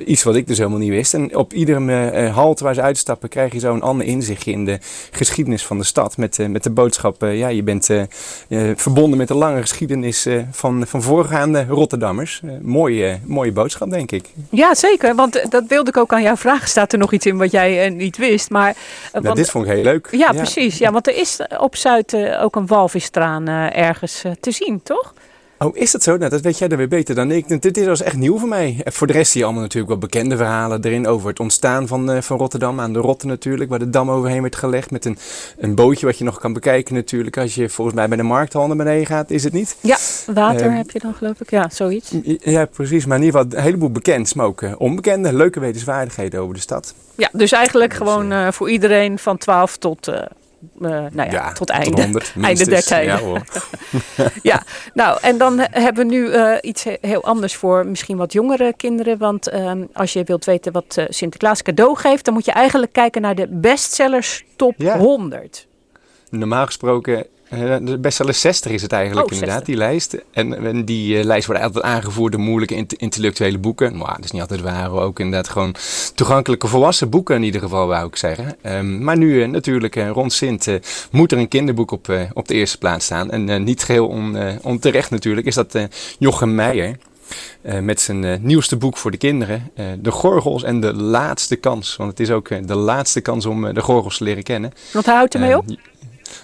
Iets 0.05 0.23
wat 0.23 0.35
ik 0.35 0.47
dus 0.47 0.57
helemaal 0.57 0.79
niet 0.79 0.89
wist. 0.89 1.13
En 1.13 1.35
op 1.35 1.53
iedere 1.53 2.29
halte 2.29 2.63
waar 2.63 2.73
ze 2.73 2.81
uitstappen 2.81 3.29
krijg 3.29 3.53
je 3.53 3.59
zo 3.59 3.73
een 3.73 3.81
ander 3.81 4.05
inzichtje 4.05 4.51
in 4.51 4.65
de 4.65 4.79
geschiedenis 5.11 5.65
van 5.65 5.77
de 5.77 5.83
stad. 5.83 6.17
Met, 6.17 6.37
met 6.49 6.63
de 6.63 6.69
boodschap, 6.69 7.21
ja, 7.21 7.47
je 7.47 7.63
bent 7.63 7.89
verbonden 8.75 9.17
met 9.17 9.27
de 9.27 9.35
lange 9.35 9.61
geschiedenis 9.61 10.27
van, 10.51 10.87
van 10.87 11.01
voorgaande 11.01 11.65
Rotterdammers. 11.65 12.41
Eh, 12.51 12.57
mooie, 12.61 13.19
mooie 13.25 13.51
boodschap, 13.51 13.89
denk 13.89 14.11
ik. 14.11 14.29
Ja, 14.49 14.75
zeker, 14.75 15.15
want 15.15 15.35
eh, 15.35 15.49
dat 15.49 15.63
wilde 15.67 15.89
ik 15.89 15.97
ook 15.97 16.13
aan 16.13 16.21
jou 16.21 16.37
vragen. 16.37 16.69
Staat 16.69 16.93
er 16.93 16.99
nog 16.99 17.13
iets 17.13 17.25
in 17.25 17.37
wat 17.37 17.51
jij 17.51 17.85
eh, 17.85 17.91
niet 17.91 18.17
wist? 18.17 18.49
Maar, 18.49 18.75
Nou, 19.13 19.23
want- 19.25 19.35
dit 19.35 19.49
vond 19.49 19.65
ik 19.65 19.71
heel 19.71 19.83
leuk. 19.83 20.07
Ja, 20.11 20.31
precies. 20.31 20.77
Ja, 20.77 20.91
want 20.91 21.07
er 21.07 21.15
is 21.17 21.39
op 21.59 21.75
Zuid 21.75 22.15
ook 22.41 22.55
een 22.55 22.67
walvistraan 22.67 23.47
ergens 23.71 24.23
te 24.39 24.51
zien, 24.51 24.81
toch? 24.83 25.13
Oh, 25.63 25.77
is 25.77 25.91
dat 25.91 26.03
zo? 26.03 26.17
Nou, 26.17 26.29
dat 26.29 26.41
weet 26.41 26.57
jij 26.57 26.67
dan 26.67 26.77
weer 26.77 26.87
beter 26.87 27.15
dan 27.15 27.31
ik. 27.31 27.61
Dit, 27.61 27.85
was 27.85 28.01
echt 28.01 28.15
nieuw 28.15 28.37
voor 28.37 28.47
mij. 28.47 28.81
Eh, 28.83 28.93
Voor 28.93 29.07
de 29.07 29.13
rest 29.13 29.31
zie 29.31 29.39
je 29.39 29.45
allemaal 29.45 29.63
natuurlijk 29.63 29.91
wel 29.91 30.01
bekende 30.01 30.37
verhalen 30.37 30.83
erin 30.83 31.07
over 31.07 31.29
het 31.29 31.39
ontstaan 31.39 31.87
van, 31.87 32.11
eh, 32.11 32.21
van 32.21 32.37
Rotterdam. 32.37 32.79
Aan 32.79 32.93
de 32.93 32.99
Rotte 32.99 33.27
natuurlijk, 33.27 33.69
waar 33.69 33.79
de 33.79 33.89
dam 33.89 34.11
overheen 34.11 34.41
werd 34.41 34.55
gelegd. 34.55 34.91
Met 34.91 35.05
een, 35.05 35.17
een 35.57 35.75
bootje 35.75 36.05
wat 36.05 36.17
je 36.17 36.23
nog 36.23 36.39
kan 36.39 36.53
bekijken 36.53 36.95
natuurlijk. 36.95 37.37
Als 37.37 37.55
je 37.55 37.69
volgens 37.69 37.95
mij 37.95 38.07
bij 38.07 38.17
de 38.17 38.23
markthal 38.23 38.67
naar 38.67 38.75
beneden 38.75 39.05
gaat, 39.05 39.29
is 39.29 39.43
het 39.43 39.53
niet? 39.53 39.77
Ja, 39.81 39.97
water 40.33 40.65
Ehm, 40.65 40.75
heb 40.75 40.91
je 40.91 40.99
dan 40.99 41.13
geloof 41.13 41.41
ik. 41.41 41.49
Ja, 41.49 41.69
zoiets. 41.69 42.11
Ja, 42.39 42.65
precies. 42.65 43.05
Maar 43.05 43.17
in 43.17 43.23
ieder 43.23 43.39
geval 43.39 43.57
een 43.57 43.63
heleboel 43.63 43.91
bekend, 43.91 44.35
maar 44.35 44.45
ook 44.45 44.61
eh, 44.61 44.73
onbekende, 44.77 45.33
leuke 45.33 45.59
wetenswaardigheden 45.59 46.41
over 46.41 46.53
de 46.53 46.61
stad. 46.61 46.93
Ja, 47.15 47.29
dus 47.31 47.51
eigenlijk 47.51 47.93
gewoon 47.93 48.31
eh, 48.31 48.51
voor 48.51 48.69
iedereen 48.69 49.19
van 49.19 49.37
12 49.37 49.77
tot, 49.77 50.11
eh, 50.81 50.89
nou 50.89 51.13
ja, 51.15 51.31
Ja, 51.31 51.47
tot 51.47 51.55
tot 51.55 51.69
einde. 51.79 52.01
100 52.01 52.33
einde 52.41 52.65
der 52.65 52.83
tijden. 52.83 53.13
Ja, 53.13 53.19
hoor. 53.19 53.41
ja, 54.51 54.63
nou 54.93 55.17
en 55.21 55.37
dan 55.37 55.59
hebben 55.59 56.07
we 56.07 56.13
nu 56.13 56.31
eh, 56.31 56.57
iets 56.61 56.83
he- 56.83 56.97
heel 57.01 57.23
anders 57.23 57.55
voor 57.55 57.85
misschien 57.85 58.17
wat 58.17 58.33
jongere 58.33 58.73
kinderen. 58.77 59.17
Want 59.17 59.47
ehm, 59.49 59.83
als 59.93 60.13
je 60.13 60.23
wilt 60.23 60.45
weten 60.45 60.71
wat 60.71 60.97
eh, 60.97 61.05
Sinterklaas 61.09 61.61
cadeau 61.61 61.95
geeft, 61.97 62.25
dan 62.25 62.33
moet 62.33 62.45
je 62.45 62.51
eigenlijk 62.51 62.93
kijken 62.93 63.21
naar 63.21 63.35
de 63.35 63.47
bestsellers 63.49 64.43
top 64.55 64.75
100. 64.77 65.67
Normaal 66.29 66.65
gesproken, 66.65 67.25
eh, 67.51 67.75
de 67.81 67.97
bestseller 67.97 68.33
60 68.33 68.71
is 68.71 68.81
het 68.81 68.91
eigenlijk 68.91 69.27
Oh, 69.27 69.33
inderdaad, 69.33 69.65
die 69.65 69.75
lijst. 69.75 70.17
En, 70.31 70.65
en 70.65 70.85
die 70.85 71.17
eh, 71.17 71.23
lijst 71.23 71.47
wordt 71.47 71.61
altijd 71.61 71.83
aangevoerd 71.83 72.31
door 72.31 72.41
moeilijke 72.41 72.75
int- 72.75 72.93
intellectuele 72.93 73.57
boeken. 73.57 73.97
Maar 73.97 74.15
dat 74.15 74.23
is 74.23 74.31
niet 74.31 74.41
altijd 74.41 74.61
waar, 74.61 74.91
ook 74.91 75.19
inderdaad 75.19 75.49
gewoon 75.49 75.75
toegankelijke 76.15 76.67
volwassen 76.67 77.09
boeken 77.09 77.35
in 77.35 77.43
ieder 77.43 77.61
geval, 77.61 77.87
wou 77.87 78.07
ik 78.07 78.15
zeggen. 78.15 78.55
Ehm, 78.61 79.03
maar 79.03 79.17
nu 79.17 79.41
eh, 79.43 79.47
natuurlijk, 79.49 79.95
eh, 79.95 80.09
rond 80.09 80.33
Sint, 80.33 80.67
eh, 80.67 80.75
moet 81.11 81.31
er 81.31 81.37
een 81.37 81.47
kinderboek 81.47 81.91
op, 81.91 82.09
eh, 82.09 82.21
op 82.33 82.47
de 82.47 82.53
eerste 82.53 82.77
plaats 82.77 83.05
staan. 83.05 83.31
En 83.31 83.49
eh, 83.49 83.59
niet 83.59 83.83
geheel 83.83 84.07
on, 84.07 84.35
eh, 84.37 84.53
onterecht 84.61 85.09
natuurlijk, 85.09 85.47
is 85.47 85.55
dat 85.55 85.75
eh, 85.75 85.83
Jochem 86.19 86.55
Meijer. 86.55 86.97
eh, 87.61 87.79
met 87.79 88.01
zijn 88.01 88.23
eh, 88.23 88.37
nieuwste 88.39 88.77
boek 88.77 88.97
voor 88.97 89.11
de 89.11 89.17
kinderen, 89.17 89.71
eh, 89.75 89.85
De 89.99 90.11
Gorgels 90.11 90.63
en 90.63 90.79
de 90.79 90.93
Laatste 90.93 91.55
Kans. 91.55 91.95
Want 91.95 92.09
het 92.09 92.19
is 92.19 92.31
ook 92.31 92.49
eh, 92.49 92.57
de 92.65 92.75
laatste 92.75 93.21
kans 93.21 93.45
om 93.45 93.65
eh, 93.67 93.73
de 93.73 93.81
Gorgels 93.81 94.17
te 94.17 94.23
leren 94.23 94.43
kennen. 94.43 94.71
Want 94.93 95.05
hij 95.05 95.15
houdt 95.15 95.33
ermee 95.33 95.49
Ehm, 95.49 95.57
op? 95.59 95.65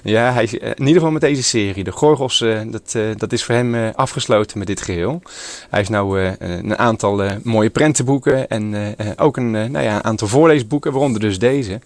Ja, 0.04 0.34
hij, 0.34 0.44
is, 0.44 0.60
eh, 0.60 0.70
in 0.70 0.80
ieder 0.80 0.94
geval 0.94 1.12
met 1.12 1.22
deze 1.22 1.44
serie. 1.44 1.84
De 1.84 1.92
Gorgels, 1.92 2.42
eh, 2.42 2.60
dat, 2.66 2.94
eh, 2.96 3.04
dat 3.18 3.34
is 3.34 3.44
voor 3.44 3.56
hem 3.56 3.92
afgesloten 3.96 4.58
met 4.58 4.68
dit 4.68 4.82
geheel. 4.82 5.22
Hij 5.70 5.80
heeft 5.80 5.90
nou 5.90 6.20
een 6.40 6.78
aantal 6.78 7.24
mooie 7.44 7.70
prentenboeken 7.70 8.48
en 8.48 8.96
ook 9.18 9.38
een 9.38 9.52
nou 9.52 9.80
ja, 9.80 10.04
aantal 10.04 10.28
voorleesboeken, 10.28 10.92
waaronder 10.92 11.22
dus 11.22 11.40
deze. 11.40 11.80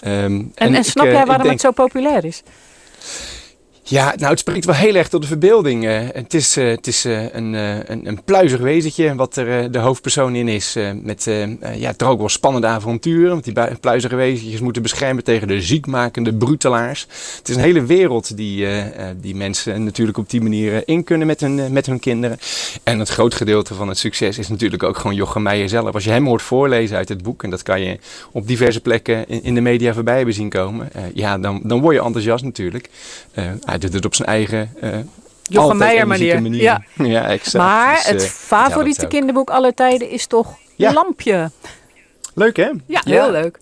Ehm, 0.00 0.42
En, 0.54 0.84
snap 0.84 1.04
jij 1.04 1.26
waarom 1.26 1.36
denk- 1.46 1.50
het 1.50 1.60
zo 1.60 1.70
populair 1.70 2.24
is? 2.24 2.42
Ja, 3.88 4.14
nou, 4.16 4.30
het 4.30 4.38
spreekt 4.38 4.64
wel 4.64 4.74
heel 4.74 4.94
erg 4.94 5.08
tot 5.08 5.22
de 5.22 5.28
verbeelding. 5.28 5.86
Eh, 5.86 6.00
het 6.12 6.34
is, 6.34 6.56
eh, 6.56 6.66
het 6.66 6.86
is 6.86 7.04
eh, 7.04 7.34
een, 7.34 7.52
een, 7.52 8.06
een 8.06 8.24
pluizig 8.24 8.60
wezentje 8.60 9.14
wat 9.14 9.36
er 9.36 9.70
de 9.70 9.78
hoofdpersoon 9.78 10.34
in 10.34 10.48
is. 10.48 10.76
met 11.02 11.28
ja, 11.76 11.92
toch 11.92 12.08
ook 12.08 12.18
wel 12.18 12.28
spannende 12.28 12.66
avonturen. 12.66 13.30
Want 13.30 13.44
die 13.44 13.54
pluizige 13.80 14.16
wezentjes 14.16 14.60
moeten 14.60 14.82
beschermen 14.82 15.24
tegen 15.24 15.48
de 15.48 15.60
ziekmakende 15.60 16.34
brutelaars. 16.34 17.06
Het 17.38 17.48
is 17.48 17.56
een 17.56 17.62
hele 17.62 17.84
wereld 17.84 18.36
die, 18.36 18.66
die 19.20 19.34
mensen 19.34 19.84
natuurlijk 19.84 20.18
op 20.18 20.30
die 20.30 20.40
manier 20.40 20.82
in 20.88 21.04
kunnen 21.04 21.26
met 21.26 21.40
hun, 21.40 21.72
met 21.72 21.86
hun 21.86 22.00
kinderen. 22.00 22.38
En 22.82 22.98
het 22.98 23.08
groot 23.08 23.34
gedeelte 23.34 23.74
van 23.74 23.88
het 23.88 23.98
succes 23.98 24.38
is 24.38 24.48
natuurlijk 24.48 24.82
ook 24.82 24.96
gewoon 24.96 25.16
Jochem 25.16 25.42
Meijer 25.42 25.68
zelf. 25.68 25.94
Als 25.94 26.04
je 26.04 26.10
hem 26.10 26.26
hoort 26.26 26.42
voorlezen 26.42 26.96
uit 26.96 27.08
het 27.08 27.22
boek, 27.22 27.42
en 27.42 27.50
dat 27.50 27.62
kan 27.62 27.80
je 27.80 27.98
op 28.32 28.46
diverse 28.46 28.80
plekken 28.80 29.28
in, 29.28 29.42
in 29.42 29.54
de 29.54 29.60
media 29.60 29.94
voorbij 29.94 30.16
hebben 30.16 30.34
zien 30.34 30.48
komen. 30.48 30.88
ja, 31.14 31.38
dan, 31.38 31.60
dan 31.62 31.80
word 31.80 31.94
je 31.94 32.02
enthousiast 32.02 32.44
natuurlijk. 32.44 32.88
Hij 33.76 33.84
doet 33.84 33.94
het 33.94 34.04
op 34.04 34.14
zijn 34.14 34.28
eigen... 34.28 34.70
eh 34.80 34.90
Jochem 35.42 35.70
altijd 35.70 35.78
Meijer 35.78 36.06
manier. 36.06 36.42
manier. 36.42 36.62
Ja. 36.62 36.82
Ja, 36.94 37.28
exact. 37.28 37.64
Maar 37.64 37.94
Dus, 37.94 38.06
het 38.06 38.22
eh, 38.22 38.28
favoriete 38.28 39.00
ja, 39.00 39.06
kinderboek 39.08 39.50
aller 39.50 39.74
tijden 39.74 40.10
is 40.10 40.26
toch 40.26 40.56
Ja. 40.76 40.92
Lampje. 40.92 41.50
Leuk 42.34 42.56
hè? 42.56 42.70
Ja, 42.86 43.00
heel 43.04 43.30
leuk. 43.30 43.58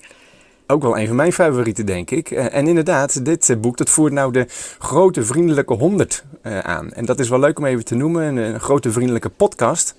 Ook 0.66 0.82
wel 0.82 0.98
een 0.98 1.06
van 1.06 1.16
mijn 1.16 1.32
favorieten, 1.32 1.86
denk 1.86 2.10
ik. 2.10 2.30
Eh, 2.30 2.54
en 2.54 2.66
inderdaad, 2.66 3.24
dit 3.24 3.50
eh, 3.50 3.56
boek 3.56 3.76
dat 3.76 3.90
voert 3.90 4.12
nou 4.12 4.32
de 4.32 4.46
grote 4.78 5.24
vriendelijke 5.24 5.74
100 5.74 6.24
eh, 6.42 6.58
aan. 6.58 6.92
En 6.92 7.04
dat 7.04 7.18
is 7.18 7.28
wel 7.28 7.38
leuk 7.38 7.58
om 7.58 7.64
even 7.64 7.84
te 7.84 7.94
noemen, 7.94 8.36
een, 8.36 8.60
grote 8.60 8.92
vriendelijke 8.92 9.28
podcast. 9.28 9.94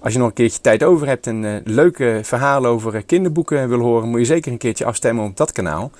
Als 0.00 0.12
je 0.12 0.18
nog 0.18 0.28
een 0.28 0.34
keertje 0.34 0.60
tijd 0.60 0.82
over 0.82 1.06
hebt 1.06 1.26
en 1.26 1.62
leuke 1.64 2.20
verhalen 2.22 2.70
over 2.70 3.04
kinderboeken 3.04 3.68
wil 3.68 3.78
horen, 3.78 4.08
moet 4.08 4.18
je 4.18 4.26
zeker 4.26 4.52
een 4.52 4.58
keertje 4.58 4.84
afstemmen 4.84 5.24
op 5.24 5.36
dat 5.36 5.52
kanaal. 5.52 5.90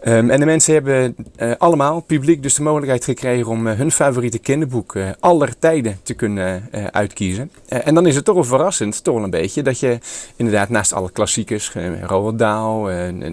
Ehm, 0.00 0.30
en 0.30 0.40
de 0.40 0.46
mensen 0.46 0.72
hebben 0.72 1.16
allemaal, 1.58 2.00
publiek, 2.00 2.42
dus 2.42 2.54
de 2.54 2.62
mogelijkheid 2.62 3.04
gekregen 3.04 3.46
om 3.46 3.66
hun 3.66 3.90
favoriete 3.90 4.38
kinderboek 4.38 4.96
aller 5.20 5.58
tijden 5.58 5.98
te 6.02 6.14
kunnen 6.14 6.68
uitkiezen. 6.90 7.50
En 7.68 7.94
dan 7.94 8.06
is 8.06 8.14
het 8.14 8.24
toch 8.24 8.34
wel 8.34 8.44
verrassend, 8.44 9.04
toch 9.04 9.14
wel 9.14 9.24
een 9.24 9.30
beetje, 9.30 9.62
dat 9.62 9.80
je 9.80 9.98
inderdaad 10.36 10.68
naast 10.68 10.92
alle 10.92 11.10
klassiekers, 11.10 11.72
Roald 12.02 12.38
Dahl, 12.38 12.88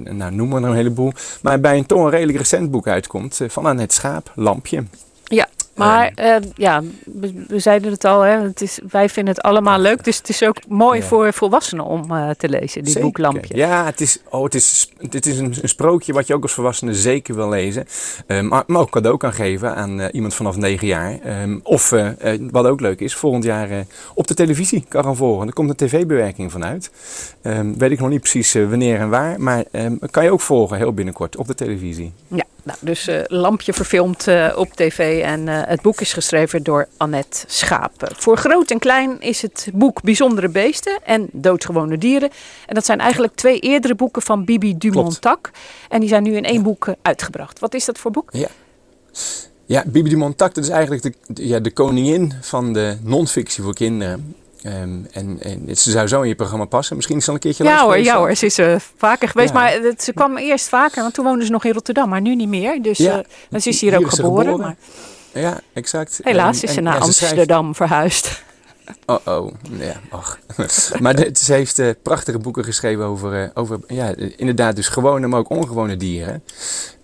en 0.08 0.18
nou, 0.18 0.32
noem 0.34 0.50
maar 0.50 0.64
een 0.64 0.76
heleboel, 0.76 1.12
maar 1.42 1.60
bij 1.60 1.78
een 1.78 1.86
toch 1.86 2.04
een 2.04 2.10
redelijk 2.10 2.38
recent 2.38 2.72
boek 2.72 2.88
uitkomt 2.88 3.42
eh, 3.42 3.50
van 3.50 3.68
Aan 3.68 3.80
het 3.80 3.94
Schaap, 3.94 4.32
Lampje. 4.36 4.84
Ja. 5.24 5.48
Maar 5.76 6.12
eh, 6.16 6.36
ja, 6.56 6.82
we, 7.06 7.46
we 7.48 7.60
zeiden 7.60 7.92
het 7.92 8.06
al, 8.06 8.22
hè, 8.22 8.42
het 8.42 8.62
is, 8.62 8.80
wij 8.90 9.10
vinden 9.10 9.34
het 9.34 9.44
allemaal 9.44 9.80
leuk. 9.80 10.04
Dus 10.04 10.18
het 10.18 10.30
is 10.30 10.44
ook 10.44 10.58
mooi 10.68 11.00
Ja. 11.00 11.06
voor 11.06 11.34
volwassenen 11.34 11.86
om 11.86 12.12
eh, 12.12 12.30
te 12.30 12.50
lezen, 12.50 12.84
dit 12.84 12.92
Zeker. 12.92 13.02
boek 13.02 13.18
Lampje. 13.18 13.56
Ja, 13.56 13.86
het 13.86 14.02
is, 14.02 14.20
oh, 14.30 14.44
het 14.44 14.56
is, 14.56 14.92
het 14.98 15.26
is 15.26 15.38
een, 15.40 15.56
een 15.62 15.70
sprookje 15.70 16.14
wat 16.14 16.28
je 16.28 16.34
ook 16.34 16.42
als 16.44 16.54
volwassene 16.54 16.94
zeker 16.94 17.36
wil 17.36 17.50
lezen. 17.50 17.86
Eh, 18.28 18.42
maar, 18.42 18.64
maar 18.68 18.82
ook 18.82 18.90
cadeau 18.90 19.18
kan 19.18 19.34
geven 19.34 19.76
aan 19.76 20.02
iemand 20.02 20.34
vanaf 20.34 20.56
9 20.58 20.88
jaar. 20.88 21.20
Ehm, 21.20 21.60
of, 21.64 21.90
wat 22.52 22.66
ook 22.66 22.82
leuk 22.82 23.00
is, 23.00 23.16
volgend 23.16 23.44
jaar 23.44 23.86
op 24.14 24.28
de 24.28 24.34
televisie 24.34 24.86
kan 24.88 25.04
gaan 25.04 25.16
volgen. 25.16 25.48
Er 25.48 25.54
komt 25.54 25.70
een 25.70 25.88
tv-bewerking 25.88 26.52
vanuit. 26.52 26.92
Ehm, 27.42 27.74
weet 27.78 27.92
ik 27.92 28.00
nog 28.00 28.10
niet 28.10 28.20
precies 28.22 28.54
wanneer 28.54 29.00
en 29.00 29.10
waar. 29.10 29.42
Maar 29.42 29.64
ehm, 29.72 29.96
kan 30.12 30.24
je 30.24 30.32
ook 30.32 30.42
volgen 30.42 30.78
heel 30.78 30.94
binnenkort 30.94 31.36
op 31.36 31.48
de 31.48 31.56
televisie. 31.56 32.12
Ja, 32.28 32.44
nou, 32.64 32.78
dus 32.82 33.08
eh, 33.08 33.22
Lampje 33.28 33.74
verfilmd 33.74 34.28
eh, 34.28 34.54
op 34.56 34.74
tv 34.74 35.22
en 35.24 35.48
eh, 35.48 35.62
het 35.66 35.82
boek 35.82 36.02
is 36.02 36.14
geschreven 36.14 36.64
door 36.64 36.88
Annette 36.98 37.44
Schaap. 37.48 37.92
Voor 38.18 38.38
groot 38.38 38.72
en 38.72 38.80
klein 38.80 39.22
is 39.22 39.42
het 39.42 39.68
boek 39.74 40.02
Bijzondere 40.02 40.50
Beesten 40.50 41.00
en 41.04 41.28
Doodgewone 41.32 41.98
Dieren. 41.98 42.30
En 42.66 42.76
dat 42.76 42.86
zijn 42.86 43.00
eigenlijk 43.00 43.36
twee 43.36 43.60
eerdere 43.60 43.96
boeken 43.96 44.22
van 44.22 44.46
Bibi 44.46 44.78
Dumontac. 44.78 45.52
En 45.90 46.00
die 46.00 46.10
zijn 46.10 46.24
nu 46.24 46.36
in 46.36 46.46
één 46.46 46.64
boek 46.64 46.94
uitgebracht. 47.02 47.60
Wat 47.60 47.74
is 47.74 47.86
dat 47.86 47.98
voor 47.98 48.12
boek? 48.12 48.30
Ja. 48.32 48.48
Ja, 49.66 49.84
Bibi 49.88 50.10
de 50.10 50.16
Montac, 50.16 50.54
dat 50.54 50.64
is 50.64 50.70
eigenlijk 50.70 51.02
de, 51.04 51.14
de- 51.28 51.48
ja, 51.48 51.60
de 51.60 51.72
koningin 51.72 52.34
van 52.42 52.74
de 52.74 52.98
non-fictie 53.02 53.64
voor 53.64 53.74
kinderen. 53.74 54.36
Ehm, 54.64 54.90
en, 55.12 55.38
en 55.42 55.78
ze 55.78 55.92
zou 55.92 56.08
zo 56.08 56.22
in 56.22 56.28
je 56.28 56.36
programma 56.36 56.66
passen. 56.66 56.96
Misschien 56.96 57.18
is 57.18 57.24
ze 57.24 57.30
al 57.30 57.36
een 57.36 57.42
keertje 57.42 57.64
Ja 57.64 57.70
langs 57.70 57.84
hoor, 57.84 57.92
geweest 57.94 58.10
ja 58.12 58.18
hoor, 58.18 58.36
ze 58.36 58.46
is 58.46 58.58
eh, 58.58 58.76
vaker 58.98 59.30
geweest. 59.30 59.54
Ja. 59.54 59.60
Maar 59.60 59.72
het, 59.74 60.04
ze 60.04 60.14
kwam 60.14 60.38
eerst 60.38 60.68
vaker, 60.70 61.02
want 61.02 61.14
toen 61.14 61.26
woonde 61.26 61.46
ze 61.46 61.52
nog 61.52 61.66
in 61.66 61.74
Rotterdam, 61.74 62.10
maar 62.10 62.22
nu 62.22 62.36
niet 62.36 62.48
meer. 62.48 62.82
Dus 62.82 62.98
Ja, 62.98 63.24
eh, 63.52 63.60
ze 63.62 63.70
is 63.70 63.82
hier, 63.82 63.98
ook 63.98 64.10
geboren. 64.10 64.60
Maar 64.60 64.76
Ja, 65.34 65.60
exact. 65.74 66.20
helaas 66.24 66.58
En- 66.58 66.64
is 66.64 66.72
ze 66.72 66.78
en- 66.78 66.84
naar 66.84 66.98
ja, 66.98 67.06
ze 67.06 67.14
schrijft- 67.14 67.34
Amsterdam 67.36 67.76
verhuisd. 67.76 68.44
Oh, 69.06 69.18
oh, 69.26 69.52
ja, 69.80 70.00
ach. 70.10 70.40
maar 71.02 71.16
de- 71.16 71.30
ze 71.34 71.54
heeft 71.54 71.80
eh, 71.80 71.90
prachtige 72.02 72.40
boeken 72.40 72.64
geschreven 72.64 73.06
over, 73.06 73.42
eh, 73.44 73.50
over 73.54 73.80
ja, 73.88 74.16
eh, 74.16 74.32
inderdaad 74.36 74.76
dus 74.76 74.88
gewone, 74.88 75.28
maar 75.28 75.40
ook 75.40 75.50
ongewone 75.50 75.98
dieren. 75.98 76.44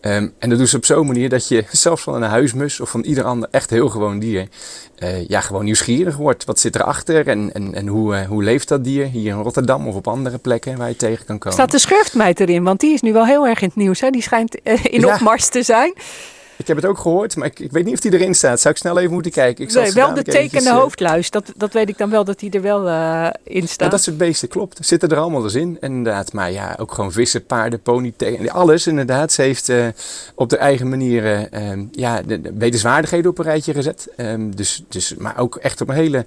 Ehm, 0.01 0.27
en 0.39 0.49
dat 0.49 0.57
doet 0.57 0.69
ze 0.69 0.75
op 0.77 0.85
zo'n 0.85 1.07
manier 1.07 1.29
dat 1.29 1.47
je 1.47 1.63
zelfs 1.71 2.01
van 2.03 2.13
een 2.23 2.29
huismus 2.29 2.79
of 2.79 2.89
van 2.89 3.01
ieder 3.01 3.23
ander 3.23 3.49
echt 3.51 3.69
heel 3.69 3.89
gewoon 3.89 4.19
dier, 4.19 4.47
ja, 5.27 5.41
gewoon 5.41 5.63
nieuwsgierig 5.65 6.15
wordt. 6.15 6.45
Wat 6.45 6.59
zit 6.59 6.75
erachter 6.75 7.27
en, 7.27 7.53
en, 7.53 7.73
en 7.73 7.87
hoe, 7.87 8.25
hoe 8.25 8.43
leeft 8.43 8.67
dat 8.67 8.83
dier 8.83 9.05
hier 9.05 9.33
in 9.35 9.41
Rotterdam 9.41 9.87
of 9.87 9.95
op 9.95 10.07
andere 10.07 10.37
plekken 10.37 10.77
waar 10.77 10.89
je 10.89 10.95
tegen 10.95 11.25
kan 11.25 11.37
komen. 11.37 11.53
Staat 11.57 11.71
de 11.71 11.79
schurftmeid 11.79 12.39
erin, 12.39 12.63
want 12.63 12.79
die 12.79 12.93
is 12.93 13.01
nu 13.01 13.13
wel 13.13 13.25
heel 13.25 13.47
erg 13.47 13.61
in 13.61 13.67
het 13.67 13.75
nieuws. 13.77 13.99
Hè? 13.99 14.09
Die 14.09 14.21
schijnt 14.21 14.55
in 14.55 14.99
Ja. 15.01 15.13
opmars 15.13 15.47
te 15.49 15.63
zijn. 15.63 15.93
Ik 16.59 16.67
heb 16.67 16.75
het 16.75 16.85
ook 16.85 16.97
gehoord, 16.97 17.35
maar 17.35 17.47
ik, 17.47 17.59
ik 17.59 17.71
weet 17.71 17.85
niet 17.85 17.93
of 17.93 17.99
die 17.99 18.13
erin 18.13 18.35
staat. 18.35 18.59
Zou 18.59 18.73
ik 18.73 18.79
snel 18.79 18.99
even 18.99 19.13
moeten 19.13 19.31
kijken? 19.31 19.63
Ik 19.63 19.73
Nee, 19.73 19.91
wel 19.91 20.13
de 20.13 20.23
tekende 20.23 20.69
eh, 20.69 20.75
hoofdluis. 20.75 21.29
Dat, 21.29 21.51
dat 21.55 21.73
weet 21.73 21.89
ik 21.89 21.97
dan 21.97 22.09
wel, 22.09 22.23
dat 22.23 22.39
die 22.39 22.51
er 22.51 22.61
wel 22.61 22.87
eh, 22.87 23.27
in 23.43 23.61
Ja, 23.61 23.67
staat. 23.67 23.91
dat 23.91 24.01
soort 24.01 24.17
beesten, 24.17 24.47
klopt. 24.47 24.77
Zitten 24.81 25.09
er 25.09 25.17
allemaal 25.17 25.43
eens 25.43 25.55
in, 25.55 25.77
inderdaad. 25.81 26.33
Maar 26.33 26.51
ja, 26.51 26.75
ook 26.79 26.93
gewoon 26.93 27.11
vissen, 27.11 27.45
paarden, 27.45 27.81
pony, 27.81 28.13
alles 28.47 28.87
inderdaad. 28.87 29.31
Ze 29.31 29.41
heeft 29.41 29.69
eh, 29.69 29.87
op 30.35 30.49
de 30.49 30.57
eigen 30.57 30.89
manier 30.89 31.25
eh, 31.25 31.69
ehm, 31.71 31.85
ja, 31.91 32.21
de, 32.21 32.41
de 32.41 32.53
wetenswaardigheden 32.57 33.31
op 33.31 33.37
een 33.37 33.45
rijtje 33.45 33.73
gezet. 33.73 34.07
Ehm, 34.15 34.49
dus, 34.51 34.83
dus, 34.87 35.15
maar 35.15 35.37
ook 35.37 35.55
echt 35.55 35.81
op 35.81 35.89
een 35.89 35.95
hele 35.95 36.25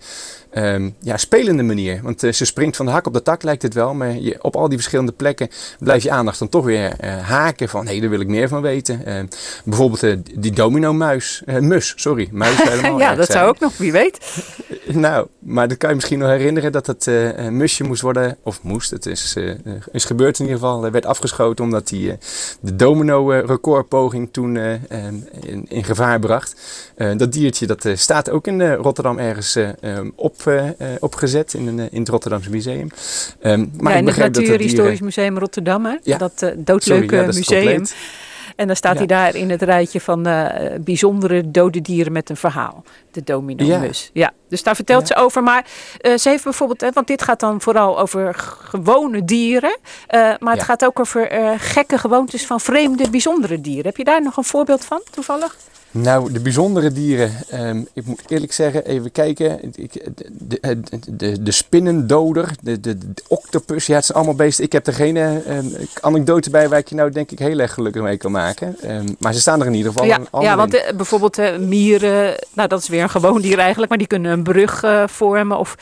ehm, 0.50 0.90
ja, 0.98 1.16
spelende 1.16 1.62
manier. 1.62 2.00
Want 2.02 2.20
ze 2.20 2.44
springt 2.44 2.76
van 2.76 2.86
de 2.86 2.92
hak 2.92 3.06
op 3.06 3.12
de 3.12 3.22
tak, 3.22 3.42
lijkt 3.42 3.62
het 3.62 3.74
wel. 3.74 3.94
Maar 3.94 4.16
je, 4.16 4.42
op 4.42 4.56
al 4.56 4.68
die 4.68 4.78
verschillende 4.78 5.12
plekken 5.12 5.48
blijft 5.78 6.04
je 6.04 6.10
aandacht 6.10 6.38
dan 6.38 6.48
toch 6.48 6.64
weer 6.64 7.06
haken. 7.22 7.68
Van, 7.68 7.86
hé, 7.86 8.00
daar 8.00 8.10
wil 8.10 8.20
ik 8.20 8.28
meer 8.28 8.48
van 8.48 8.62
weten. 8.62 9.28
Bijvoorbeeld 9.64 10.02
eh, 10.02 10.12
die 10.34 10.52
domino-muis. 10.52 11.42
eh, 11.46 11.58
mus, 11.58 11.92
sorry. 11.96 12.28
Muis 12.32 12.62
helemaal. 12.68 12.98
ja, 12.98 13.14
dat 13.14 13.26
zijn. 13.26 13.38
zou 13.38 13.48
ook 13.50 13.58
nog, 13.60 13.76
wie 13.76 13.92
weet. 13.92 14.18
Nou, 14.86 15.26
maar 15.38 15.68
dat 15.68 15.76
kan 15.78 15.88
je 15.88 15.94
misschien 15.94 16.18
nog 16.18 16.28
herinneren 16.28 16.72
dat 16.72 16.86
het 16.86 17.06
eh, 17.06 17.48
musje 17.48 17.84
moest 17.84 18.02
worden, 18.02 18.36
of 18.42 18.62
moest, 18.62 18.90
het 18.90 19.06
is, 19.06 19.34
eh, 19.36 19.50
is 19.92 20.04
gebeurd 20.04 20.38
in 20.38 20.44
ieder 20.44 20.60
geval, 20.60 20.86
eh, 20.86 20.92
werd 20.92 21.06
afgeschoten 21.06 21.64
omdat 21.64 21.90
hij 21.90 22.10
eh, 22.10 22.14
de 22.60 22.76
domino-recordpoging 22.76 24.28
toen 24.32 24.56
eh, 24.56 24.72
eh, 24.74 24.80
in, 25.40 25.66
in 25.68 25.84
gevaar 25.84 26.18
bracht. 26.18 26.54
Eh, 26.96 27.16
dat 27.16 27.32
diertje 27.32 27.66
dat 27.66 27.84
eh, 27.84 27.96
staat 27.96 28.30
ook 28.30 28.46
in 28.46 28.60
eh, 28.60 28.74
Rotterdam 28.74 29.18
ergens 29.18 29.56
eh, 29.56 29.68
eh, 29.80 30.06
op, 30.16 30.36
eh, 30.46 30.68
eh, 30.68 30.72
opgezet 31.00 31.54
in, 31.54 31.66
een, 31.66 31.78
eh, 31.80 31.86
in 31.90 31.98
het 32.00 32.08
Rotterdamse 32.08 32.50
Museum. 32.50 32.88
Ehm, 33.40 33.66
maar 33.80 33.92
ja, 33.92 33.98
ik 33.98 34.06
in 34.06 34.08
het 34.08 34.16
dat 34.16 34.34
de 34.34 34.40
Natuurhistorisch. 34.40 35.00
Museum 35.00 35.38
Rotterdam, 35.38 35.84
hè? 35.84 35.96
Ja. 36.02 36.18
dat 36.18 36.32
eh, 36.42 36.48
doodleuke 36.56 36.82
Sorry, 37.04 37.14
ja, 37.16 37.24
dat 37.24 37.34
is 37.34 37.48
museum. 37.48 37.66
compleet. 37.66 37.94
En 38.57 38.66
dan 38.66 38.76
staat 38.76 38.92
Ja. 38.92 38.98
hij 38.98 39.07
daar 39.07 39.34
in 39.34 39.50
het 39.50 39.62
rijtje 39.62 40.00
van 40.00 40.26
eh, 40.26 40.70
bijzondere 40.80 41.50
dode 41.50 41.80
dieren 41.80 42.12
met 42.12 42.30
een 42.30 42.36
verhaal. 42.36 42.84
De 43.11 43.22
domino-mus. 43.24 44.11
Ja. 44.12 44.30
dus 44.48 44.62
daar 44.62 44.74
vertelt 44.74 45.07
ze 45.07 45.14
over. 45.16 45.42
Maar 45.42 45.66
eh, 46.00 46.16
ze 46.16 46.28
heeft 46.28 46.44
bijvoorbeeld, 46.44 46.80
hè, 46.80 46.90
want 46.92 47.07
dit 47.07 47.22
gaat 47.22 47.40
dan 47.40 47.61
vooral 47.61 47.98
over 47.98 48.34
gewone 48.34 49.24
dieren. 49.24 49.78
eh, 50.07 50.30
maar 50.38 50.55
het 50.55 50.62
gaat 50.62 50.84
ook 50.84 51.00
over 51.00 51.28
gekke 51.59 51.98
gewoontes 51.98 52.46
van 52.46 52.61
vreemde, 52.61 53.11
bijzondere 53.11 53.61
dieren. 53.61 53.86
Heb 53.86 53.96
je 53.96 54.05
daar 54.05 54.22
nog 54.22 54.36
een 54.36 54.44
voorbeeld 54.44 54.84
van, 54.84 55.03
toevallig? 55.11 55.57
Nou, 55.95 56.32
de 56.32 56.40
bijzondere 56.40 56.93
dieren. 56.93 57.32
ehm, 57.49 57.82
ik 57.93 58.07
moet 58.07 58.22
eerlijk 58.28 58.53
zeggen, 58.53 58.84
even 58.84 59.12
kijken. 59.12 59.74
Ik, 59.74 59.93
de, 60.32 60.59
de, 60.61 60.99
de, 61.16 61.43
de 61.43 61.53
spinnendoder, 61.53 62.51
de, 62.62 62.80
de, 62.80 62.99
de 62.99 63.22
octopus. 63.28 63.86
Ja, 63.86 63.95
het 63.95 64.05
zijn 64.05 64.18
allemaal 64.18 64.36
beesten. 64.36 64.64
Ik 64.64 64.72
heb 64.72 64.86
er 64.86 64.95
geen 64.95 65.16
eh, 65.16 65.57
ehm, 65.57 65.66
anekdote 66.01 66.51
bij 66.51 66.68
waar 66.68 66.78
ik 66.78 66.88
je 66.88 66.95
nou 66.95 67.11
denk 67.11 67.30
ik 67.30 67.38
heel 67.38 67.59
erg 67.59 67.74
gelukkig 67.74 68.03
mee 68.03 68.16
kan 68.16 68.30
maken. 68.30 68.76
Ehm, 68.80 69.09
maar 69.18 69.32
ze 69.32 69.40
staan 69.40 69.61
er 69.61 69.66
in 69.66 69.74
ieder 69.74 69.93
geval 69.93 70.07
ja, 70.07 70.20
ja, 70.40 70.57
want 70.57 70.74
eh, 70.74 70.97
bijvoorbeeld 70.97 71.38
eh, 71.38 71.57
mieren, 71.59 72.34
nou 72.53 72.68
dat 72.68 72.80
is 72.82 72.88
weer 72.88 73.03
een 73.03 73.11
gewoon 73.11 73.40
dier 73.40 73.59
eigenlijk, 73.59 73.88
maar 73.88 73.99
die 73.99 74.07
kunnen 74.07 74.32
een 74.32 74.43
brug 74.43 74.82
eh, 74.82 75.07
vormen. 75.07 75.59
Of 75.59 75.74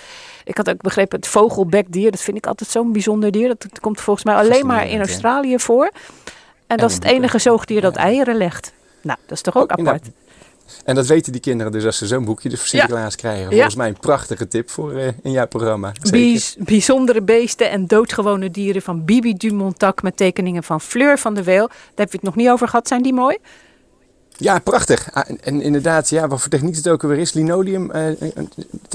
ik 0.44 0.56
had 0.56 0.70
ook 0.70 0.82
begrepen, 0.82 1.18
het 1.18 1.28
vogelbekdier, 1.28 2.10
dat 2.10 2.20
vind 2.20 2.36
ik 2.36 2.46
altijd 2.46 2.70
zo'n 2.70 2.92
bijzonder 2.92 3.30
dier. 3.30 3.48
Dat, 3.48 3.80
komt 3.80 4.00
volgens 4.00 4.24
mij 4.24 4.34
alleen 4.34 4.66
maar 4.66 4.88
in. 4.88 4.98
Australië 4.98 5.58
voor. 5.58 5.90
En 6.66 6.76
dat 6.76 6.90
is 6.90 6.94
het 6.94 7.04
enige 7.04 7.38
zoogdier 7.38 7.80
dat 7.80 7.96
eieren 7.96 8.36
legt. 8.36 8.72
Nou, 9.00 9.18
dat 9.26 9.36
is 9.36 9.42
toch 9.42 9.56
ook 9.56 9.70
inderdaad. 9.70 9.94
apart. 9.94 10.14
En 10.84 10.94
dat 10.94 11.06
weten 11.06 11.32
die 11.32 11.40
kinderen 11.40 11.72
dus 11.72 11.84
als 11.84 11.98
ze 11.98 12.06
zo'n 12.06 12.24
boekje 12.24 12.48
dus 12.48 12.58
voor 12.58 12.68
Sinterklaas 12.68 13.16
krijgen. 13.16 13.42
Ja. 13.44 13.50
Volgens 13.50 13.74
mij 13.74 13.88
een 13.88 13.98
prachtige 14.00 14.48
tip 14.48 14.70
voor 14.70 14.92
eh, 14.92 15.08
in 15.22 15.30
jouw 15.30 15.46
programma. 15.46 15.92
Bijz- 16.10 16.54
bijzondere 16.58 17.22
beesten 17.22 17.70
en 17.70 17.86
doodgewone 17.86 18.50
dieren 18.50 18.82
van 18.82 19.04
Bibi 19.04 19.34
Dumontac 19.34 20.02
met 20.02 20.16
tekeningen 20.16 20.62
van 20.62 20.80
Fleur 20.80 21.18
van 21.18 21.34
de 21.34 21.42
Weel. 21.42 21.66
Daar 21.68 21.76
heb 21.94 22.10
je 22.10 22.16
het 22.16 22.22
nog 22.26 22.36
niet 22.36 22.48
over 22.48 22.68
gehad. 22.68 22.88
Zijn 22.88 23.02
die 23.02 23.12
mooi? 23.12 23.36
Ja, 24.36 24.58
prachtig. 24.58 25.12
Ah, 25.12 25.30
en, 25.30 25.38
en 25.42 25.60
inderdaad, 25.60 26.08
ja, 26.08 26.28
wat 26.28 26.40
voor 26.40 26.50
techniek 26.50 26.76
het 26.76 26.88
ook 26.88 27.02
weer 27.02 27.18
is. 27.18 27.32
Linoleum, 27.32 27.90
eh, 27.90 28.02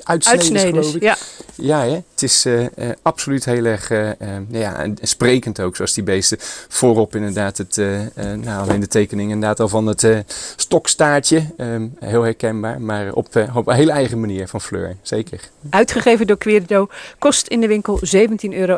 uitsneden, 0.03 0.59
geloof 0.59 0.95
ik. 0.95 1.01
ja. 1.01 1.15
Ja, 1.57 1.79
hè? 1.81 1.93
het 2.11 2.23
is 2.23 2.45
eh, 2.45 2.65
eh, 2.65 2.95
absoluut 3.01 3.45
heel 3.45 3.65
erg 3.65 3.91
eh, 3.91 4.09
ja, 4.49 4.75
en 4.75 4.97
sprekend 5.01 5.61
ook, 5.61 5.75
zoals 5.75 5.93
die 5.93 6.03
beesten. 6.03 6.37
Voorop 6.67 7.15
inderdaad, 7.15 7.57
het, 7.57 7.75
nou, 8.15 8.61
alleen 8.61 8.79
de 8.79 8.87
tekening 8.87 9.31
inderdaad 9.31 9.59
al 9.59 9.67
van 9.67 9.87
het 9.87 10.23
stokstaartje. 10.55 11.43
Ehm, 11.57 11.87
heel 11.99 12.21
herkenbaar, 12.21 12.81
maar 12.81 13.13
op, 13.13 13.27
op 13.53 13.67
een 13.67 13.75
hele 13.75 13.91
eigen 13.91 14.19
manier 14.19 14.47
van 14.47 14.61
Fleur, 14.61 14.95
zeker. 15.01 15.39
Uitgegeven 15.69 16.27
door 16.27 16.37
Querido. 16.37 16.87
Kost 17.19 17.47
in 17.47 17.61
de 17.61 17.67
winkel 17.67 17.99
17,99 17.99 18.49
euro. 18.49 18.77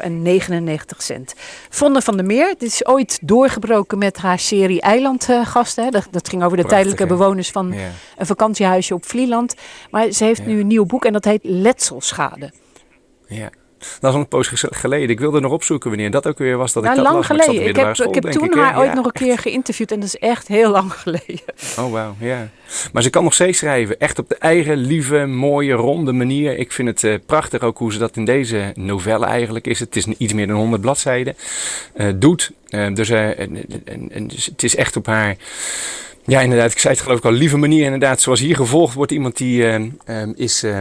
Vonne 1.70 2.02
van 2.02 2.18
der 2.18 2.26
Meer. 2.26 2.56
Dit 2.58 2.70
is 2.70 2.86
ooit 2.86 3.20
doorgebroken 3.22 3.98
met 3.98 4.18
haar 4.18 4.40
serie 4.40 4.82
Eilandgasten. 4.82 5.84
hè. 5.84 5.90
dat, 5.90 6.08
dat 6.12 6.30
ging 6.30 6.44
over 6.44 6.58
de 6.58 6.64
Prachtig, 6.64 6.84
tijdelijke 6.84 7.14
hè? 7.14 7.20
bewoners 7.20 7.52
van 7.52 7.72
Ja. 7.72 7.90
een 8.18 8.26
vakantiehuisje 8.26 8.94
op 8.94 9.06
Vlieland. 9.06 9.56
Maar 9.92 10.12
ze 10.12 10.24
heeft 10.24 10.46
nu 10.46 10.60
een 10.60 10.68
nieuw 10.68 10.86
boek 10.86 11.06
en 11.06 11.14
dat 11.14 11.26
heet 11.26 11.44
Letselschade. 11.44 12.52
Ja. 13.28 13.50
Dat 14.00 14.10
is 14.10 14.16
al 14.16 14.20
een 14.22 14.28
poos 14.28 14.52
geleden. 14.56 15.10
Ik 15.10 15.20
wilde 15.20 15.40
nog 15.40 15.52
opzoeken 15.52 15.90
wanneer 15.90 16.12
dat 16.12 16.28
ook 16.28 16.38
weer 16.38 16.58
was 16.58 16.74
dat 16.74 16.84
Nou, 16.84 16.98
ik 16.98 17.04
dat 17.04 17.12
lang 17.14 17.28
las. 17.28 17.38
ik 17.38 17.44
geleden. 17.44 17.70
Ik 17.70 17.76
heb, 17.76 17.96
ik 17.96 18.14
heb 18.24 18.32
toen 18.34 18.58
haar 18.58 18.78
ooit 18.78 18.94
nog 18.94 19.06
een 19.06 19.12
keer 19.12 19.38
geïnterviewd 19.38 19.92
en 19.92 20.00
dat 20.00 20.08
is 20.08 20.18
echt 20.18 20.48
heel 20.48 20.72
lang 20.72 20.94
geleden. 20.94 21.42
Oh, 21.80 21.92
wauw, 21.92 22.16
ja. 22.20 22.50
Maar 22.94 23.04
ze 23.04 23.10
kan 23.10 23.24
nog 23.24 23.34
steeds 23.34 23.58
schrijven. 23.58 24.00
Echt 24.00 24.20
op 24.20 24.30
de 24.30 24.36
eigen, 24.36 24.78
lieve, 24.78 25.26
mooie, 25.26 25.74
ronde 25.74 26.12
manier. 26.12 26.58
Ik 26.58 26.72
vind 26.72 26.88
het 26.88 27.04
eh, 27.04 27.14
prachtig 27.26 27.62
ook 27.62 27.78
hoe 27.78 27.92
ze 27.94 28.00
dat 28.00 28.16
in 28.16 28.26
deze 28.26 28.72
novelle 28.76 29.26
eigenlijk 29.26 29.68
is. 29.68 29.80
Het 29.80 29.96
is 29.96 30.06
iets 30.06 30.34
meer 30.34 30.48
dan 30.48 30.56
100 30.56 30.82
bladzijden. 30.82 31.36
eh, 31.94 32.08
doet. 32.16 32.52
Eh, 32.70 32.94
dus, 32.94 33.10
eh, 33.10 33.40
en, 33.40 33.66
en, 33.86 34.12
en, 34.12 34.28
dus 34.28 34.46
het 34.46 34.64
is 34.64 34.76
echt 34.76 34.96
op 34.96 35.06
haar... 35.06 35.36
Ja, 36.28 36.42
inderdaad. 36.42 36.72
Ik 36.72 36.80
zei 36.80 36.94
het 36.94 37.04
geloof 37.04 37.18
ik 37.18 37.26
al. 37.26 37.32
Lieve 37.32 37.58
manier 37.58 37.84
inderdaad. 37.84 38.22
Zoals 38.22 38.40
hier 38.40 38.56
gevolgd 38.56 38.94
wordt. 38.94 39.12
Iemand 39.12 39.38
die 39.38 39.64
eh, 39.68 39.76
eh, 40.06 40.30
is, 40.36 40.64
eh, 40.64 40.80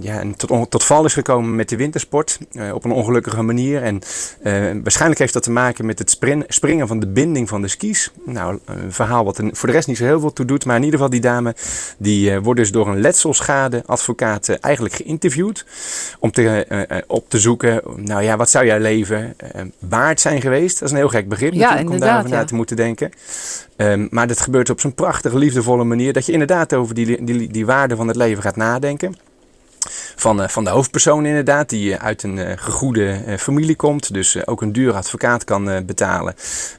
ja, 0.00 0.20
en 0.20 0.36
tot, 0.36 0.70
tot 0.70 0.84
val 0.84 1.04
is 1.04 1.12
gekomen 1.12 1.54
met 1.56 1.68
de 1.68 1.76
wintersport. 1.76 2.38
eh, 2.52 2.74
op 2.74 2.84
een 2.84 2.90
ongelukkige 2.92 3.42
manier. 3.42 3.82
En 3.82 4.00
waarschijnlijk 4.82 5.20
heeft 5.20 5.32
dat 5.32 5.42
te 5.42 5.50
maken 5.50 5.86
met 5.86 5.98
het 5.98 6.10
sprin- 6.10 6.44
springen 6.48 6.86
van 6.86 6.98
de 7.00 7.06
binding 7.06 7.48
van 7.48 7.62
de 7.62 7.68
skis. 7.68 8.10
Nou, 8.26 8.58
een 8.64 8.92
verhaal 8.92 9.24
wat 9.24 9.38
er 9.38 9.48
voor 9.52 9.68
de 9.68 9.74
rest 9.74 9.88
niet 9.88 9.96
zo 9.96 10.04
heel 10.04 10.20
veel 10.20 10.32
toe 10.32 10.44
doet. 10.46 10.64
Maar 10.64 10.76
in 10.76 10.82
ieder 10.82 10.98
geval 10.98 11.12
die 11.12 11.20
dame, 11.22 11.54
die 11.98 12.30
eh, 12.30 12.38
wordt 12.42 12.60
dus 12.60 12.70
door 12.72 12.88
een 12.88 13.00
letselschadeadvocaat 13.00 14.48
eh, 14.48 14.56
eigenlijk 14.60 14.94
geïnterviewd. 14.94 15.64
Om 16.18 16.30
te, 16.30 17.02
op 17.06 17.28
te 17.30 17.38
zoeken, 17.38 17.80
nou 17.96 18.22
ja, 18.22 18.36
wat 18.36 18.50
zou 18.50 18.66
jouw 18.66 18.78
leven 18.78 19.36
waard 19.78 20.20
zijn 20.20 20.40
geweest? 20.40 20.78
Dat 20.78 20.88
is 20.88 20.90
een 20.94 21.00
heel 21.00 21.08
gek 21.08 21.28
begrip 21.28 21.52
Ja, 21.52 21.60
natuurlijk 21.60 21.90
om 21.90 21.98
daarover 21.98 22.30
na 22.30 22.38
ja. 22.38 22.44
te 22.44 22.54
moeten 22.54 22.76
denken. 22.76 23.10
Ehm, 23.76 24.06
maar 24.10 24.26
dat 24.26 24.40
gebeurt 24.40 24.70
op 24.70 24.80
zo'n 24.80 24.94
prachtige, 24.94 25.38
liefdevolle 25.38 25.84
manier 25.84 26.12
dat 26.12 26.26
je 26.26 26.32
inderdaad 26.32 26.74
over 26.74 26.94
die, 26.94 27.24
die, 27.24 27.48
die 27.48 27.66
waarde 27.66 27.96
van 27.96 28.08
het 28.08 28.16
leven 28.16 28.42
gaat 28.42 28.56
nadenken. 28.56 29.14
Van, 30.16 30.42
eh, 30.42 30.48
van 30.48 30.64
de 30.64 30.70
hoofdpersoon 30.70 31.26
inderdaad, 31.26 31.68
die 31.68 31.94
eh, 31.94 32.04
uit 32.04 32.22
een 32.22 32.36
uh, 32.36 32.50
gegoede 32.56 33.20
familie 33.38 33.76
komt. 33.76 34.12
Dus 34.12 34.46
ook 34.46 34.62
een 34.62 34.72
duur 34.72 34.92
advocaat 34.92 35.44
kan 35.44 35.84
betalen. 35.86 36.34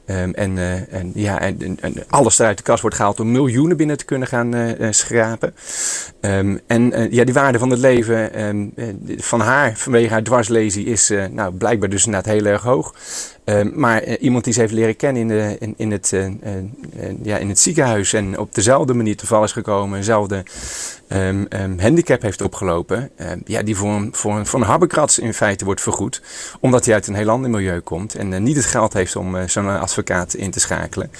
Um, 0.05 0.33
en, 0.33 0.57
en, 0.89 1.11
ja, 1.13 1.39
en, 1.39 1.79
alles 2.09 2.39
eruit 2.39 2.57
de 2.57 2.63
kast 2.63 2.81
wordt 2.81 2.95
gehaald 2.95 3.19
om 3.19 3.31
miljoenen 3.31 3.77
binnen 3.77 3.97
te 3.97 4.05
kunnen 4.05 4.27
gaan 4.27 4.75
schrapen. 4.89 5.55
Um, 6.21 6.59
en 6.67 7.07
ja, 7.11 7.23
die 7.23 7.33
waarde 7.33 7.59
van 7.59 7.69
het 7.69 7.79
leven 7.79 8.71
van 9.17 9.39
haar 9.39 9.73
vanwege 9.75 10.13
haar 10.13 10.23
dwarslesie 10.23 10.85
is 10.85 11.11
nou, 11.31 11.53
blijkbaar 11.53 11.89
dus 11.89 12.05
inderdaad 12.05 12.33
heel 12.33 12.45
erg 12.45 12.61
hoog. 12.61 12.93
Uh, 13.45 13.61
maar 13.73 14.07
uh, 14.07 14.13
iemand 14.19 14.43
die 14.43 14.53
ze 14.53 14.59
heeft 14.59 14.73
leren 14.73 14.95
kennen 14.95 15.21
in, 15.21 15.27
de, 15.27 15.55
in, 15.59 15.73
in, 15.77 15.91
het, 15.91 16.11
uh, 16.11 16.27
ja, 17.21 17.37
in 17.37 17.49
het 17.49 17.59
ziekenhuis 17.59 18.13
en 18.13 18.39
op 18.39 18.55
dezelfde 18.55 18.93
manier 18.93 19.17
te 19.17 19.27
val 19.27 19.43
is 19.43 19.51
gekomen, 19.51 19.97
dezelfde 19.97 20.43
um, 21.09 21.45
um, 21.49 21.79
handicap 21.79 22.21
heeft 22.21 22.41
opgelopen, 22.41 23.11
ja, 23.45 23.63
die 23.63 23.75
voor 23.75 23.89
een, 23.89 24.09
voor, 24.11 24.35
een, 24.35 24.45
voor 24.45 24.61
een 24.61 25.07
in 25.21 25.33
feite 25.33 25.65
wordt 25.65 25.81
vergoed, 25.81 26.21
omdat 26.59 26.85
hij 26.85 26.93
uit 26.93 27.07
een 27.07 27.15
heel 27.15 27.29
ander 27.29 27.49
milieu 27.49 27.79
komt 27.79 28.15
en 28.15 28.43
niet 28.43 28.55
het 28.55 28.65
geld 28.65 28.93
heeft 28.93 29.15
om 29.15 29.47
zo'n 29.47 29.79
advocaat 29.79 30.33
in 30.33 30.51
te 30.51 30.59
schakelen. 30.59 31.11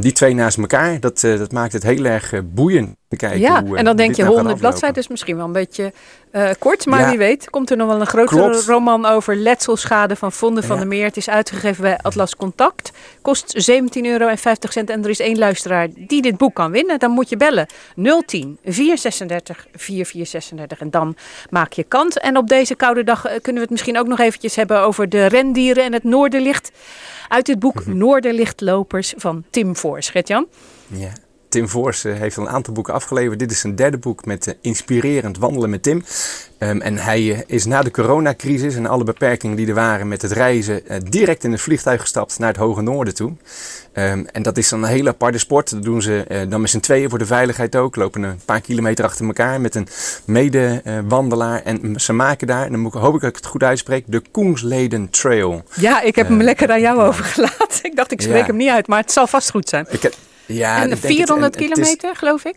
Die 0.00 0.12
twee 0.12 0.34
naast 0.34 0.58
elkaar, 0.58 1.00
dat, 1.00 1.20
dat 1.20 1.52
maakt 1.52 1.72
het 1.72 1.82
heel 1.82 2.04
erg 2.04 2.34
boeiend 2.44 2.97
Ja, 3.16 3.64
hoe, 3.64 3.76
en 3.76 3.84
dan 3.84 3.96
denk 3.96 4.14
je 4.14 4.22
nou 4.22 4.34
100 4.34 4.58
bladzijden 4.58 5.02
is 5.02 5.08
misschien 5.08 5.36
wel 5.36 5.44
een 5.44 5.52
beetje 5.52 5.92
uh, 6.32 6.50
kort, 6.58 6.86
maar 6.86 7.00
ja. 7.00 7.08
wie 7.08 7.18
weet 7.18 7.50
komt 7.50 7.70
er 7.70 7.76
nog 7.76 7.88
wel 7.88 8.00
een 8.00 8.06
grotere 8.06 8.48
Klopt. 8.50 8.66
roman 8.66 9.06
over 9.06 9.36
letselschade 9.36 10.16
van 10.16 10.32
Vonden 10.32 10.64
van 10.64 10.78
de 10.78 10.84
Meer. 10.84 11.04
Het 11.04 11.16
is 11.16 11.28
uitgegeven 11.28 11.82
bij 11.82 11.98
Atlas 12.02 12.36
Contact, 12.36 12.90
kost 13.22 13.70
17,50 13.70 14.00
euro 14.02 14.28
en 14.28 15.02
er 15.02 15.08
is 15.08 15.20
één 15.20 15.38
luisteraar 15.38 15.88
die 15.94 16.22
dit 16.22 16.36
boek 16.36 16.54
kan 16.54 16.70
winnen. 16.70 16.98
Dan 16.98 17.10
moet 17.10 17.28
je 17.28 17.36
bellen 17.36 17.66
010 18.26 18.58
436 18.64 19.66
4436 19.72 20.80
en 20.80 20.90
dan 20.90 21.16
maak 21.50 21.72
je 21.72 21.84
kans. 21.84 22.16
En 22.16 22.36
op 22.36 22.48
deze 22.48 22.74
koude 22.74 23.04
dag 23.04 23.24
eh, 23.24 23.30
kunnen 23.30 23.54
we 23.54 23.60
het 23.60 23.70
misschien 23.70 23.98
ook 23.98 24.06
nog 24.06 24.18
eventjes 24.18 24.56
hebben 24.56 24.80
over 24.80 25.08
de 25.08 25.26
rendieren 25.26 25.84
en 25.84 25.92
het 25.92 26.04
Noorderlicht. 26.04 26.70
Uit 27.28 27.46
het 27.46 27.58
boek 27.58 27.86
Noorderlichtlopers 27.86 29.14
van 29.16 29.44
Tim 29.50 29.76
Voors. 29.76 30.08
Gert-Jan? 30.10 30.46
Ja. 30.86 31.12
Tim 31.48 31.68
Voors 31.68 32.04
eh, 32.04 32.14
heeft 32.14 32.38
al 32.38 32.46
een 32.46 32.52
aantal 32.52 32.74
boeken 32.74 32.94
afgeleverd. 32.94 33.38
Dit 33.38 33.50
is 33.50 33.60
zijn 33.60 33.74
derde 33.76 33.98
boek 33.98 34.24
met 34.24 34.46
eh, 34.46 34.54
Inspirerend 34.60 35.38
Wandelen 35.38 35.70
met 35.70 35.82
Tim. 35.82 36.04
Um, 36.58 36.80
en 36.80 36.96
hij 36.96 37.22
uh, 37.22 37.38
is 37.46 37.64
na 37.64 37.82
de 37.82 37.90
coronacrisis 37.90 38.74
en 38.74 38.86
alle 38.86 39.04
beperkingen 39.04 39.56
die 39.56 39.66
er 39.66 39.74
waren 39.74 40.08
met 40.08 40.22
het 40.22 40.32
reizen... 40.32 40.82
Uh, 40.90 40.96
direct 41.08 41.44
in 41.44 41.52
het 41.52 41.60
vliegtuig 41.60 42.00
gestapt 42.00 42.38
naar 42.38 42.48
het 42.48 42.56
Hoge 42.56 42.82
Noorden 42.82 43.14
toe. 43.14 43.32
Um, 43.94 44.26
en 44.26 44.42
dat 44.42 44.56
is 44.56 44.68
dan 44.68 44.82
een 44.82 44.88
hele 44.88 45.08
aparte 45.08 45.38
sport. 45.38 45.70
Dat 45.70 45.82
doen 45.82 46.02
ze 46.02 46.24
uh, 46.28 46.40
dan 46.50 46.60
met 46.60 46.70
z'n 46.70 46.80
tweeën 46.80 47.08
voor 47.10 47.18
de 47.18 47.26
veiligheid 47.26 47.76
ook. 47.76 47.96
Lopen 47.96 48.22
een 48.22 48.40
paar 48.44 48.60
kilometer 48.60 49.04
achter 49.04 49.26
elkaar 49.26 49.60
met 49.60 49.74
een 49.74 49.88
medewandelaar. 50.24 51.62
en 51.62 52.00
ze 52.00 52.12
maken 52.12 52.46
daar, 52.46 52.66
en 52.66 52.72
dan 52.72 52.92
hoop 52.92 53.14
ik 53.14 53.20
dat 53.20 53.30
ik 53.30 53.36
het 53.36 53.46
goed 53.46 53.62
uitspreek... 53.62 54.04
de 54.06 54.22
Koensleden 54.30 55.10
Trail. 55.10 55.62
Ja, 55.74 56.00
ik 56.00 56.16
heb 56.16 56.28
hem 56.28 56.42
lekker 56.42 56.70
aan 56.70 56.80
jou 56.80 57.00
overgelaten. 57.00 57.56
Ik 57.90 57.96
dacht, 57.96 58.12
ik 58.12 58.20
spreek 58.20 58.40
Ja. 58.40 58.46
hem 58.46 58.56
niet 58.56 58.70
uit, 58.70 58.86
maar 58.86 59.00
het 59.00 59.12
zal 59.12 59.26
vast 59.26 59.50
goed 59.50 59.68
zijn. 59.68 59.86
Ik 59.90 60.02
heb, 60.02 60.14
ja, 60.48 60.76
en 60.76 60.82
ik 60.82 60.88
denk 60.88 61.02
het. 61.02 61.10
400 61.10 61.56
En 61.56 61.62
het 61.62 61.70
is- 61.70 61.74
kilometer, 61.76 62.16
geloof 62.16 62.44
ik? 62.44 62.56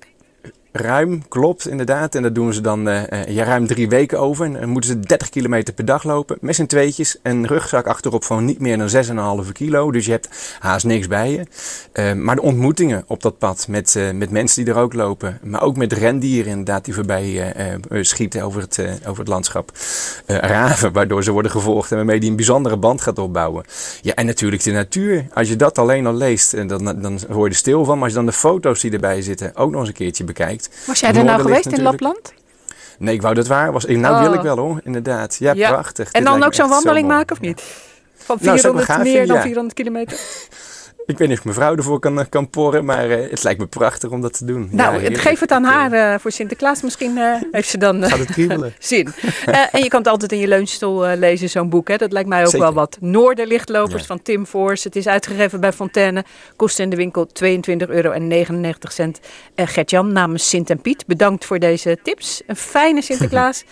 Ruim, 0.73 1.27
klopt 1.27 1.67
inderdaad. 1.67 2.15
En 2.15 2.21
dat 2.21 2.35
doen 2.35 2.53
ze 2.53 2.61
dan 2.61 2.89
eh, 2.89 3.27
ja, 3.27 3.43
ruim 3.43 3.67
drie 3.67 3.89
weken 3.89 4.19
over. 4.19 4.45
En 4.45 4.53
dan 4.53 4.69
moeten 4.69 4.89
ze 4.89 4.99
30 4.99 5.29
kilometer 5.29 5.73
per 5.73 5.85
dag 5.85 6.03
lopen. 6.03 6.37
Met 6.41 6.55
z'n 6.55 6.65
tweetjes. 6.65 7.17
Een 7.23 7.47
rugzak 7.47 7.87
achterop 7.87 8.23
van 8.23 8.45
niet 8.45 8.59
meer 8.59 8.77
dan 8.77 9.43
6,5 9.45 9.51
kilo. 9.51 9.91
Dus 9.91 10.05
je 10.05 10.11
hebt 10.11 10.55
haast 10.59 10.85
niks 10.85 11.07
bij 11.07 11.31
je. 11.31 11.45
Eh, 11.91 12.13
maar 12.13 12.35
de 12.35 12.41
ontmoetingen 12.41 13.03
op 13.07 13.21
dat 13.21 13.37
pad 13.37 13.67
met, 13.67 13.99
met 14.13 14.31
mensen 14.31 14.63
die 14.65 14.73
er 14.73 14.79
ook 14.79 14.93
lopen. 14.93 15.39
Maar 15.43 15.61
ook 15.61 15.77
met 15.77 15.93
rendieren 15.93 16.51
inderdaad 16.51 16.85
die 16.85 16.93
voorbij 16.93 17.53
schieten 18.01 18.41
over 18.41 18.61
het, 18.61 18.79
over 19.05 19.19
het 19.19 19.27
landschap. 19.27 19.71
Raven, 20.25 20.91
waardoor 20.93 21.23
ze 21.23 21.31
worden 21.31 21.51
gevolgd. 21.51 21.91
En 21.91 21.97
waarmee 21.97 22.19
die 22.19 22.29
een 22.29 22.35
bijzondere 22.35 22.77
band 22.77 23.01
gaat 23.01 23.19
opbouwen. 23.19 23.63
Ja, 24.01 24.13
en 24.15 24.25
natuurlijk 24.25 24.63
de 24.63 24.71
natuur. 24.71 25.25
Als 25.33 25.47
je 25.47 25.55
dat 25.55 25.77
alleen 25.77 26.07
al 26.07 26.13
leest, 26.13 26.67
dan, 26.69 27.01
dan 27.01 27.19
word 27.27 27.43
je 27.43 27.49
er 27.49 27.55
stil 27.55 27.85
van. 27.85 27.93
Maar 27.93 28.03
als 28.03 28.11
je 28.11 28.17
dan 28.17 28.25
de 28.25 28.31
foto's 28.31 28.81
die 28.81 28.91
erbij 28.91 29.21
zitten 29.21 29.55
ook 29.55 29.71
nog 29.71 29.79
eens 29.79 29.89
een 29.89 29.95
keertje 29.95 30.23
bekijkt. 30.23 30.60
Was 30.85 30.99
jij 30.99 31.13
er 31.13 31.23
nou 31.23 31.41
geweest 31.41 31.65
in. 31.65 31.81
Lapland? 31.81 32.33
Nee, 32.97 33.13
ik 33.13 33.21
wou 33.21 33.33
dat 33.35 33.47
waar 33.47 33.71
was. 33.71 33.85
Nou 33.85 34.15
Oh. 34.15 34.21
wil 34.21 34.33
ik 34.33 34.41
wel 34.41 34.57
hoor, 34.57 34.81
inderdaad. 34.83 35.35
Ja, 35.39 35.53
Ja. 35.53 35.69
prachtig. 35.71 36.11
En 36.11 36.23
Dit 36.23 36.31
dan 36.31 36.43
ook 36.43 36.53
zo'n 36.53 36.67
zo 36.67 36.73
wandeling 36.73 37.07
maken 37.07 37.35
of 37.35 37.41
niet? 37.41 37.63
Van 38.15 38.37
Nou, 38.41 38.59
zou 38.59 38.77
ik 38.77 38.83
400 38.83 38.87
wel 38.87 38.95
gaaf 38.97 39.05
meer 39.05 39.27
dan 39.27 39.35
ja. 39.35 39.41
400 39.41 39.73
kilometer? 39.75 40.17
Ik 41.11 41.17
weet 41.17 41.27
niet 41.27 41.37
of 41.37 41.45
mevrouw 41.45 41.75
ervoor 41.75 41.99
kan, 41.99 42.29
kan 42.29 42.49
porren, 42.49 42.85
maar 42.85 43.09
eh, 43.09 43.29
het 43.29 43.43
lijkt 43.43 43.59
me 43.59 43.67
prachtig 43.67 44.09
om 44.09 44.21
dat 44.21 44.37
te 44.37 44.45
doen. 44.45 44.67
Nou, 44.71 45.01
Ja, 45.03 45.17
geef 45.19 45.39
het 45.39 45.51
aan 45.51 45.63
haar 45.63 45.91
eh, 46.13 46.19
voor 46.19 46.31
Sinterklaas. 46.31 46.81
Misschien 46.81 47.17
eh, 47.17 47.35
heeft 47.51 47.69
ze 47.69 47.77
dan 47.77 48.03
eh, 48.03 48.09
Gaat 48.09 48.19
het 48.19 48.31
kriebelen. 48.31 48.73
zin. 48.79 49.07
Eh, 49.45 49.59
en 49.71 49.83
je 49.83 49.87
kan 49.87 49.99
het 49.99 50.07
altijd 50.09 50.31
in 50.31 50.37
je 50.37 50.47
leunstoel 50.47 51.07
eh, 51.07 51.17
lezen, 51.17 51.49
zo'n 51.49 51.69
boek. 51.69 51.87
Hè? 51.87 51.95
Dat 51.97 52.11
lijkt 52.11 52.29
mij 52.29 52.39
ook 52.41 52.45
Zeker. 52.49 52.59
wel 52.65 52.73
wat. 52.73 52.97
Noorderlichtlopers 52.99 54.01
Ja. 54.01 54.07
van 54.07 54.21
Tim 54.21 54.45
Voors. 54.47 54.83
Het 54.83 54.95
is 54.95 55.07
uitgegeven 55.07 55.59
bij 55.59 55.73
Fontaine. 55.73 56.25
Kost 56.55 56.79
in 56.79 56.89
de 56.89 56.95
winkel 56.95 57.27
22,99 57.43 57.89
euro. 57.89 58.11
En 58.11 59.67
Gert-Jan 59.67 60.11
namens 60.11 60.49
Sint 60.49 60.69
en 60.69 60.81
Piet, 60.81 61.05
bedankt 61.07 61.45
voor 61.45 61.59
deze 61.59 61.97
tips. 62.03 62.41
Een 62.47 62.55
fijne 62.55 63.01
Sinterklaas. 63.01 63.63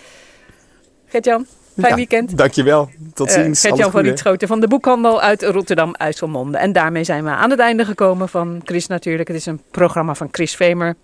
Gert-Jan, 1.12 1.46
fijn 1.78 1.88
Ja, 1.88 1.94
weekend. 1.94 2.38
Dankjewel. 2.38 2.90
Tot 3.14 3.28
Eh, 3.28 3.42
ziens. 3.42 3.60
Gert-Jan 3.60 3.90
van. 3.90 4.02
Rietschoten 4.02 4.48
van 4.48 4.60
de 4.60 4.68
boekhandel 4.68 5.20
uit 5.20 5.42
Rotterdam-IJsselmonde. 5.42 6.58
En 6.58 6.72
daarmee 6.72 7.04
zijn 7.04 7.24
we 7.24 7.30
aan 7.30 7.50
het 7.50 7.58
einde 7.60 7.84
gekomen 7.84 8.28
van 8.28 8.60
Chris 8.64 8.86
natuurlijk. 8.86 9.28
Het 9.28 9.36
is 9.36 9.46
een 9.46 9.60
programma 9.70 10.14
van 10.14 10.28
Chris 10.30 10.56
Vemer. 10.56 10.94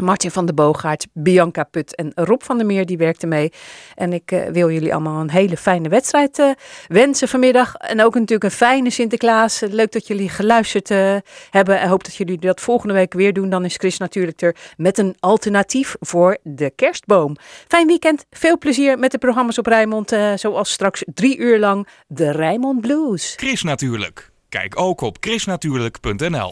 Martin 0.00 0.30
van 0.30 0.46
de 0.46 0.54
Boogaard, 0.54 1.06
Bianca 1.12 1.64
Put 1.64 1.94
en 1.94 2.12
Rob 2.14 2.42
van 2.42 2.56
der 2.56 2.66
Meer, 2.66 2.86
die 2.86 2.96
werkten 2.96 3.28
mee. 3.28 3.52
En 3.94 4.12
ik 4.12 4.32
eh, 4.32 4.46
wil 4.46 4.70
jullie 4.70 4.92
allemaal 4.92 5.20
een 5.20 5.30
hele 5.30 5.56
fijne 5.56 5.88
wedstrijd 5.88 6.38
eh, 6.38 6.50
wensen 6.86 7.28
vanmiddag. 7.28 7.74
En 7.74 8.04
ook 8.04 8.14
natuurlijk 8.14 8.44
een 8.44 8.50
fijne 8.50 8.90
Sinterklaas. 8.90 9.60
Leuk 9.60 9.92
dat 9.92 10.06
jullie 10.06 10.28
geluisterd 10.28 10.90
eh, 10.90 11.16
hebben. 11.50 11.80
En 11.80 11.88
hoop 11.88 12.04
dat 12.04 12.14
jullie 12.14 12.38
dat 12.38 12.60
volgende 12.60 12.94
week 12.94 13.12
weer 13.12 13.32
doen. 13.32 13.50
Dan 13.50 13.64
is 13.64 13.76
Chris 13.76 13.98
natuurlijk 13.98 14.42
er 14.42 14.56
met 14.76 14.98
een 14.98 15.16
alternatief 15.20 15.96
voor 16.00 16.38
de 16.42 16.72
kerstboom. 16.76 17.36
Fijn 17.68 17.86
weekend, 17.86 18.24
veel 18.30 18.58
plezier 18.58 18.98
met 18.98 19.10
de 19.10 19.18
programma's 19.18 19.58
op 19.58 19.66
Rijnmond. 19.66 20.16
zoals 20.34 20.70
straks 20.72 21.02
drie 21.14 21.38
uur 21.38 21.58
lang 21.58 21.88
de 22.06 22.30
Rijnmond 22.30 22.80
Blues. 22.80 23.34
Chris 23.36 23.62
natuurlijk. 23.62 24.30
Kijk 24.48 24.80
ook 24.80 25.00
op 25.00 25.16
chrisnatuurlijk.nl. 25.20 26.46